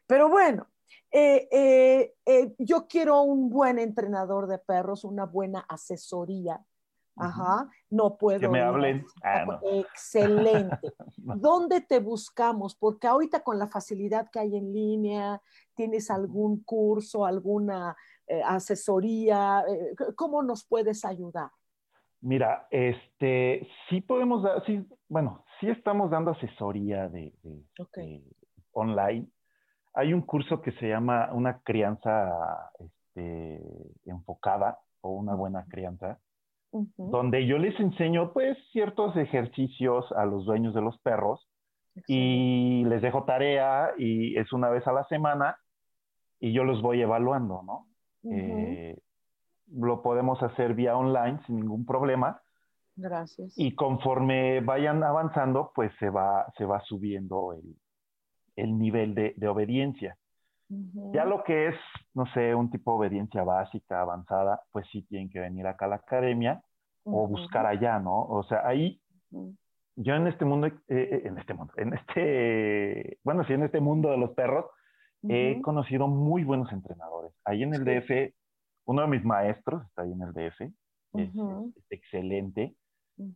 Pero 0.07 0.29
bueno, 0.29 0.67
eh, 1.13 1.49
eh, 1.51 2.15
eh, 2.25 2.55
yo 2.59 2.87
quiero 2.87 3.23
un 3.23 3.51
buen 3.51 3.79
entrenador 3.79 4.47
de 4.47 4.59
perros, 4.59 5.05
una 5.05 5.27
buena 5.27 5.61
asesoría. 5.61 6.65
Ajá, 7.21 7.69
no 7.91 8.17
puedo. 8.17 8.41
Que 8.41 8.49
me 8.49 8.61
hablen. 8.61 9.05
Ah, 9.23 9.61
Excelente. 9.63 10.79
¿Dónde 11.17 11.81
te 11.81 12.01
buscamos? 12.01 12.75
Porque 12.75 13.07
ahorita 13.07 13.41
con 13.43 13.59
la 13.59 13.67
facilidad 13.67 14.31
que 14.31 14.41
hay 14.41 14.57
en 14.57 14.73
línea, 14.73 15.41
¿tienes 15.75 16.11
algún 16.11 16.63
curso, 16.65 17.25
alguna 17.25 17.97
asesoría? 18.45 19.65
¿Cómo 20.17 20.43
nos 20.43 20.65
puedes 20.65 21.05
ayudar? 21.05 21.51
Mira, 22.21 22.67
este, 22.71 23.67
sí 23.89 24.01
podemos 24.01 24.43
dar, 24.43 24.65
sí, 24.67 24.87
bueno, 25.09 25.45
sí 25.59 25.69
estamos 25.69 26.11
dando 26.11 26.33
asesoría 26.33 27.09
de 27.09 27.33
online 28.73 29.27
hay 29.95 30.13
un 30.13 30.23
curso 30.23 30.61
que 30.61 30.73
se 30.73 30.89
llama 30.89 31.31
una 31.33 31.61
crianza 31.61 32.71
este, 32.79 33.61
enfocada 34.05 34.79
o 35.01 35.11
una 35.11 35.35
buena 35.35 35.65
crianza, 35.69 36.19
donde 36.73 37.47
yo 37.47 37.59
les 37.59 37.79
enseño 37.81 38.33
pues 38.33 38.57
ciertos 38.73 39.17
ejercicios 39.17 40.11
a 40.13 40.25
los 40.25 40.45
dueños 40.45 40.75
de 40.75 40.83
los 40.83 40.99
perros 40.99 41.49
y 42.07 42.85
les 42.85 43.03
dejo 43.03 43.25
tarea 43.25 43.91
y 43.99 44.37
es 44.39 44.53
una 44.53 44.69
vez 44.71 44.87
a 44.87 44.93
la 44.93 45.05
semana 45.05 45.57
y 46.39 46.53
yo 46.53 46.65
los 46.65 46.81
voy 46.81 47.03
evaluando, 47.03 47.63
¿no? 47.63 47.87
Eh, 48.33 48.99
lo 49.73 50.03
podemos 50.03 50.43
hacer 50.43 50.75
vía 50.75 50.97
online 50.97 51.41
sin 51.47 51.57
ningún 51.57 51.85
problema. 51.85 52.41
Gracias. 52.97 53.55
Y 53.57 53.75
conforme 53.75 54.61
vayan 54.61 55.03
avanzando, 55.03 55.73
pues 55.75 55.93
se 55.99 56.11
va, 56.11 56.47
se 56.57 56.65
va 56.65 56.81
subiendo 56.83 57.53
el, 57.53 57.77
el 58.57 58.79
nivel 58.79 59.15
de, 59.15 59.49
obediencia. 59.49 60.17
Ya 61.13 61.25
lo 61.25 61.43
que 61.43 61.69
es, 61.69 61.75
no 62.15 62.27
sé, 62.27 62.55
un 62.55 62.71
tipo 62.71 62.93
de 62.93 62.99
obediencia 62.99 63.43
básica, 63.43 64.01
avanzada, 64.01 64.63
pues 64.71 64.87
sí 64.93 65.03
tienen 65.03 65.29
que 65.29 65.41
venir 65.41 65.67
acá 65.67 65.87
a 65.87 65.89
la 65.89 65.97
academia 65.97 66.63
o 67.05 67.27
buscar 67.27 67.67
allá, 67.67 67.99
¿no? 67.99 68.23
O 68.23 68.45
sea, 68.45 68.65
ahí, 68.65 69.01
yo 69.97 70.15
en 70.15 70.29
este 70.29 70.45
mundo, 70.45 70.69
eh, 70.69 70.75
eh, 70.89 71.23
en 71.25 71.39
este 71.39 71.55
mundo, 71.55 71.73
en 71.77 71.95
este, 71.95 73.19
bueno, 73.25 73.45
sí, 73.45 73.53
en 73.53 73.65
este 73.65 73.81
mundo 73.81 74.11
de 74.11 74.19
los 74.19 74.31
perros, 74.31 74.67
he 75.29 75.61
conocido 75.61 76.07
muy 76.07 76.45
buenos 76.45 76.73
entrenadores. 76.73 77.33
Ahí 77.45 77.63
en 77.65 77.75
el 77.75 77.85
DF, 77.85 78.33
uno 78.87 79.03
de 79.03 79.09
mis 79.09 79.25
maestros 79.25 79.85
está 79.87 80.03
ahí 80.03 80.13
en 80.13 80.23
el 80.23 80.33
DF, 80.33 80.73
es 81.15 81.31
excelente. 81.91 82.77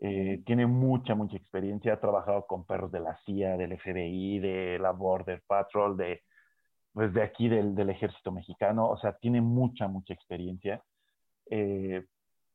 Eh, 0.01 0.43
tiene 0.47 0.66
mucha, 0.66 1.14
mucha 1.14 1.37
experiencia. 1.37 1.95
Ha 1.95 2.01
trabajado 2.01 2.47
con 2.47 2.64
perros 2.64 2.93
de 2.93 3.01
la 3.01 3.18
CIA, 3.26 3.57
del 3.57 3.76
FBI, 3.78 4.39
de 4.39 4.78
la 4.78 4.93
Border 4.93 5.43
Patrol, 5.47 5.97
de, 5.97 6.22
pues 6.95 7.12
de 7.12 7.22
aquí 7.22 7.49
del, 7.49 7.74
del 7.74 7.90
ejército 7.90 8.32
mexicano. 8.32 8.88
O 8.88 8.97
sea, 8.97 9.12
tiene 9.18 9.40
mucha, 9.40 9.88
mucha 9.88 10.14
experiencia. 10.14 10.82
Eh, 11.51 12.05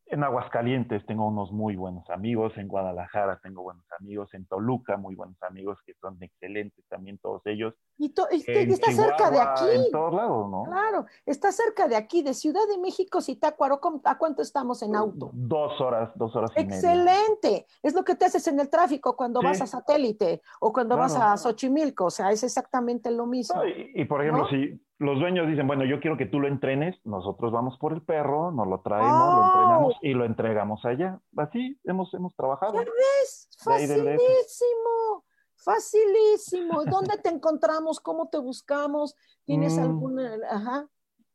en 0.10 0.24
Aguascalientes 0.24 1.06
tengo 1.06 1.28
unos 1.28 1.52
muy 1.52 1.76
buenos 1.76 2.10
amigos, 2.10 2.58
en 2.58 2.68
Guadalajara 2.68 3.40
tengo 3.44 3.62
buenos 3.62 3.86
amigos, 4.00 4.34
en 4.34 4.46
Toluca 4.46 4.98
muy 4.98 5.16
buenos 5.16 5.42
amigos 5.44 5.78
que 5.86 5.94
son 6.02 6.18
excelentes 6.22 6.84
también 6.88 7.20
todos 7.20 7.42
ellos. 7.46 7.76
Y, 7.98 8.08
está 8.08 8.92
cerca 8.92 9.30
de 9.30 9.40
aquí. 9.40 9.86
En 9.86 9.92
todos 9.92 10.14
lados, 10.14 10.50
¿no? 10.50 10.64
Claro, 10.64 11.06
está 11.26 11.52
cerca 11.52 11.88
de 11.88 11.96
aquí, 11.96 12.24
de 12.24 12.34
Ciudad 12.34 12.68
de 12.70 12.80
México, 12.80 13.22
Zitácuaro, 13.22 13.80
¿a 14.04 14.18
cuánto 14.18 14.42
estamos 14.42 14.82
en 14.82 14.96
auto? 14.96 15.30
Dos 15.34 15.80
horas, 15.80 16.12
dos 16.16 16.36
horas 16.36 16.52
y 16.56 16.62
Excelente, 16.62 17.68
es 17.84 17.94
lo 17.94 18.04
que 18.04 18.16
te 18.16 18.26
haces 18.26 18.48
en 18.48 18.60
el 18.60 18.70
tráfico 18.70 19.16
cuando 19.16 19.42
vas 19.42 19.62
a 19.62 19.68
Satélite 19.68 20.42
o 20.60 20.74
cuando 20.74 20.98
vas 20.98 21.16
a 21.16 21.38
Xochimilco, 21.38 22.06
o 22.06 22.12
sea, 22.12 22.32
es 22.32 22.44
exactamente 22.44 23.12
lo 23.12 23.28
mismo. 23.28 23.62
y, 23.66 24.06
por 24.06 24.22
ejemplo, 24.22 24.48
si 24.48 24.80
los 25.00 25.18
dueños 25.18 25.48
dicen, 25.48 25.66
bueno, 25.66 25.86
yo 25.86 26.02
quiero 26.02 26.18
que 26.18 26.26
tú 26.26 26.42
lo 26.42 26.48
entrenes, 26.48 26.96
nosotros 27.06 27.54
vamos 27.54 27.78
por 27.80 27.94
el 27.94 28.02
perro, 28.02 28.52
nos 28.52 28.68
lo 28.68 28.82
traemos, 28.82 29.34
lo 29.34 29.46
entrenamos 29.46 29.96
y 30.02 30.14
lo 30.14 30.26
entregamos 30.26 30.86
allá. 30.86 31.20
Así 31.38 31.80
hemos, 31.86 32.14
hemos 32.14 32.36
trabajado. 32.36 32.74
¿Ya 32.74 32.82
ves? 32.82 33.50
Facilísimo, 33.64 35.26
facilísimo. 35.56 36.84
¿Dónde 36.86 37.18
te 37.18 37.30
encontramos? 37.30 38.02
¿Cómo 38.02 38.28
te 38.28 38.40
buscamos? 38.40 39.16
¿Tienes 39.46 39.78
mm. 39.78 39.82
alguna? 39.82 40.38
Ajá. 40.50 40.88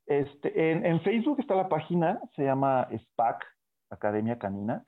Este, 0.07 0.73
en, 0.73 1.01
Facebook 1.01 1.41
está 1.41 1.55
la 1.55 1.71
página, 1.71 2.21
se 2.37 2.45
llama 2.45 2.87
SPAC, 2.95 3.43
Academia 3.89 4.39
Canina. 4.39 4.85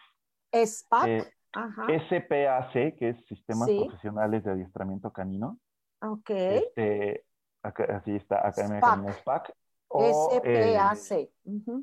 SPAC. 0.53 1.07
Eh, 1.09 1.25
Ajá. 1.55 1.87
SPAC, 2.11 2.99
que 2.99 3.09
es 3.09 3.27
Sistemas 3.27 3.71
Profesionales 3.71 4.45
de 4.45 4.51
Adiestramiento 4.51 5.11
Canino. 5.11 5.59
Ok. 6.03 6.29
Este, 6.29 7.26
así 7.69 8.17
está, 8.17 8.47
Academia 8.47 8.81
Canina 8.81 9.13
SPAC. 9.13 9.55
O, 9.89 10.31
SPAC. 10.31 11.31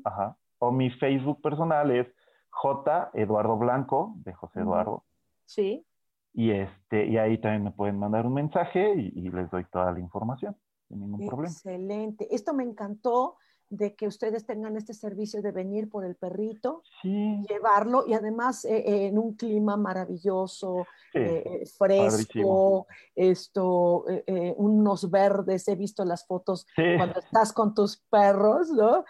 Ajá. 0.04 0.36
O 0.58 0.70
mi 0.70 0.90
Facebook 0.90 1.40
personal 1.40 1.90
es 1.90 2.06
J. 2.50 3.10
Eduardo 3.14 3.56
Blanco, 3.56 4.14
de 4.18 4.32
José 4.32 4.60
Eduardo. 4.60 5.04
Sí. 5.46 5.86
Y, 6.32 6.50
este, 6.50 7.06
y 7.06 7.16
ahí 7.16 7.38
también 7.38 7.64
me 7.64 7.70
pueden 7.70 7.98
mandar 7.98 8.26
un 8.26 8.34
mensaje 8.34 8.94
y, 8.94 9.30
les 9.30 9.50
doy 9.50 9.64
toda 9.66 9.92
la 9.92 10.00
información, 10.00 10.56
sin 10.88 11.00
ningún 11.00 11.26
problema. 11.26 11.52
Excelente. 11.52 12.34
Esto 12.34 12.54
me 12.54 12.64
encantó 12.64 13.36
de 13.76 13.94
que 13.94 14.06
ustedes 14.06 14.46
tengan 14.46 14.76
este 14.76 14.94
servicio 14.94 15.42
de 15.42 15.52
venir 15.52 15.90
por 15.90 16.04
el 16.04 16.14
perrito, 16.14 16.82
llevarlo 17.02 18.04
y 18.06 18.14
además 18.14 18.64
eh, 18.64 18.76
eh, 18.76 19.06
en 19.08 19.18
un 19.18 19.34
clima 19.34 19.76
maravilloso, 19.76 20.86
eh, 21.12 21.64
fresco, 21.78 22.86
esto, 23.14 24.04
unos 24.56 25.10
verdes, 25.10 25.66
he 25.68 25.76
visto 25.76 26.04
las 26.04 26.26
fotos 26.26 26.66
cuando 26.74 27.20
estás 27.20 27.52
con 27.52 27.74
tus 27.74 27.96
perros, 27.96 28.70
¿no? 28.70 29.04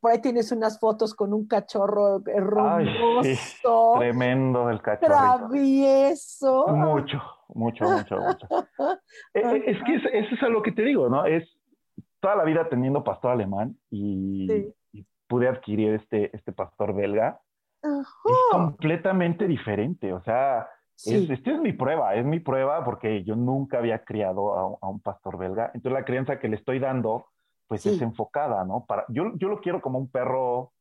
Por 0.00 0.10
ahí 0.10 0.20
tienes 0.20 0.52
unas 0.52 0.78
fotos 0.78 1.14
con 1.14 1.32
un 1.32 1.46
cachorro 1.46 2.22
hermoso. 2.26 3.94
Tremendo 3.98 4.68
el 4.70 4.80
cachorro. 4.80 5.14
Travieso. 5.14 6.66
Mucho, 6.68 7.20
mucho, 7.48 7.84
mucho, 7.84 8.16
mucho. 8.16 8.46
es 9.34 9.78
que 9.84 9.94
eso 9.96 10.34
es 10.34 10.42
a 10.42 10.48
lo 10.48 10.62
que 10.62 10.72
te 10.72 10.82
digo, 10.82 11.08
¿no? 11.08 11.24
Es 11.24 11.44
toda 12.22 12.36
la 12.36 12.44
vida 12.44 12.68
teniendo 12.68 13.04
pastor 13.04 13.32
alemán 13.32 13.76
y, 13.90 14.48
pude 15.26 15.48
adquirir 15.48 15.94
este, 15.94 16.34
este 16.36 16.52
pastor 16.52 16.94
belga. 16.94 17.40
Es 17.82 18.06
completamente 18.50 19.48
diferente, 19.48 20.12
o 20.12 20.22
sea, 20.22 20.68
esta 21.04 21.50
es 21.50 21.58
mi 21.58 21.72
prueba, 21.72 22.14
es 22.14 22.24
mi 22.24 22.38
prueba 22.38 22.84
porque 22.84 23.24
yo 23.24 23.34
nunca 23.34 23.78
había 23.78 24.04
criado 24.04 24.78
a, 24.80 24.88
un 24.88 25.00
pastor 25.00 25.38
belga, 25.38 25.70
entonces 25.74 25.92
la 25.92 26.04
crianza 26.04 26.38
que 26.38 26.48
le 26.48 26.56
estoy 26.56 26.78
dando, 26.78 27.26
pues 27.66 27.86
es 27.86 28.00
enfocada, 28.02 28.64
¿no? 28.64 28.84
Para, 28.84 29.06
yo, 29.08 29.32
yo 29.36 29.48
lo 29.48 29.60
quiero 29.60 29.80
como 29.80 29.98
un 29.98 30.08
perro, 30.08 30.72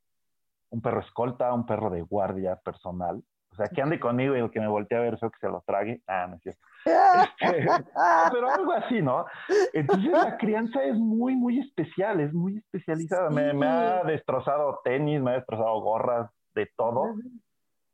un 0.69 0.81
perro 0.81 0.99
escolta, 0.99 1.53
un 1.53 1.65
perro 1.65 1.89
de 1.89 2.01
guardia 2.01 2.57
personal, 2.57 3.23
O 3.51 3.55
sea, 3.55 3.67
que 3.67 3.81
ande 3.81 3.99
conmigo 3.99 4.35
y 4.35 4.49
que 4.49 4.59
me 4.59 4.67
voltee 4.67 4.97
a 4.97 5.01
ver 5.01 5.15
eso 5.15 5.29
que 5.29 5.39
se 5.39 5.49
lo 5.49 5.61
trague. 5.65 6.01
Ah, 6.07 6.27
no 6.27 6.35
es 6.35 6.41
cierto. 6.41 6.61
Este, 7.41 7.67
pero 8.31 8.49
algo 8.49 8.71
así, 8.71 9.01
¿no? 9.01 9.25
Entonces 9.73 10.11
la 10.11 10.37
crianza 10.37 10.83
es 10.83 10.95
muy, 10.95 11.35
muy 11.35 11.59
especial, 11.59 12.19
es 12.21 12.33
muy 12.33 12.57
especializada. 12.57 13.29
Me, 13.29 13.53
me, 13.53 13.67
ha 13.67 14.03
destrozado 14.03 14.79
tenis, 14.83 15.21
me 15.21 15.31
ha 15.31 15.33
destrozado 15.35 15.79
gorras, 15.81 16.31
de 16.55 16.69
todo. 16.75 17.15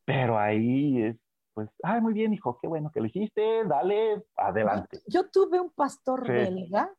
Pero 0.05 0.39
ahí 0.39 1.01
es, 1.03 1.17
pues, 1.53 1.69
ay, 1.83 2.01
muy 2.01 2.13
bien, 2.13 2.33
hijo, 2.33 2.59
qué 2.61 2.67
bueno 2.67 2.91
que 2.93 3.01
lo 3.01 3.07
hiciste, 3.07 3.65
dale, 3.65 4.23
adelante. 4.35 5.01
Yo 5.07 5.27
tuve 5.29 5.59
un 5.59 5.71
pastor 5.71 6.25
belga 6.27 6.93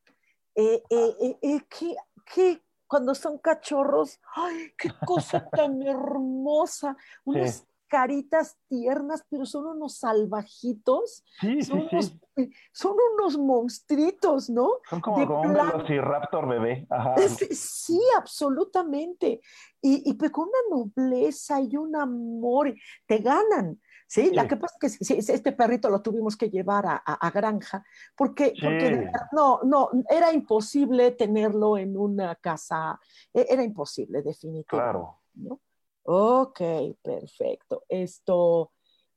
eh, 0.54 0.82
eh, 0.90 1.38
eh, 1.40 1.60
que, 1.70 1.94
que 2.24 2.62
cuando 2.88 3.14
son 3.14 3.38
cachorros, 3.38 4.18
¡ay, 4.34 4.72
qué 4.76 4.90
cosa 5.06 5.48
tan 5.48 5.80
hermosa! 5.86 6.96
Unas 7.24 7.67
caritas 7.88 8.58
tiernas, 8.68 9.24
pero 9.28 9.46
son 9.46 9.66
unos 9.66 9.96
salvajitos. 9.96 11.24
Sí, 11.40 11.62
son, 11.62 11.80
sí, 11.80 11.88
unos, 11.92 12.14
sí. 12.36 12.52
son 12.72 12.96
unos 13.14 13.38
monstruitos, 13.38 14.50
¿no? 14.50 14.70
Son 14.88 15.00
como, 15.00 15.26
como 15.26 15.40
un 15.42 15.54
velociraptor 15.54 16.46
bebé. 16.48 16.86
Ajá. 16.90 17.16
Sí, 17.50 18.00
absolutamente. 18.16 19.40
Y, 19.80 20.08
y 20.08 20.14
pues 20.14 20.30
con 20.30 20.48
una 20.48 20.76
nobleza 20.82 21.60
y 21.60 21.76
un 21.76 21.96
amor, 21.96 22.74
te 23.06 23.18
ganan. 23.18 23.80
Sí, 24.06 24.30
la 24.32 24.48
que 24.48 24.56
pasa 24.56 24.74
es 24.80 24.98
que 24.98 25.18
este 25.18 25.52
perrito 25.52 25.90
lo 25.90 26.00
tuvimos 26.00 26.34
que 26.34 26.48
llevar 26.48 26.86
a, 26.86 27.02
a, 27.04 27.26
a 27.26 27.30
granja 27.30 27.84
porque, 28.16 28.54
porque 28.58 29.06
no, 29.32 29.60
no, 29.64 29.90
era 30.08 30.32
imposible 30.32 31.10
tenerlo 31.10 31.76
en 31.76 31.94
una 31.94 32.34
casa, 32.36 32.98
e- 33.34 33.46
era 33.50 33.62
imposible 33.62 34.22
definitivamente. 34.22 34.66
Claro. 34.68 35.18
¿no? 35.34 35.60
Ok, 36.10 36.60
perfecto. 37.02 37.84
Esto, 37.86 38.72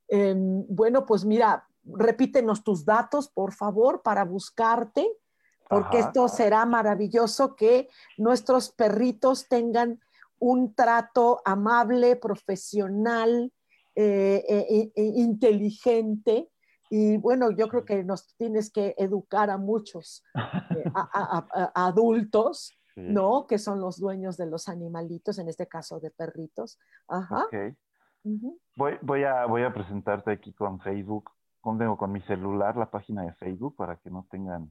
em, 0.08 0.62
bueno, 0.68 1.06
pues 1.06 1.24
mira, 1.24 1.66
repítenos 1.84 2.62
tus 2.62 2.84
datos, 2.84 3.30
por 3.30 3.54
favor, 3.54 4.02
para 4.02 4.26
buscarte, 4.26 5.10
porque 5.70 5.98
Ajá. 6.00 6.08
esto 6.08 6.28
será 6.28 6.66
maravilloso 6.66 7.56
que 7.56 7.88
nuestros 8.18 8.70
perritos 8.72 9.48
tengan 9.48 10.00
un 10.38 10.74
trato 10.74 11.40
amable, 11.46 12.16
profesional, 12.16 13.50
eh, 13.94 14.44
eh, 14.46 14.92
eh, 14.94 15.12
inteligente. 15.16 16.50
Y 16.90 17.16
bueno, 17.16 17.50
yo 17.52 17.68
creo 17.68 17.86
que 17.86 18.04
nos 18.04 18.36
tienes 18.36 18.70
que 18.70 18.94
educar 18.98 19.48
a 19.48 19.56
muchos 19.56 20.22
a- 20.94 21.08
a- 21.10 21.48
a- 21.54 21.72
a 21.74 21.86
adultos 21.86 22.70
Sí. 22.94 23.00
¿no? 23.02 23.46
Que 23.46 23.58
son 23.58 23.80
los 23.80 23.98
dueños 23.98 24.36
de 24.36 24.46
los 24.46 24.68
animalitos, 24.68 25.38
en 25.38 25.48
este 25.48 25.66
caso 25.66 25.98
de 26.00 26.10
perritos. 26.10 26.78
Ajá. 27.08 27.44
Ok. 27.46 27.74
ujú. 28.24 28.58
Voy, 28.76 28.98
voy, 29.02 29.24
a, 29.24 29.46
voy 29.46 29.62
a 29.62 29.72
presentarte 29.72 30.30
aquí 30.32 30.52
con 30.52 30.78
Facebook, 30.80 31.30
con, 31.60 31.78
digo, 31.78 31.96
con 31.96 32.12
mi 32.12 32.20
celular, 32.20 32.76
la 32.76 32.90
página 32.90 33.22
de 33.22 33.32
Facebook, 33.34 33.76
para 33.76 33.96
que 33.96 34.10
no 34.10 34.26
tengan... 34.30 34.70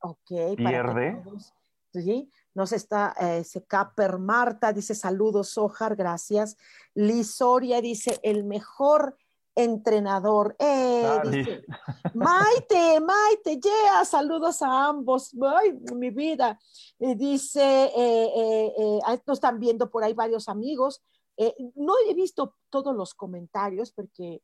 Ok. 0.00 0.56
Pierde. 0.56 1.20
todos- 1.24 1.52
Sí, 1.92 2.28
nos 2.54 2.72
está 2.72 3.14
eh, 3.20 3.44
Secaper 3.44 4.18
Marta, 4.18 4.72
dice 4.72 4.96
saludos, 4.96 5.56
Ojar, 5.56 5.94
gracias. 5.94 6.56
Liz 6.92 7.36
Soria 7.36 7.80
dice 7.80 8.18
el 8.24 8.42
mejor 8.42 9.16
entrenador. 9.54 10.56
Eh, 10.58 11.20
dice. 11.30 11.64
Maite, 12.14 13.00
Maite, 13.00 13.60
yeah, 13.60 14.04
saludos 14.04 14.62
a 14.62 14.88
ambos. 14.88 15.32
Ay, 15.40 15.72
mi 15.94 16.10
vida. 16.10 16.58
Eh, 16.98 17.14
dice, 17.14 17.62
eh, 17.62 18.30
eh, 18.36 18.72
eh, 18.76 19.20
nos 19.26 19.38
están 19.38 19.58
viendo 19.58 19.90
por 19.90 20.04
ahí 20.04 20.12
varios 20.14 20.48
amigos. 20.48 21.02
Eh, 21.36 21.54
no 21.74 21.94
he 22.08 22.14
visto 22.14 22.56
todos 22.70 22.94
los 22.94 23.14
comentarios 23.14 23.92
porque 23.92 24.42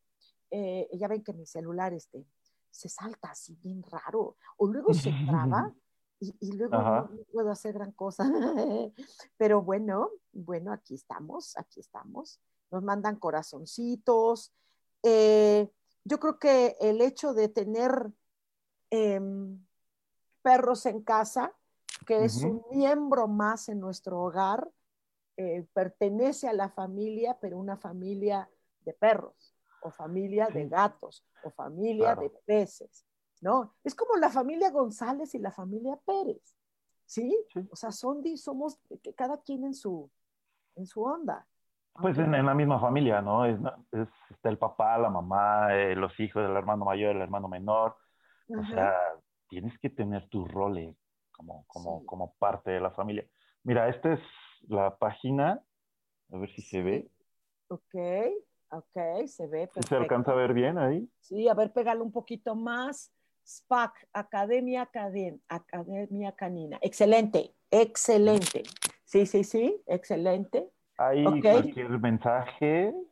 eh, 0.51 0.89
ya 0.93 1.07
ven 1.09 1.23
que 1.23 1.33
mi 1.33 1.47
celular 1.47 1.93
este, 1.93 2.27
se 2.71 2.89
salta 2.89 3.31
así 3.31 3.57
bien 3.63 3.83
raro 3.85 4.37
o 4.57 4.67
luego 4.67 4.93
se 4.93 5.13
traba 5.27 5.73
y, 6.21 6.35
y 6.41 6.53
luego 6.53 6.75
Ajá. 6.77 7.09
no 7.11 7.25
puedo 7.33 7.51
hacer 7.51 7.75
gran 7.75 7.93
cosa. 7.93 8.25
Pero 9.37 9.63
bueno, 9.63 10.11
bueno, 10.33 10.73
aquí 10.73 10.95
estamos, 10.95 11.57
aquí 11.57 11.81
estamos. 11.81 12.41
Nos 12.71 12.83
mandan 12.83 13.17
corazoncitos. 13.17 14.53
Eh, 15.03 15.71
yo 16.05 16.19
creo 16.19 16.39
que 16.39 16.77
el 16.81 17.01
hecho 17.01 17.35
de 17.35 17.49
tener 17.49 18.11
em, 18.91 19.65
perros 20.43 20.87
en 20.87 21.03
casa, 21.03 21.55
que 22.07 22.25
es 22.25 22.43
un 22.43 22.65
miembro 22.71 23.29
más 23.29 23.69
en 23.69 23.81
nuestro 23.81 24.21
hogar, 24.21 24.71
eh, 25.37 25.67
pertenece 25.73 26.49
a 26.49 26.53
la 26.53 26.69
familia, 26.71 27.39
pero 27.41 27.59
una 27.59 27.77
familia 27.77 28.51
de 28.85 28.93
perros, 28.93 29.55
o 29.83 29.91
familia 29.91 30.49
de 30.49 30.69
gatos, 30.69 31.25
o 31.45 31.51
familia 31.51 32.15
Claro. 32.15 32.23
de 32.23 32.31
peces, 32.45 33.07
¿no? 33.41 33.75
Es 33.85 33.95
como 33.95 34.17
la 34.17 34.31
familia 34.31 34.71
González 34.71 35.35
y 35.35 35.39
la 35.39 35.53
familia 35.53 35.97
Pérez, 36.05 36.57
¿sí? 37.07 37.37
Sí. 37.53 37.69
O 37.71 37.77
sea, 37.77 37.93
son, 37.93 38.23
somos 38.37 38.79
cada 39.17 39.41
quien 39.41 39.65
en 39.65 39.75
su, 39.75 40.11
en 40.77 40.87
su 40.87 41.03
onda. 41.03 41.47
Pues 41.95 42.17
en, 42.19 42.35
en 42.35 42.47
la 42.47 42.55
misma 42.55 42.81
familia, 42.81 43.21
¿no? 43.21 43.45
Es, 43.45 43.59
es- 43.93 44.09
está 44.31 44.49
el 44.49 44.59
papá, 44.59 44.97
la 44.99 45.11
mamá, 45.11 45.75
eh, 45.77 45.95
los 45.97 46.19
hijos, 46.21 46.45
el 46.45 46.57
hermano 46.57 46.85
mayor, 46.85 47.17
el 47.17 47.23
hermano 47.23 47.49
menor. 47.49 47.97
O 48.49 48.61
Ajá. 48.61 48.75
sea, 48.75 48.95
tienes 49.49 49.79
que 49.79 49.91
tener 49.91 50.29
tus 50.29 50.51
roles 50.51 50.97
como, 51.33 51.65
como, 51.67 52.01
Sí. 52.01 52.07
como 52.07 52.35
parte 52.39 52.71
de 52.71 52.81
la 52.81 52.91
familia. 52.91 53.27
Mira, 53.65 53.89
esta 53.89 54.13
es 54.15 54.21
la 54.69 54.97
página, 54.97 55.63
a 56.33 56.37
ver 56.39 56.51
si 56.51 56.63
se 56.63 56.83
ve. 56.83 57.11
Ok, 57.69 57.95
ok, 58.71 59.27
se 59.27 59.47
ve 59.47 59.67
¿Sí 59.67 59.75
perfecto. 59.75 59.89
¿Se 59.89 59.97
alcanza 59.97 60.33
a 60.33 60.37
ver 60.37 60.55
bien 60.55 60.79
ahí? 60.79 61.09
Sí, 61.21 61.49
a 61.49 61.55
ver, 61.55 61.73
pégalo 61.73 62.03
un 62.05 62.13
poquito 62.13 62.55
más. 62.55 63.13
SPAC, 63.43 64.09
Academia, 64.13 64.89
Caden- 64.93 65.41
Academia 65.49 66.33
Canina. 66.33 66.79
Excelente, 66.83 67.53
excelente. 67.71 68.63
Sí, 69.05 69.27
sí, 69.27 69.43
sí, 69.45 69.83
excelente. 69.87 70.71
Ahí 71.01 71.25
Ok. 71.27 71.43
cualquier 71.53 71.89
mensaje 71.99 72.89
estoy 72.89 73.05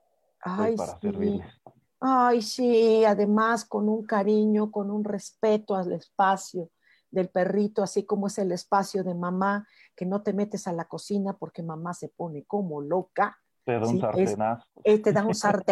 Ay, 0.43 0.77
para 0.77 0.93
sí. 0.93 0.99
servirles. 1.01 1.55
Ay, 2.01 2.43
sí, 2.43 3.05
además 3.05 3.65
con 3.65 3.89
un 3.89 4.05
cariño, 4.05 4.71
con 4.71 4.91
un 4.91 5.03
respeto 5.05 5.75
al 5.75 5.93
espacio 5.93 6.69
del 7.11 7.31
perrito, 7.31 7.83
así 7.83 8.05
como 8.05 8.27
es 8.27 8.37
el 8.39 8.53
espacio 8.53 9.03
de 9.03 9.15
mamá, 9.15 9.67
que 9.97 10.05
no 10.05 10.23
te 10.23 10.35
metes 10.35 10.69
a 10.69 10.73
la 10.75 10.85
cocina 10.85 11.33
porque 11.39 11.63
mamá 11.63 11.95
se 11.95 12.11
pone 12.11 12.45
como 12.45 12.83
loca. 12.83 13.39
Te 13.65 13.73
da 13.73 13.81
un 13.81 13.87
Sí, 13.87 13.99
es- 13.99 14.31
sartenazo. 14.31 14.65
eh, 14.85 14.99
te 14.99 15.13
da 15.13 15.25
un 15.27 15.35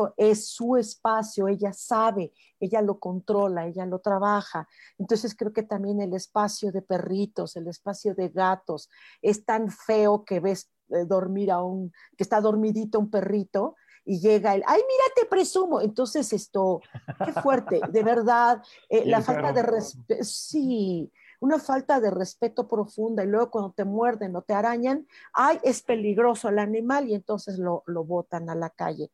sartenazo, 0.00 0.14
es 0.16 0.48
su 0.48 0.76
espacio, 0.76 1.48
ella 1.48 1.72
sabe, 1.72 2.32
ella 2.60 2.80
lo 2.82 2.98
controla, 3.00 3.66
ella 3.66 3.84
lo 3.84 3.98
trabaja. 3.98 4.68
Entonces 4.96 5.34
creo 5.36 5.52
que 5.52 5.64
también 5.64 6.00
el 6.00 6.14
espacio 6.14 6.70
de 6.70 6.82
perritos, 6.82 7.56
el 7.56 7.66
espacio 7.66 8.14
de 8.14 8.28
gatos, 8.28 8.88
es 9.20 9.44
tan 9.44 9.68
feo 9.70 10.24
que 10.24 10.38
ves 10.40 10.70
eh, 10.90 11.04
dormir 11.06 11.50
a 11.50 11.62
un, 11.62 11.92
que 12.16 12.22
está 12.22 12.40
dormidito 12.40 12.98
un 12.98 13.10
perrito 13.10 13.76
y 14.04 14.20
llega 14.20 14.54
el, 14.54 14.62
ay, 14.66 14.80
mira, 14.86 15.04
te 15.16 15.26
presumo. 15.26 15.80
Entonces 15.80 16.32
esto, 16.32 16.80
qué 17.24 17.32
fuerte, 17.32 17.80
de 17.90 18.02
verdad, 18.02 18.62
eh, 18.88 19.04
la 19.06 19.22
falta 19.22 19.42
perro. 19.42 19.54
de 19.54 19.62
respeto, 19.62 20.24
sí, 20.24 21.10
una 21.40 21.58
falta 21.58 22.00
de 22.00 22.10
respeto 22.10 22.68
profunda 22.68 23.24
y 23.24 23.26
luego 23.26 23.50
cuando 23.50 23.72
te 23.72 23.84
muerden 23.84 24.36
o 24.36 24.42
te 24.42 24.54
arañan, 24.54 25.06
ay, 25.32 25.58
es 25.62 25.82
peligroso 25.82 26.48
el 26.48 26.58
animal 26.58 27.08
y 27.08 27.14
entonces 27.14 27.58
lo, 27.58 27.82
lo 27.86 28.04
botan 28.04 28.50
a 28.50 28.54
la 28.54 28.70
calle. 28.70 29.10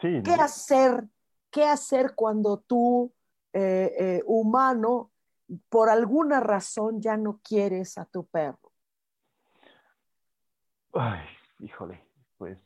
Sí, 0.00 0.22
¿Qué 0.22 0.36
¿no? 0.36 0.42
hacer? 0.42 1.04
¿Qué 1.50 1.64
hacer 1.64 2.14
cuando 2.14 2.58
tú, 2.58 3.12
eh, 3.52 3.94
eh, 3.98 4.22
humano, 4.26 5.10
por 5.68 5.88
alguna 5.88 6.40
razón 6.40 7.00
ya 7.00 7.16
no 7.16 7.40
quieres 7.42 7.96
a 7.96 8.04
tu 8.04 8.26
perro? 8.26 8.72
Ay, 10.98 11.20
híjole, 11.60 12.02
pues 12.38 12.58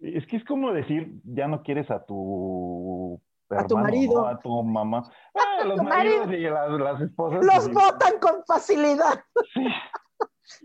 es 0.00 0.26
que 0.26 0.36
es 0.36 0.44
como 0.44 0.72
decir, 0.72 1.20
ya 1.24 1.46
no 1.48 1.62
quieres 1.62 1.90
a 1.90 2.04
tu 2.04 3.20
A 3.50 3.66
tu 3.66 3.76
marido. 3.76 4.22
¿no? 4.22 4.28
A 4.28 4.40
tu 4.40 4.62
mamá. 4.62 5.04
Ah, 5.34 5.64
los 5.64 5.78
tu 5.78 5.84
maridos 5.84 6.26
marido. 6.26 6.48
y 6.48 6.50
las, 6.50 6.70
las 6.80 7.00
esposas. 7.00 7.44
Los 7.44 7.64
sí, 7.64 7.72
botan 7.72 8.18
con 8.20 8.44
facilidad. 8.46 9.24
sí. 9.54 9.66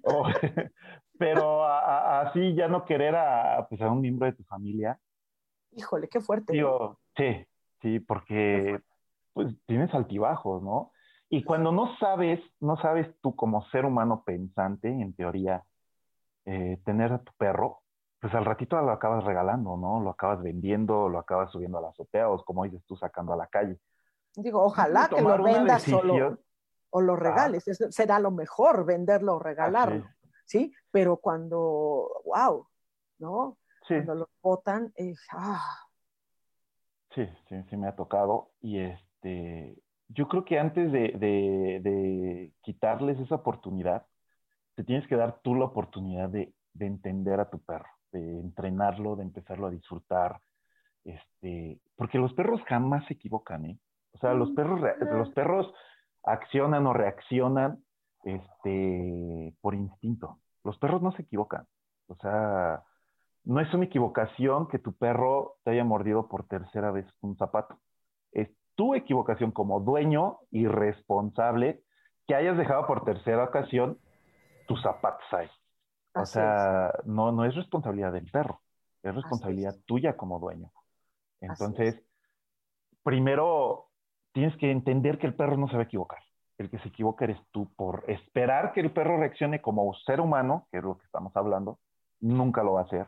Oh, 0.04 0.24
pero 1.20 1.64
así 1.66 2.54
ya 2.56 2.68
no 2.68 2.84
querer 2.86 3.16
a, 3.16 3.66
pues, 3.70 3.80
a 3.82 3.90
un 3.92 4.02
miembro 4.02 4.26
de 4.26 4.34
tu 4.34 4.44
familia, 4.44 5.00
Híjole, 5.72 6.08
qué 6.10 6.20
fuerte. 6.20 6.54
digo, 6.54 7.00
sí, 7.16 7.46
sí, 7.82 8.00
porque 8.00 8.82
pues 9.34 9.54
tienes 9.68 9.94
altibajos, 9.94 10.64
¿no? 10.64 10.92
Y 11.30 11.44
cuando 11.44 11.72
no 11.72 11.96
sabes, 11.98 12.40
no 12.60 12.76
sabes 12.78 13.08
tú 13.22 13.36
como 13.36 13.64
ser 13.70 13.86
humano 13.86 14.24
pensante, 14.26 14.90
en 14.90 15.14
teoría, 15.14 15.64
eh, 16.50 16.80
tener 16.86 17.12
a 17.12 17.20
tu 17.20 17.34
perro, 17.34 17.82
pues 18.20 18.34
al 18.34 18.46
ratito 18.46 18.80
lo 18.82 18.92
acabas 18.92 19.24
regalando, 19.26 19.76
¿no? 19.76 20.00
Lo 20.00 20.10
acabas 20.12 20.42
vendiendo, 20.42 21.10
lo 21.10 21.20
acabas 21.20 21.52
subiendo 21.52 21.78
a 21.78 21.82
la 21.82 21.90
azotea 21.90 22.30
o 22.30 22.44
como 22.44 22.64
dices 22.64 22.84
tú, 22.86 22.96
sacando 22.96 23.34
a 23.34 23.36
la 23.36 23.48
calle. 23.48 23.78
Digo, 24.34 24.64
ojalá 24.64 25.10
que 25.14 25.22
lo 25.22 25.44
vendas 25.44 25.88
o 25.90 26.02
lo, 26.04 26.14
decisión- 26.14 26.40
o 26.92 27.02
lo 27.02 27.16
regales. 27.18 27.68
Es- 27.68 27.94
será 27.94 28.20
lo 28.20 28.32
mejor 28.32 28.86
venderlo 28.86 29.36
o 29.36 29.40
regalarlo, 29.40 30.06
Ah, 30.08 30.16
¿sí? 30.46 30.74
Pero 30.90 31.18
cuando, 31.18 32.10
wow, 32.24 32.66
¿no? 33.20 33.58
Sí, 33.88 33.96
Cuando 33.96 34.16
lo 34.16 34.30
botan, 34.42 34.94
es, 34.96 35.20
ah, 35.34 35.84
Sí, 37.14 37.28
sí, 37.50 37.56
sí 37.70 37.78
me 37.78 37.88
ha 37.88 37.96
tocado. 37.96 38.52
Y 38.62 38.80
este, 38.80 39.76
yo 40.10 40.28
creo 40.28 40.46
que 40.46 40.60
antes 40.60 40.92
de, 40.92 41.14
de, 41.18 42.54
quitarles 42.62 43.20
esa 43.20 43.36
oportunidad, 43.36 44.06
te 44.78 44.84
tienes 44.84 45.08
que 45.08 45.16
dar 45.16 45.40
tú 45.42 45.56
la 45.56 45.66
oportunidad 45.66 46.30
de, 46.30 46.54
de, 46.74 46.86
entender 46.86 47.40
a 47.40 47.50
tu 47.50 47.58
perro, 47.58 47.90
de 48.12 48.40
entrenarlo, 48.40 49.16
de 49.16 49.24
empezarlo 49.24 49.66
a 49.66 49.72
disfrutar. 49.72 50.40
Este, 51.04 51.80
porque 51.96 52.20
los 52.20 52.32
perros 52.34 52.62
jamás 52.68 53.04
se 53.08 53.16
equivocan, 53.16 53.66
¿eh? 53.66 53.80
O 54.14 54.20
sea, 54.20 54.36
los 54.36 54.52
perros, 54.52 54.80
los 55.00 55.30
perros 55.32 55.74
accionan 56.24 56.86
o 56.86 56.94
reaccionan 56.94 57.80
este, 58.24 59.56
por 59.62 59.74
instinto. 59.74 60.38
Los 60.64 60.78
perros 60.78 61.02
no 61.02 61.12
se 61.14 61.24
equivocan. 61.24 61.66
O 62.08 62.16
sea, 62.16 62.84
no 63.46 63.60
es 63.60 63.74
una 63.74 63.86
equivocación 63.86 64.68
que 64.68 64.78
tu 64.78 64.94
perro 64.94 65.56
te 65.64 65.72
haya 65.72 65.84
mordido 65.84 66.28
por 66.28 66.46
tercera 66.46 66.92
vez 66.92 67.08
un 67.22 67.36
zapato. 67.36 67.80
Es 68.32 68.50
tu 68.76 68.94
equivocación 68.94 69.52
como 69.52 69.80
dueño 69.80 70.38
y 70.52 70.68
responsable 70.68 71.82
que 72.28 72.36
hayas 72.36 72.58
dejado 72.58 72.86
por 72.86 73.06
tercera 73.06 73.44
ocasión 73.44 73.98
tus 74.68 74.82
zapatos 74.82 75.26
ahí. 75.32 75.50
O 76.14 76.26
sea, 76.26 76.92
no, 77.06 77.32
no 77.32 77.46
es 77.46 77.56
responsabilidad 77.56 78.12
del 78.12 78.30
perro, 78.32 78.62
es 79.04 79.14
responsabilidad 79.14 79.76
tuya 79.86 80.18
como 80.18 80.40
dueño. 80.40 80.72
Entonces, 81.42 82.02
primero 83.04 83.90
tienes 84.34 84.56
que 84.58 84.72
entender 84.72 85.20
que 85.20 85.28
el 85.28 85.36
perro 85.36 85.58
no 85.58 85.68
se 85.68 85.76
va 85.76 85.82
a 85.82 85.86
equivocar. 85.86 86.20
El 86.58 86.72
que 86.72 86.80
se 86.80 86.88
equivoca 86.88 87.26
eres 87.26 87.40
tú 87.52 87.72
por 87.76 88.04
esperar 88.08 88.74
que 88.74 88.82
el 88.82 88.92
perro 88.92 89.18
reaccione 89.18 89.62
como 89.62 89.94
ser 90.06 90.22
humano, 90.22 90.68
que 90.72 90.80
es 90.80 90.84
lo 90.84 90.98
que 90.98 91.06
estamos 91.06 91.36
hablando, 91.36 91.80
nunca 92.20 92.64
lo 92.64 92.74
va 92.74 92.82
a 92.82 92.86
hacer 92.86 93.08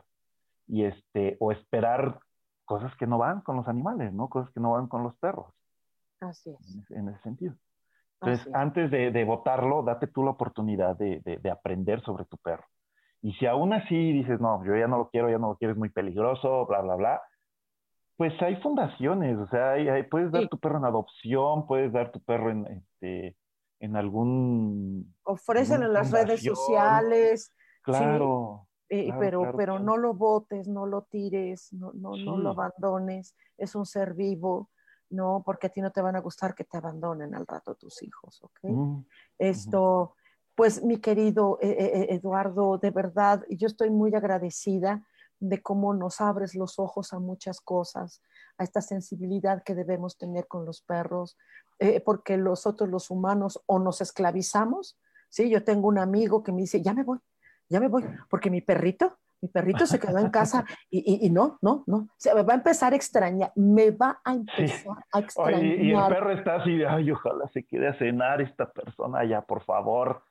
y 0.70 0.84
este, 0.84 1.36
o 1.40 1.50
esperar 1.50 2.20
cosas 2.64 2.94
que 2.96 3.06
no 3.06 3.18
van 3.18 3.40
con 3.40 3.56
los 3.56 3.66
animales, 3.66 4.12
¿no? 4.12 4.28
Cosas 4.28 4.52
que 4.52 4.60
no 4.60 4.72
van 4.72 4.86
con 4.86 5.02
los 5.02 5.16
perros. 5.16 5.52
Así 6.20 6.50
es. 6.50 6.90
En, 6.90 7.08
ese 7.08 7.20
sentido. 7.22 7.54
Entonces, 8.20 8.54
antes 8.54 8.90
de, 8.90 9.10
de, 9.10 9.24
votarlo, 9.24 9.82
date 9.82 10.06
tú 10.06 10.22
la 10.22 10.32
oportunidad 10.32 10.96
de, 10.96 11.20
de, 11.24 11.50
aprender 11.50 12.02
sobre 12.02 12.26
tu 12.26 12.36
perro. 12.36 12.64
Y 13.22 13.32
si 13.34 13.46
aún 13.46 13.72
así 13.72 14.12
dices, 14.12 14.40
no, 14.40 14.64
yo 14.64 14.76
ya 14.76 14.86
no 14.86 14.98
lo 14.98 15.10
quiero, 15.10 15.30
ya 15.30 15.38
no 15.38 15.48
lo 15.48 15.56
quiero, 15.56 15.72
es 15.72 15.78
muy 15.78 15.88
peligroso, 15.88 16.66
bla, 16.66 16.80
bla, 16.82 16.96
bla, 16.96 17.22
pues 18.16 18.34
hay 18.42 18.56
fundaciones, 18.56 19.38
o 19.38 19.48
sea, 19.48 19.70
hay, 19.72 20.02
puedes 20.02 20.30
dar 20.30 20.46
tu 20.48 20.58
perro 20.58 20.76
en 20.76 20.84
adopción, 20.84 21.66
puedes 21.66 21.90
dar 21.90 22.12
tu 22.12 22.20
perro 22.20 22.50
en, 22.50 22.66
este, 22.66 23.34
en 23.80 23.96
algún... 23.96 25.14
Ofrecen 25.22 25.82
en 25.82 25.94
las 25.94 26.10
redes 26.10 26.42
sociales. 26.42 27.54
Claro. 27.82 28.66
Eh, 28.90 29.10
pero, 29.18 29.54
pero 29.56 29.78
no 29.78 29.96
lo 29.96 30.12
botes, 30.12 30.68
no 30.68 30.84
lo 30.84 31.02
tires, 31.02 31.72
no, 31.72 31.92
no, 31.94 32.16
no 32.16 32.36
lo 32.36 32.50
abandones, 32.50 33.34
es 33.56 33.74
un 33.74 33.86
ser 33.86 34.12
vivo, 34.12 34.68
¿no? 35.10 35.42
Porque 35.44 35.66
a 35.66 35.70
ti 35.70 35.80
no 35.80 35.90
te 35.90 36.00
van 36.00 36.16
a 36.16 36.20
gustar 36.20 36.54
que 36.54 36.64
te 36.64 36.78
abandonen 36.78 37.34
al 37.34 37.46
rato 37.46 37.74
tus 37.74 38.02
hijos, 38.02 38.42
¿ok? 38.42 38.60
Mm, 38.62 39.04
Esto, 39.38 40.14
pues 40.54 40.82
mi 40.82 40.98
querido 40.98 41.58
eh, 41.60 41.70
eh, 41.70 42.14
Eduardo, 42.14 42.78
de 42.78 42.90
verdad, 42.90 43.44
yo 43.50 43.66
estoy 43.66 43.90
muy 43.90 44.14
agradecida 44.14 45.04
de 45.38 45.62
cómo 45.62 45.94
nos 45.94 46.20
abres 46.20 46.54
los 46.54 46.78
ojos 46.78 47.12
a 47.12 47.18
muchas 47.18 47.60
cosas, 47.60 48.22
a 48.58 48.64
esta 48.64 48.80
sensibilidad 48.82 49.62
que 49.62 49.74
debemos 49.74 50.18
tener 50.18 50.46
con 50.46 50.66
los 50.66 50.82
perros, 50.82 51.38
porque 52.04 52.36
nosotros 52.36 52.90
los 52.90 53.10
humanos 53.10 53.62
o 53.64 53.78
nos 53.78 54.02
esclavizamos, 54.02 54.98
¿sí? 55.30 55.48
Yo 55.48 55.64
tengo 55.64 55.88
un 55.88 55.98
amigo 55.98 56.42
que 56.42 56.52
me 56.52 56.60
dice, 56.60 56.82
ya 56.82 56.92
me 56.92 57.04
voy, 57.04 57.20
ya 57.70 57.80
me 57.80 57.88
voy, 57.88 58.04
porque 58.28 58.50
mi 58.50 58.60
perrito, 58.60 59.19
mi 59.40 59.48
perrito 59.48 59.86
se 59.86 59.98
quedó 59.98 60.18
en 60.18 60.30
casa 60.30 60.64
y, 60.90 61.26
y, 61.26 61.30
no, 61.30 61.58
no, 61.62 61.84
no, 61.86 62.08
se 62.16 62.34
me 62.34 62.42
va 62.42 62.54
a 62.54 62.56
empezar 62.56 62.92
a 62.92 62.96
extrañar, 62.96 63.52
me 63.56 63.90
va 63.90 64.20
a 64.24 64.34
empezar 64.34 65.04
a 65.12 65.18
extrañar. 65.20 65.62
y 65.62 65.92
el 65.92 66.08
perro 66.08 66.32
está 66.32 66.56
así, 66.56 66.82
ay, 66.82 67.10
ojalá 67.10 67.48
se 67.48 67.64
quede 67.64 67.88
a 67.88 67.94
cenar 67.94 68.40
esta 68.40 68.70
persona 68.70 69.24
ya, 69.24 69.42
por 69.42 69.62
favor. 69.62 70.22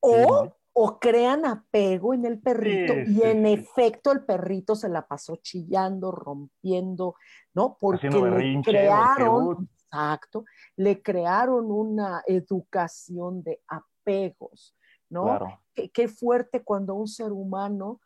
O, 0.00 0.52
o 0.72 0.98
crean 0.98 1.46
apego 1.46 2.14
en 2.14 2.26
el 2.26 2.38
perrito 2.38 2.92
y 2.94 3.22
en 3.22 3.46
efecto 3.46 4.12
el 4.12 4.24
perrito 4.24 4.74
se 4.74 4.88
la 4.88 5.06
pasó 5.06 5.36
chillando, 5.36 6.12
rompiendo, 6.12 7.16
¿no? 7.54 7.76
Porque 7.80 8.08
le 8.08 8.62
crearon, 8.62 9.68
exacto, 9.72 10.44
le 10.76 11.02
crearon 11.02 11.72
una 11.72 12.22
educación 12.26 13.42
de 13.42 13.62
apegos 13.66 14.76
¿no? 15.08 15.60
Qué, 15.74 16.08
fuerte 16.08 16.62
cuando 16.62 16.94
un 16.94 17.06
ser 17.06 17.32
humano 17.32 18.00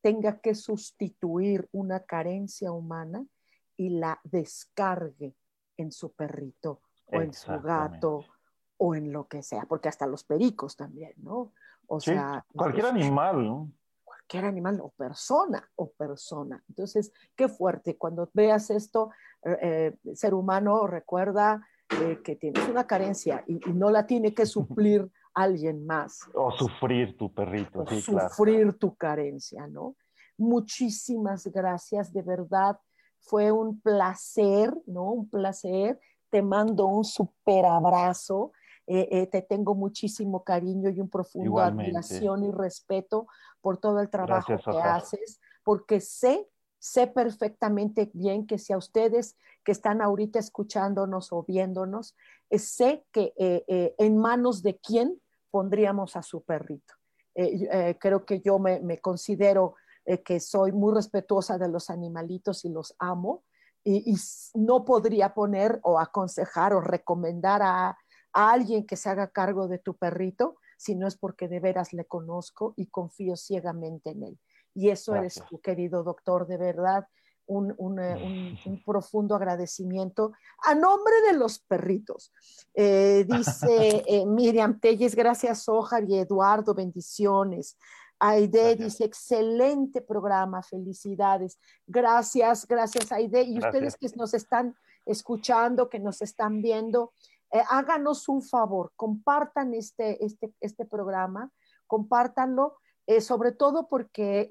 tenga 0.00 0.38
que 0.40 0.54
sustituir 0.54 1.68
una 1.72 2.00
carencia 2.00 2.72
humana 2.72 3.24
y 3.76 3.90
la 3.90 4.20
descargue 4.24 5.34
en 5.76 5.92
su 5.92 6.12
perrito 6.12 6.80
o 7.06 7.20
en 7.20 7.32
su 7.32 7.52
gato 7.60 8.24
o 8.78 8.94
en 8.94 9.12
lo 9.12 9.26
que 9.26 9.42
sea, 9.42 9.64
porque 9.68 9.88
hasta 9.88 10.06
los 10.06 10.24
pericos 10.24 10.76
también, 10.76 11.14
¿no? 11.18 11.52
O 11.86 12.00
sea, 12.00 12.44
cualquier 12.54 12.86
animal, 12.86 13.44
¿no? 13.44 13.70
Cualquier 14.04 14.44
animal 14.44 14.80
o 14.80 14.90
persona 14.90 15.68
o 15.76 15.90
persona. 15.90 16.62
Entonces, 16.68 17.12
qué 17.34 17.48
fuerte. 17.48 17.96
Cuando 17.96 18.28
veas 18.34 18.70
esto, 18.70 19.10
eh, 19.44 19.96
eh 20.04 20.14
ser 20.14 20.34
humano 20.34 20.86
recuerda 20.86 21.66
eh, 22.00 22.20
que 22.24 22.34
tienes 22.34 22.68
una 22.68 22.86
carencia 22.86 23.44
y, 23.46 23.60
no 23.72 23.90
la 23.90 24.06
tiene 24.06 24.34
que 24.34 24.46
suplir 24.46 25.08
alguien 25.36 25.86
más. 25.86 26.20
O 26.34 26.50
sufrir 26.50 27.16
tu 27.16 27.32
perrito, 27.32 27.80
o 27.80 27.86
sufrir 27.86 28.72
tu 28.78 28.96
carencia, 28.96 29.66
¿no? 29.68 29.94
Muchísimas 30.38 31.46
gracias, 31.46 32.12
de 32.12 32.22
verdad. 32.22 32.78
Fue 33.20 33.52
un 33.52 33.78
placer, 33.80 34.74
¿no? 34.86 35.12
Un 35.12 35.28
placer. 35.28 36.00
Te 36.30 36.42
mando 36.42 36.86
un 36.86 37.04
super 37.04 37.66
abrazo. 37.66 38.52
Eh, 38.86 39.08
eh, 39.10 39.26
te 39.26 39.42
tengo 39.42 39.74
muchísimo 39.74 40.42
cariño 40.42 40.88
y 40.90 41.00
un 41.00 41.10
profundo 41.10 41.58
admiración 41.58 42.44
y 42.44 42.50
respeto 42.50 43.26
por 43.60 43.78
todo 43.78 44.00
el 44.00 44.08
trabajo 44.08 44.56
que 44.56 44.78
haces, 44.78 45.40
porque 45.64 46.00
sé, 46.00 46.48
sé 46.78 47.08
perfectamente 47.08 48.10
bien 48.14 48.46
que 48.46 48.58
si 48.58 48.72
a 48.72 48.78
ustedes 48.78 49.36
que 49.64 49.72
están 49.72 50.00
ahorita 50.00 50.38
escuchándonos 50.38 51.32
o 51.32 51.42
viéndonos, 51.42 52.14
eh, 52.48 52.60
sé 52.60 53.04
que 53.10 53.34
en 53.36 54.18
manos 54.18 54.62
de 54.62 54.78
quién 54.78 55.20
pondríamos 55.56 56.16
a 56.16 56.22
su 56.22 56.42
perrito. 56.42 56.92
Eh, 57.34 57.66
eh, 57.72 57.96
creo 57.98 58.26
que 58.26 58.42
yo 58.42 58.58
me, 58.58 59.00
considero 59.00 59.74
eh, 60.04 60.22
que 60.22 60.38
soy 60.38 60.72
muy 60.72 60.94
respetuosa 60.94 61.56
de 61.56 61.66
los 61.66 61.88
animalitos 61.88 62.66
y 62.66 62.68
los 62.68 62.94
amo 62.98 63.42
y, 63.82 64.14
no 64.52 64.84
podría 64.84 65.32
poner 65.32 65.80
o 65.82 65.98
aconsejar 65.98 66.74
o 66.74 66.82
recomendar 66.82 67.62
a, 67.62 67.96
alguien 68.34 68.86
que 68.86 68.96
se 68.96 69.08
haga 69.08 69.28
cargo 69.28 69.66
de 69.66 69.78
tu 69.78 69.96
perrito 69.96 70.56
si 70.76 70.94
no 70.94 71.06
es 71.06 71.16
porque 71.16 71.48
de 71.48 71.58
veras 71.58 71.94
le 71.94 72.04
conozco 72.04 72.74
y 72.76 72.88
confío 72.88 73.34
ciegamente 73.34 74.10
en 74.10 74.24
él. 74.24 74.38
Y 74.74 74.90
eso 74.90 75.14
eres 75.16 75.42
tu 75.48 75.58
querido 75.62 76.02
doctor, 76.02 76.46
de 76.46 76.58
verdad. 76.58 77.06
Eh, 77.48 78.58
un, 78.66 78.82
profundo 78.84 79.36
agradecimiento 79.36 80.32
a 80.64 80.74
nombre 80.74 81.14
de 81.30 81.38
los 81.38 81.60
perritos. 81.60 82.32
Eh, 82.74 83.24
dice 83.28 84.02
eh, 84.06 84.26
Miriam 84.26 84.80
Telles, 84.80 85.14
gracias 85.14 85.68
Ojar 85.68 86.04
y 86.08 86.18
Eduardo, 86.18 86.74
bendiciones. 86.74 87.76
Aide 88.18 88.74
dice, 88.76 89.04
excelente 89.04 90.00
programa, 90.00 90.62
felicidades. 90.62 91.58
Gracias, 91.86 92.66
gracias 92.66 93.12
Aide. 93.12 93.42
Y 93.42 93.58
ustedes 93.58 93.96
que 93.96 94.08
nos 94.16 94.34
están 94.34 94.74
escuchando, 95.04 95.88
que 95.88 96.00
nos 96.00 96.22
están 96.22 96.62
viendo, 96.62 97.12
háganos 97.68 98.28
un 98.28 98.42
favor, 98.42 98.90
compartan 98.96 99.72
este, 99.74 100.24
este, 100.24 100.52
este 100.60 100.84
programa, 100.84 101.52
compártanlo, 101.86 102.78
sobre 103.20 103.52
todo 103.52 103.86
porque 103.86 104.50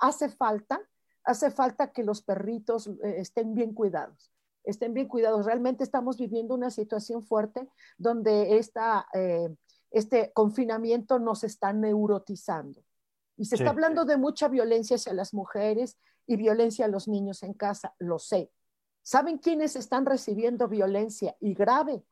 hace 0.00 0.30
falta 0.30 0.80
hace 1.24 1.50
falta 1.50 1.92
que 1.92 2.04
los 2.04 2.22
perritos 2.22 2.86
eh, 2.86 3.16
estén 3.18 3.54
bien 3.54 3.74
cuidados, 3.74 4.32
estén 4.62 4.94
bien 4.94 5.08
cuidados. 5.08 5.46
Realmente 5.46 5.84
estamos 5.84 6.18
viviendo 6.18 6.54
una 6.54 6.70
situación 6.70 7.22
fuerte 7.22 7.68
donde 7.98 8.58
esta, 8.58 9.06
eh, 9.14 9.54
este 9.90 10.32
confinamiento 10.32 11.18
nos 11.18 11.44
está 11.44 11.72
neurotizando. 11.72 12.82
Y 13.36 13.46
se 13.46 13.56
está 13.56 13.70
hablando 13.70 14.04
de 14.04 14.16
mucha 14.16 14.48
violencia 14.48 14.94
hacia 14.94 15.12
las 15.12 15.34
mujeres 15.34 15.98
y 16.26 16.36
violencia 16.36 16.84
a 16.84 16.88
los 16.88 17.08
niños 17.08 17.42
en 17.42 17.52
casa, 17.52 17.94
lo 17.98 18.18
sé. 18.18 18.52
¿Saben 19.02 19.38
quiénes 19.38 19.74
están 19.76 20.06
recibiendo 20.06 20.68
violencia 20.68 21.36
y 21.40 21.52
grave? 21.52 22.04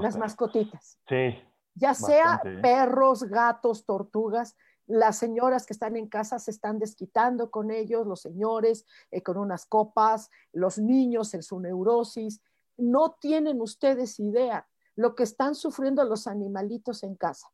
las 0.00 0.16
mascotitas. 0.16 0.98
Sí. 1.08 1.38
Ya 1.74 1.94
sea 1.94 2.40
¿eh? 2.44 2.58
perros, 2.60 3.24
gatos, 3.24 3.84
tortugas, 3.84 4.56
las 4.86 5.16
señoras 5.16 5.66
que 5.66 5.72
están 5.72 5.96
en 5.96 6.08
casa 6.08 6.38
se 6.38 6.50
están 6.50 6.78
desquitando 6.78 7.50
con 7.50 7.70
ellos, 7.70 8.06
los 8.06 8.20
señores 8.20 8.84
eh, 9.10 9.22
con 9.22 9.36
unas 9.36 9.66
copas, 9.66 10.30
los 10.52 10.78
niños 10.78 11.32
en 11.34 11.42
su 11.42 11.60
neurosis. 11.60 12.42
No 12.76 13.12
tienen 13.20 13.60
ustedes 13.60 14.20
idea 14.20 14.66
lo 14.96 15.14
que 15.14 15.22
están 15.22 15.54
sufriendo 15.54 16.04
los 16.04 16.26
animalitos 16.26 17.02
en 17.02 17.16
casa. 17.16 17.48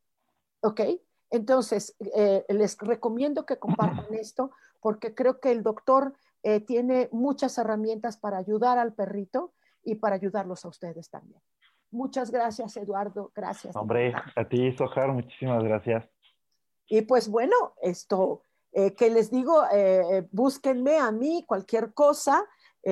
¿Ok? 0.60 0.80
Entonces, 1.30 1.96
eh, 2.14 2.44
les 2.48 2.76
recomiendo 2.78 3.46
que 3.46 3.58
compartan 3.58 4.06
esto 4.14 4.50
porque 4.80 5.14
creo 5.14 5.40
que 5.40 5.52
el 5.52 5.62
doctor 5.62 6.14
eh, 6.42 6.60
tiene 6.60 7.08
muchas 7.12 7.56
herramientas 7.58 8.16
para 8.16 8.38
ayudar 8.38 8.78
al 8.78 8.94
perrito 8.94 9.52
y 9.82 9.96
para 9.96 10.16
ayudarlos 10.16 10.64
a 10.64 10.68
ustedes 10.68 11.10
también. 11.10 11.40
Muchas 11.90 12.30
gracias, 12.30 12.76
Eduardo. 12.76 13.32
Gracias. 13.34 13.74
Hombre, 13.76 14.14
a 14.36 14.48
ti, 14.48 14.72
Sojar, 14.76 15.12
muchísimas 15.12 15.62
gracias. 15.62 16.08
Y 16.92 17.02
pues 17.02 17.28
bueno, 17.28 17.74
esto 17.80 18.42
eh, 18.72 18.94
que 18.96 19.10
les 19.10 19.30
digo, 19.30 19.62
eh, 19.72 20.28
búsquenme 20.32 20.98
a 20.98 21.12
mí 21.12 21.44
cualquier 21.46 21.94
cosa. 21.94 22.46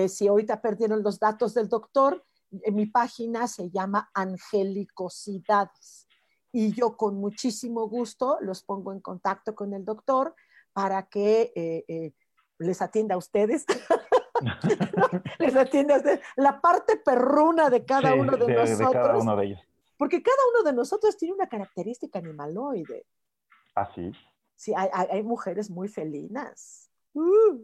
si 0.09 0.29
ahorita 0.29 0.61
perdieron 0.61 1.03
los 1.03 1.19
datos 1.19 1.55
del 1.55 1.69
doctor, 1.69 2.25
mi 2.73 2.87
página 2.87 3.49
se 3.49 3.71
llama 3.71 4.11
Angelicosidades. 4.15 6.07
Y 6.53 6.73
yo 6.73 6.97
con 6.97 7.17
muchísimo 7.17 7.89
gusto 7.89 8.39
los 8.41 8.63
pongo 8.63 8.93
en 8.93 9.01
contacto 9.01 9.55
con 9.55 9.73
el 9.73 9.85
doctor 9.85 10.35
para 10.75 11.09
que 11.09 12.13
les 12.59 12.83
atienda 12.83 13.15
a 13.15 13.19
ustedes. 13.19 13.65
les 15.39 15.57
atiende 15.57 15.95
a 15.95 15.97
ustedes. 15.97 16.21
La 16.37 16.61
parte 16.61 16.99
perruna 16.99 17.71
de 17.71 17.85
cada 17.85 18.15
uno 18.15 18.37
de, 18.37 18.55
nosotros. 18.55 18.93
cada 18.93 19.17
uno 19.17 19.37
de 19.37 19.47
ellos. 19.47 19.61
Porque 19.97 20.23
cada 20.23 20.39
uno 20.53 20.63
de 20.71 20.77
nosotros 20.77 21.17
tiene 21.17 21.35
una 21.35 21.49
característica 21.49 22.19
animaloide. 22.19 23.07
¿Ah, 23.79 23.91
sí? 23.95 24.11
Sí, 24.57 24.73
hay, 24.77 24.89
hay, 24.93 25.23
mujeres 25.23 25.71
muy 25.71 25.89
felinas. 25.89 26.91
Uh, 27.13 27.61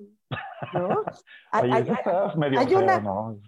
¿no? 0.73 1.05
hay, 1.51 1.85
medio 2.37 2.61
hay 2.61 2.75
una, 2.75 3.01
¿no? 3.01 3.41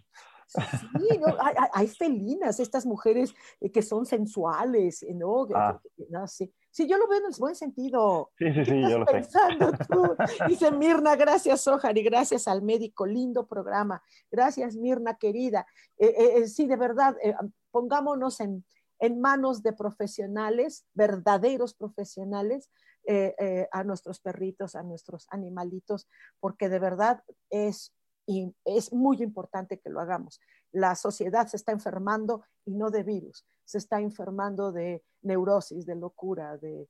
Sí, 0.49 1.19
no, 1.19 1.37
hay, 1.73 1.89
felinas, 1.89 2.61
estas 2.61 2.87
mujeres 2.87 3.35
eh, 3.61 3.71
que 3.71 3.83
son 3.83 4.07
sensuales, 4.07 5.05
¿no? 5.15 5.47
Ah. 5.55 5.81
sí. 6.27 6.53
sí. 6.71 6.89
yo 6.89 6.99
lo 6.99 7.09
veo 7.09 7.19
en 7.19 7.27
el 7.27 7.35
buen 7.39 7.55
sentido. 7.55 8.31
Sí, 8.39 8.53
sí, 8.53 8.65
sí, 8.65 8.83
yo 8.89 8.99
lo 8.99 9.07
pensando 9.07 9.73
tú? 9.91 10.17
Dice 10.49 10.71
Mirna, 10.71 11.17
gracias, 11.17 11.67
Ojar, 11.67 11.97
y 11.99 12.03
gracias 12.03 12.47
al 12.49 12.63
médico, 12.63 13.07
lindo 13.07 13.47
programa. 13.47 14.03
Gracias, 14.31 14.77
Mirna, 14.77 15.17
querida. 15.17 15.67
Eh, 15.99 16.15
eh, 16.37 16.49
sí, 16.49 16.67
de 16.67 16.77
verdad, 16.77 17.17
pongámonos 17.71 18.41
en, 18.41 18.65
en, 18.99 19.21
manos 19.21 19.63
de 19.63 19.73
profesionales, 19.73 20.87
verdaderos 20.95 21.75
profesionales, 21.75 22.71
a 23.71 23.85
nuestros 23.85 24.19
perritos, 24.19 24.75
a 24.75 24.83
nuestros 24.83 25.29
animalitos, 25.31 26.09
porque 26.41 26.69
de 26.69 26.81
verdad 26.81 27.23
es 27.51 27.95
y 28.27 28.53
es 28.65 28.93
muy 28.93 29.23
importante 29.23 29.79
que 29.79 29.89
lo 29.89 30.01
hagamos. 30.01 30.41
La 30.73 30.95
sociedad 30.97 31.47
se 31.47 31.57
está 31.57 31.73
enfermando 31.73 32.43
y 32.65 32.75
no 32.75 32.91
de 32.91 33.05
virus, 33.05 33.47
se 33.65 33.79
está 33.79 34.01
enfermando 34.01 34.73
de 34.73 35.05
neurosis, 35.23 35.87
de 35.87 35.95
locura, 35.95 36.59
de, 36.59 36.89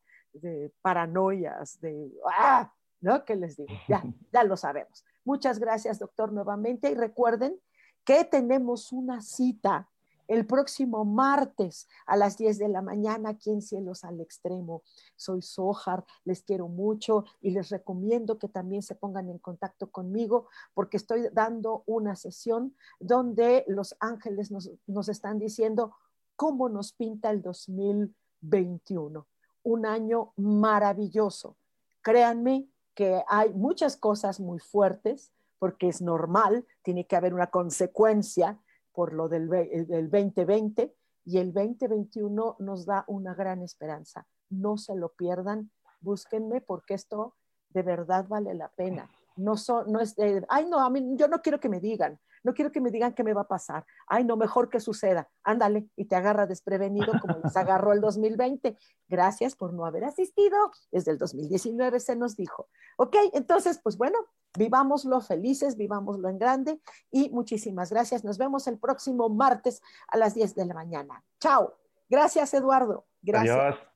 paranoias, 0.83 1.81
de... 1.81 2.13
¡Ah! 2.39 2.73
¿No? 3.01 3.25
¿Qué 3.25 3.37
les 3.37 3.57
digo? 3.57 3.69
Ya, 3.89 4.03
ya 4.33 4.45
lo 4.45 4.57
sabemos. 4.57 5.05
Muchas 5.25 5.59
gracias, 5.59 5.99
doctor, 5.99 6.33
nuevamente. 6.33 6.91
Y 6.91 6.95
recuerden 6.95 7.61
que 8.05 8.25
tenemos 8.25 8.93
una 8.93 9.21
cita 9.21 9.89
el 10.29 10.47
próximo 10.47 11.05
martes 11.05 11.89
a 12.07 12.17
las 12.17 12.37
10 12.37 12.59
de 12.59 12.69
la 12.69 12.83
mañana 12.83 13.31
aquí 13.31 13.51
en 13.51 13.63
Cielos 13.63 14.05
al 14.05 14.21
Extremo. 14.21 14.83
Soy 15.17 15.43
Sojar, 15.43 16.05
les 16.25 16.43
quiero 16.43 16.69
mucho 16.69 17.25
y 17.41 17.51
les 17.51 17.69
recomiendo 17.71 18.39
que 18.39 18.49
también 18.49 18.83
se 18.83 18.95
pongan 18.95 19.29
en 19.29 19.39
contacto 19.39 19.91
conmigo 19.91 20.49
porque 20.75 20.97
estoy 20.97 21.29
dando 21.33 21.83
una 21.87 22.17
sesión 22.17 22.75
donde 23.01 23.65
los 23.69 23.97
ángeles 24.01 24.51
nos, 24.51 24.71
nos 24.87 25.09
están 25.09 25.39
diciendo 25.39 25.95
cómo 26.37 26.69
nos 26.69 26.93
pinta 26.93 27.31
el 27.31 27.43
2021. 27.43 29.27
Un 29.63 29.87
año 29.87 30.33
maravilloso. 30.37 31.57
Créanme 32.03 32.69
que 32.95 33.23
hay 33.29 33.53
muchas 33.53 33.97
cosas 33.97 34.41
muy 34.41 34.59
fuertes 34.59 35.33
porque 35.59 35.89
es 35.89 36.03
normal, 36.03 36.67
tiene 36.83 37.07
que 37.07 37.17
haber 37.17 37.35
una 37.35 37.49
consecuencia 37.49 38.59
por 38.97 39.13
lo 39.13 39.29
del, 39.29 39.49
2020 39.49 40.93
y 41.27 41.39
el 41.39 41.53
2021 41.53 42.57
nos 42.59 42.87
da 42.87 43.05
una 43.09 43.35
gran 43.35 43.63
esperanza. 43.63 44.27
No 44.49 44.79
se 44.79 44.97
lo 44.97 45.11
pierdan, 45.11 45.71
búsquenme 46.01 46.63
porque 46.63 46.95
esto 46.95 47.35
de 47.69 47.83
verdad 47.83 48.27
vale 48.27 48.55
la 48.55 48.69
pena. 48.71 49.11
No, 49.37 49.59
son, 49.59 49.93
no 49.93 50.01
es 50.01 50.17
de, 50.17 50.45
ay, 50.49 50.67
no, 50.67 50.81
a 50.81 50.89
mí, 50.89 51.15
yo 51.17 51.29
no 51.29 51.43
quiero 51.43 51.61
que 51.61 51.69
me 51.69 51.79
digan, 51.79 52.19
no 52.47 52.55
quiero 52.55 52.71
que 52.73 52.81
me 52.81 52.91
digan 52.91 53.13
qué 53.13 53.25
me 53.25 53.35
va 53.35 53.43
a 53.43 53.49
pasar. 53.49 53.85
Ay, 54.07 54.25
no, 54.25 54.37
mejor 54.37 54.71
que 54.71 54.79
suceda. 54.79 55.29
Ándale, 55.43 55.91
y 55.97 56.05
te 56.05 56.15
agarra 56.15 56.47
desprevenido 56.47 57.13
como 57.21 57.41
les 57.43 57.57
agarró 57.57 57.93
el 57.93 58.01
2020. 58.01 58.79
Gracias 59.09 59.57
por 59.57 59.75
no 59.75 59.85
haber 59.85 60.05
asistido. 60.05 60.57
Desde 60.93 61.11
el 61.11 61.19
2019 61.19 61.99
se 61.99 62.15
nos 62.15 62.37
dijo. 62.37 62.69
Ok, 62.99 63.17
entonces, 63.33 63.81
pues 63.83 63.99
bueno, 63.99 64.19
vivámoslo 64.57 65.21
felices, 65.21 65.77
vivámoslo 65.77 66.29
en 66.29 66.39
grande 66.39 66.81
y 67.11 67.31
muchísimas 67.31 67.91
gracias. 67.91 68.25
Nos 68.25 68.39
vemos 68.39 68.67
el 68.67 68.79
próximo 68.79 69.29
martes 69.29 69.83
a 70.09 70.17
las 70.17 70.35
10 70.35 70.55
de 70.55 70.67
la 70.67 70.75
mañana. 70.75 71.25
Chao. 71.41 71.75
Gracias, 72.09 72.55
Eduardo. 72.55 73.07
Gracias. 73.23 73.57
Adiós. 73.57 73.96